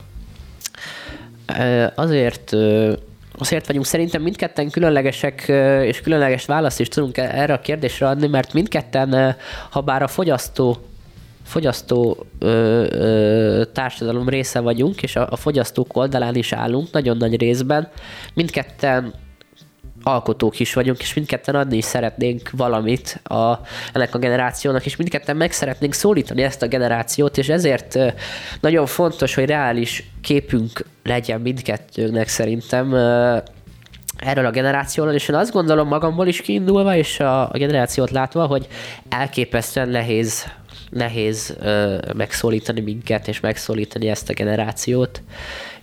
Azért 1.95 2.57
Azért 3.39 3.67
vagyunk 3.67 3.85
szerintem 3.87 4.23
mindketten 4.23 4.71
különlegesek, 4.71 5.45
és 5.83 6.01
különleges 6.01 6.45
választ 6.45 6.81
is 6.81 6.89
tudunk 6.89 7.17
erre 7.17 7.53
a 7.53 7.61
kérdésre 7.61 8.09
adni, 8.09 8.27
mert 8.27 8.53
mindketten, 8.53 9.37
ha 9.71 9.81
bár 9.81 10.03
a 10.03 10.09
fogyasztó 10.09 10.77
fogyasztó 11.45 12.27
ö, 12.39 12.87
ö, 12.91 13.65
társadalom 13.73 14.29
része 14.29 14.61
vagyunk, 14.61 15.03
és 15.03 15.17
a, 15.17 15.27
a 15.31 15.37
fogyasztók 15.37 15.97
oldalán 15.97 16.35
is 16.35 16.53
állunk 16.53 16.91
nagyon 16.93 17.17
nagy 17.17 17.41
részben. 17.41 17.89
Mindketten 18.35 19.15
alkotók 20.05 20.61
is 20.61 20.75
vagyunk, 20.75 21.01
és 21.01 21.15
mindketten 21.15 21.55
adni 21.55 21.77
is 21.77 21.85
szeretnénk 21.85 22.51
valamit 22.53 23.21
a, 23.25 23.59
ennek 23.93 24.15
a 24.15 24.19
generációnak, 24.19 24.87
és 24.87 24.97
mindketten 24.97 25.37
meg 25.37 25.53
szeretnénk 25.53 25.93
szólítani 25.93 26.43
ezt 26.43 26.63
a 26.63 26.67
generációt, 26.67 27.39
és 27.39 27.49
ezért 27.49 27.99
nagyon 28.61 28.87
fontos, 28.87 29.35
hogy 29.35 29.45
reális 29.45 30.11
képünk 30.21 30.85
legyen 31.03 31.41
mindkettőnknek 31.41 32.29
szerintem 32.29 32.95
erről 34.17 34.47
a 34.47 34.51
generációról, 34.51 35.13
és 35.13 35.29
én 35.29 35.37
azt 35.37 35.53
gondolom 35.53 35.89
magamból 35.89 36.27
is 36.27 36.41
kiindulva, 36.41 36.97
és 36.97 37.21
a, 37.21 37.51
a 37.51 37.59
generációt 37.59 38.11
látva, 38.11 38.47
hogy 38.47 38.69
elképesztően 39.09 39.89
nehéz 39.89 40.47
nehéz 40.91 41.57
ö, 41.61 41.99
megszólítani 42.17 42.81
minket, 42.81 43.29
és 43.29 43.41
megszólítani 43.41 44.09
ezt 44.09 44.29
a 44.29 44.33
generációt, 44.33 45.23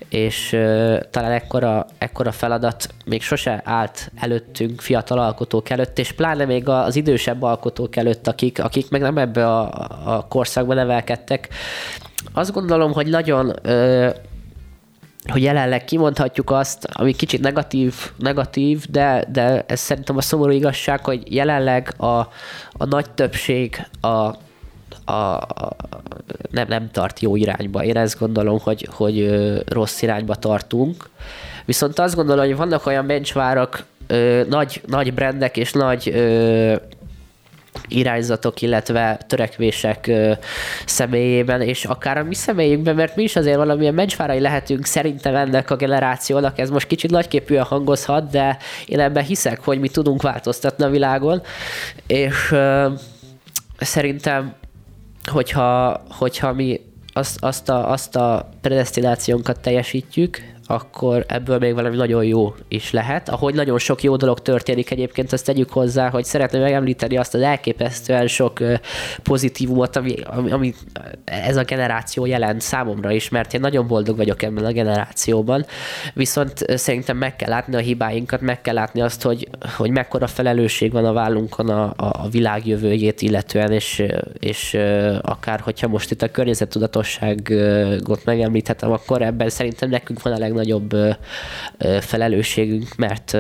és 0.10 0.54
ö, 0.54 0.98
talán 1.10 1.32
ekkora, 1.32 1.86
ekkora 1.98 2.32
feladat 2.32 2.90
még 3.06 3.22
sose 3.22 3.62
állt 3.66 4.12
előttünk, 4.16 4.82
fiatal 4.82 5.20
alkotók 5.20 5.70
előtt, 5.70 6.00
és 6.00 6.12
pláne 6.12 6.46
még 6.46 6.68
az 6.68 6.96
idősebb 6.96 7.42
alkotók 7.42 7.96
előtt, 7.96 8.28
akik, 8.28 8.64
akik 8.64 8.90
meg 8.90 9.02
nem 9.02 9.18
ebbe 9.18 9.48
a, 9.48 9.88
a 10.06 10.28
korszakba 10.28 10.74
nevelkedtek. 10.74 11.50
Azt 12.34 12.52
gondolom, 12.52 12.94
hogy 12.94 13.08
nagyon 13.08 13.54
ö, 13.62 14.10
hogy 15.32 15.44
jelenleg 15.44 15.86
kimondhatjuk 15.86 16.52
azt, 16.52 16.88
ami 16.92 17.14
kicsit 17.14 17.42
negatív, 17.42 17.96
negatív 18.18 18.86
de, 18.90 19.26
de 19.32 19.64
ez 19.68 19.80
szerintem 19.80 20.18
a 20.18 20.22
szomorú 20.22 20.52
igazság, 20.52 21.06
hogy 21.06 21.36
jelenleg 21.36 21.94
a, 21.98 22.06
a 22.72 22.86
nagy 22.86 23.10
többség 23.10 23.88
a 24.02 24.36
a, 25.12 25.76
nem, 26.52 26.68
nem 26.68 26.90
tart 26.92 27.20
jó 27.20 27.36
irányba. 27.36 27.84
Én 27.84 27.98
ezt 27.98 28.20
gondolom, 28.20 28.60
hogy, 28.60 28.88
hogy 28.92 29.30
rossz 29.66 30.02
irányba 30.02 30.36
tartunk. 30.36 31.10
Viszont 31.66 32.00
azt 32.00 32.16
gondolom, 32.16 32.46
hogy 32.46 32.56
vannak 32.56 32.86
olyan 32.86 33.08
benchmark, 33.08 33.84
nagy, 34.50 34.82
nagy 34.88 35.14
brendek 35.14 35.58
és 35.58 35.72
nagy 35.72 36.10
ö, 36.10 36.76
irányzatok, 37.88 38.62
illetve 38.62 39.20
törekvések 39.28 40.08
ö, 40.08 40.32
személyében, 40.86 41.62
és 41.62 41.86
akár 41.86 42.18
a 42.18 42.24
mi 42.24 42.34
személyünkben, 42.34 42.96
mert 42.96 43.16
mi 43.16 43.24
is 43.24 43.36
azért 43.36 43.58
valamilyen 43.58 43.94
mencsvárai 43.94 44.40
lehetünk 44.40 44.86
szerintem 44.86 45.36
ennek 45.36 45.70
a 45.70 45.76
generációnak, 45.76 46.60
ez 46.60 46.70
most 46.70 46.88
kicsit 46.88 47.12
nagyképűen 47.12 47.64
hangozhat, 47.64 48.30
de 48.30 48.58
én 48.86 49.00
ebben 49.00 49.24
hiszek, 49.24 49.64
hogy 49.64 49.80
mi 49.80 49.90
tudunk 49.90 50.22
változtatni 50.22 50.84
a 50.84 50.90
világon, 50.90 51.42
és 52.08 52.52
ö, 52.52 52.88
szerintem 53.80 54.54
hogyha, 55.30 56.02
hogyha 56.10 56.54
mi 56.54 56.80
azt, 57.14 57.44
azt, 57.44 57.70
a, 57.70 57.92
azt 57.92 58.16
a 58.16 58.50
predestinációnkat 58.62 59.60
teljesítjük, 59.60 60.51
akkor 60.72 61.26
ebből 61.28 61.58
még 61.58 61.74
valami 61.74 61.96
nagyon 61.96 62.24
jó 62.24 62.54
is 62.68 62.92
lehet. 62.92 63.30
Ahogy 63.30 63.54
nagyon 63.54 63.80
sok 63.80 64.04
jó 64.04 64.16
dolog 64.16 64.40
történik 64.40 64.92
egyébként, 64.92 65.34
azt 65.34 65.46
tegyük 65.46 65.70
hozzá, 65.70 66.10
hogy 66.10 66.24
szeretném 66.24 66.62
megemlíteni 66.62 67.18
azt 67.18 67.34
az 67.34 67.42
elképesztően 67.42 68.28
sok 68.28 68.60
pozitívumot, 69.24 69.96
ami, 69.96 70.16
ami, 70.50 70.74
ez 71.24 71.58
a 71.58 71.64
generáció 71.64 72.26
jelent 72.26 72.62
számomra 72.62 73.12
is, 73.12 73.30
mert 73.30 73.54
én 73.54 73.60
nagyon 73.60 73.88
boldog 73.88 74.18
vagyok 74.18 74.42
ebben 74.42 74.66
a 74.66 74.72
generációban, 74.72 75.66
viszont 76.14 76.78
szerintem 76.78 77.18
meg 77.18 77.36
kell 77.36 77.50
látni 77.50 77.76
a 77.76 77.80
hibáinkat, 77.80 78.42
meg 78.42 78.62
kell 78.62 78.74
látni 78.74 79.02
azt, 79.02 79.22
hogy, 79.22 79.48
hogy 79.78 79.90
mekkora 79.90 80.28
felelősség 80.28 80.92
van 80.92 81.06
a 81.06 81.14
vállunkon 81.14 81.70
a, 81.70 81.84
a, 81.84 81.94
a 81.98 82.30
világ 82.30 82.68
jövőjét 82.68 83.22
illetően, 83.22 83.72
és, 83.72 84.04
és 84.40 84.78
akár 85.22 85.60
hogyha 85.60 85.88
most 85.88 86.12
itt 86.12 86.22
a 86.22 86.32
környezettudatosságot 86.32 88.26
megemlíthetem, 88.26 88.92
akkor 88.92 89.22
ebben 89.22 89.50
szerintem 89.50 89.90
nekünk 89.90 90.22
van 90.22 90.34
a 90.34 90.38
legnagyobb 90.38 90.61
felelősségünk, 92.00 92.96
mert 92.96 93.38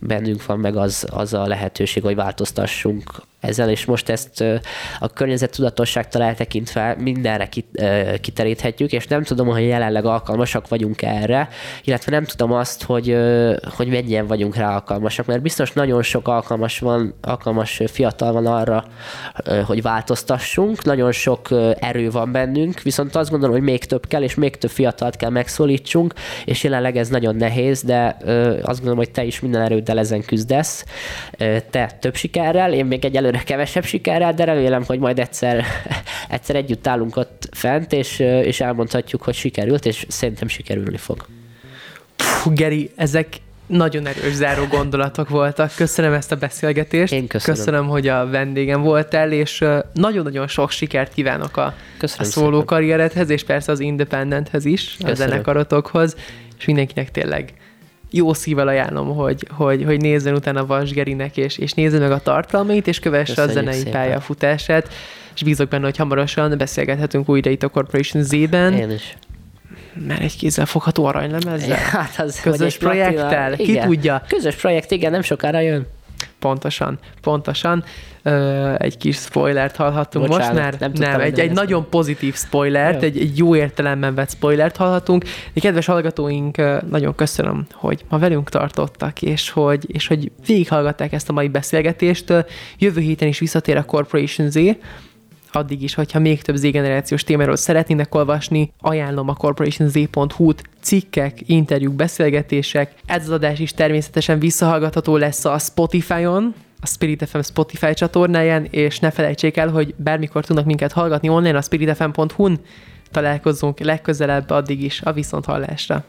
bennünk 0.00 0.46
van 0.46 0.58
meg 0.58 0.76
az, 0.76 1.06
az 1.10 1.34
a 1.34 1.46
lehetőség, 1.46 2.02
hogy 2.02 2.14
változtassunk 2.14 3.10
ezzel, 3.42 3.70
és 3.70 3.84
most 3.84 4.08
ezt 4.08 4.44
a 5.00 5.08
környezettudatosságtól 5.08 6.22
eltekintve 6.22 6.96
mindenre 6.98 7.48
kiteríthetjük, 8.20 8.92
és 8.92 9.06
nem 9.06 9.22
tudom, 9.22 9.46
hogy 9.46 9.66
jelenleg 9.66 10.04
alkalmasak 10.04 10.68
vagyunk 10.68 11.02
erre, 11.02 11.48
illetve 11.84 12.10
nem 12.10 12.24
tudom 12.24 12.52
azt, 12.52 12.82
hogy, 12.82 13.16
hogy 13.76 13.88
mennyien 13.88 14.26
vagyunk 14.26 14.56
rá 14.56 14.74
alkalmasak, 14.74 15.26
mert 15.26 15.42
biztos 15.42 15.72
nagyon 15.72 16.02
sok 16.02 16.28
alkalmas 16.28 16.78
van, 16.78 17.14
alkalmas 17.22 17.80
fiatal 17.86 18.32
van 18.32 18.46
arra, 18.46 18.84
hogy 19.66 19.82
változtassunk, 19.82 20.84
nagyon 20.84 21.12
sok 21.12 21.48
erő 21.78 22.10
van 22.10 22.32
bennünk, 22.32 22.80
viszont 22.80 23.16
azt 23.16 23.30
gondolom, 23.30 23.54
hogy 23.54 23.64
még 23.64 23.84
több 23.84 24.06
kell, 24.06 24.22
és 24.22 24.34
még 24.34 24.56
több 24.56 24.70
fiatalt 24.70 25.16
kell 25.16 25.30
megszólítsunk, 25.30 26.14
és 26.44 26.64
jelenleg 26.64 26.96
ez 26.96 27.08
nagyon 27.08 27.36
nehéz, 27.36 27.82
de 27.82 28.16
azt 28.62 28.78
gondolom, 28.78 28.96
hogy 28.96 29.10
te 29.10 29.24
is 29.24 29.40
minden 29.40 29.62
erőddel 29.62 29.98
ezen 29.98 30.22
küzdesz. 30.24 30.84
Te 31.70 31.90
több 32.00 32.14
sikerrel, 32.14 32.72
én 32.72 32.86
még 32.86 33.04
egyelőre 33.04 33.31
egyelőre 33.32 33.44
kevesebb 33.44 33.84
sikerrel, 33.84 34.34
de 34.34 34.44
remélem, 34.44 34.84
hogy 34.84 34.98
majd 34.98 35.18
egyszer, 35.18 35.64
egyszer 36.28 36.56
együtt 36.56 36.86
állunk 36.86 37.16
ott 37.16 37.48
fent, 37.50 37.92
és, 37.92 38.18
és 38.18 38.60
elmondhatjuk, 38.60 39.22
hogy 39.22 39.34
sikerült, 39.34 39.86
és 39.86 40.06
szerintem 40.08 40.48
sikerülni 40.48 40.96
fog. 40.96 41.26
Puh, 42.42 42.54
Geri, 42.54 42.90
ezek 42.96 43.26
nagyon 43.66 44.06
erős 44.06 44.32
záró 44.32 44.64
gondolatok 44.66 45.28
voltak. 45.28 45.72
Köszönöm 45.74 46.12
ezt 46.12 46.32
a 46.32 46.36
beszélgetést. 46.36 47.12
Én 47.12 47.26
köszönöm. 47.26 47.56
Köszönöm, 47.56 47.88
hogy 47.88 48.08
a 48.08 48.26
vendégem 48.26 48.82
voltál, 48.82 49.32
és 49.32 49.64
nagyon-nagyon 49.92 50.48
sok 50.48 50.70
sikert 50.70 51.14
kívánok 51.14 51.56
a, 51.56 51.74
a 52.00 52.24
szóló 52.24 52.64
karrieredhez, 52.64 53.30
és 53.30 53.44
persze 53.44 53.72
az 53.72 53.80
Independenthez 53.80 54.64
is, 54.64 54.90
köszönöm. 54.90 55.12
a 55.12 55.14
zenekarotokhoz, 55.14 56.16
és 56.58 56.64
mindenkinek 56.64 57.10
tényleg 57.10 57.52
jó 58.12 58.32
szívvel 58.32 58.68
ajánlom, 58.68 59.14
hogy, 59.14 59.46
hogy, 59.50 59.84
hogy 59.84 60.00
nézzen 60.00 60.34
utána 60.34 60.66
Vasgerinek, 60.66 61.36
és, 61.36 61.58
és 61.58 61.72
nézze 61.72 61.98
meg 61.98 62.10
a 62.10 62.18
tartalmait, 62.18 62.86
és 62.86 62.98
kövesse 62.98 63.34
Köszönjük 63.34 63.58
a 63.58 63.60
zenei 63.60 63.78
szépen. 63.78 63.92
pályafutását, 63.92 64.88
és 65.34 65.42
bízok 65.42 65.68
benne, 65.68 65.84
hogy 65.84 65.96
hamarosan 65.96 66.58
beszélgethetünk 66.58 67.28
újra 67.28 67.50
itt 67.50 67.62
a 67.62 67.68
Corporation 67.68 68.22
Z-ben. 68.22 68.72
Én 68.72 68.90
is 68.90 69.16
mert 70.06 70.20
egy 70.20 70.36
kézzel 70.36 70.66
fogható 70.66 71.04
aranylemezzel? 71.04 71.76
Hát 71.90 72.18
az, 72.18 72.40
Közös 72.40 72.78
projekttel? 72.78 73.56
Ki 73.56 73.78
tudja? 73.78 74.22
Közös 74.28 74.54
projekt, 74.54 74.90
igen, 74.90 75.10
nem 75.10 75.22
sokára 75.22 75.60
jön. 75.60 75.86
Pontosan, 76.42 76.98
pontosan. 77.20 77.84
Ö, 78.22 78.74
egy 78.78 78.96
kis 78.96 79.16
spoilert 79.16 79.76
hallhattunk 79.76 80.26
Bocsánat, 80.26 80.54
most 80.54 80.62
már. 80.62 80.90
Nem, 80.92 81.10
nem 81.10 81.20
egy, 81.20 81.40
egy 81.40 81.52
nagyon 81.52 81.88
pozitív 81.90 82.34
spoilert, 82.34 83.02
egy, 83.02 83.18
egy 83.18 83.38
jó 83.38 83.56
értelemben 83.56 84.14
vett 84.14 84.30
spoilert 84.30 84.76
hallhatunk. 84.76 85.24
De 85.52 85.60
kedves 85.60 85.86
hallgatóink, 85.86 86.56
nagyon 86.90 87.14
köszönöm, 87.14 87.66
hogy 87.72 88.04
ma 88.08 88.18
velünk 88.18 88.48
tartottak, 88.48 89.22
és 89.22 89.50
hogy, 89.50 89.84
és 89.86 90.06
hogy 90.06 90.32
végighallgatták 90.46 91.12
ezt 91.12 91.28
a 91.28 91.32
mai 91.32 91.48
beszélgetést. 91.48 92.32
Jövő 92.78 93.00
héten 93.00 93.28
is 93.28 93.38
visszatér 93.38 93.76
a 93.76 93.84
Corporation 93.84 94.50
Z, 94.50 94.58
addig 95.52 95.82
is, 95.82 95.94
hogyha 95.94 96.18
még 96.18 96.42
több 96.42 96.56
Z-generációs 96.56 97.24
témáról 97.24 97.56
szeretnének 97.56 98.14
olvasni, 98.14 98.72
ajánlom 98.80 99.28
a 99.28 99.34
corporationz.hu-t, 99.34 100.62
cikkek, 100.80 101.38
interjúk, 101.46 101.94
beszélgetések. 101.94 102.94
Ez 103.06 103.22
az 103.22 103.30
adás 103.30 103.58
is 103.58 103.72
természetesen 103.72 104.38
visszahallgatható 104.38 105.16
lesz 105.16 105.44
a 105.44 105.58
Spotify-on, 105.58 106.54
a 106.80 106.86
Spirit 106.86 107.28
FM 107.28 107.40
Spotify 107.40 107.94
csatornáján, 107.94 108.66
és 108.70 108.98
ne 108.98 109.10
felejtsék 109.10 109.56
el, 109.56 109.68
hogy 109.68 109.94
bármikor 109.96 110.44
tudnak 110.44 110.64
minket 110.64 110.92
hallgatni 110.92 111.28
online 111.28 111.56
a 111.56 111.62
spiritfm.hu-n. 111.62 112.60
Találkozzunk 113.10 113.78
legközelebb 113.78 114.50
addig 114.50 114.82
is 114.82 115.00
a 115.02 115.12
viszonthallásra. 115.12 116.04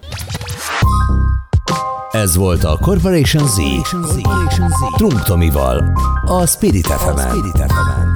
Ez 2.12 2.36
volt 2.36 2.64
a 2.64 2.78
Corporation 2.82 3.48
Z. 3.48 3.56
Corporation 3.90 4.70
Z. 4.70 4.96
Trunk 4.96 5.24
Tomival, 5.24 5.84
a 6.26 6.46
Spirit 6.46 6.88
fm 6.88 8.13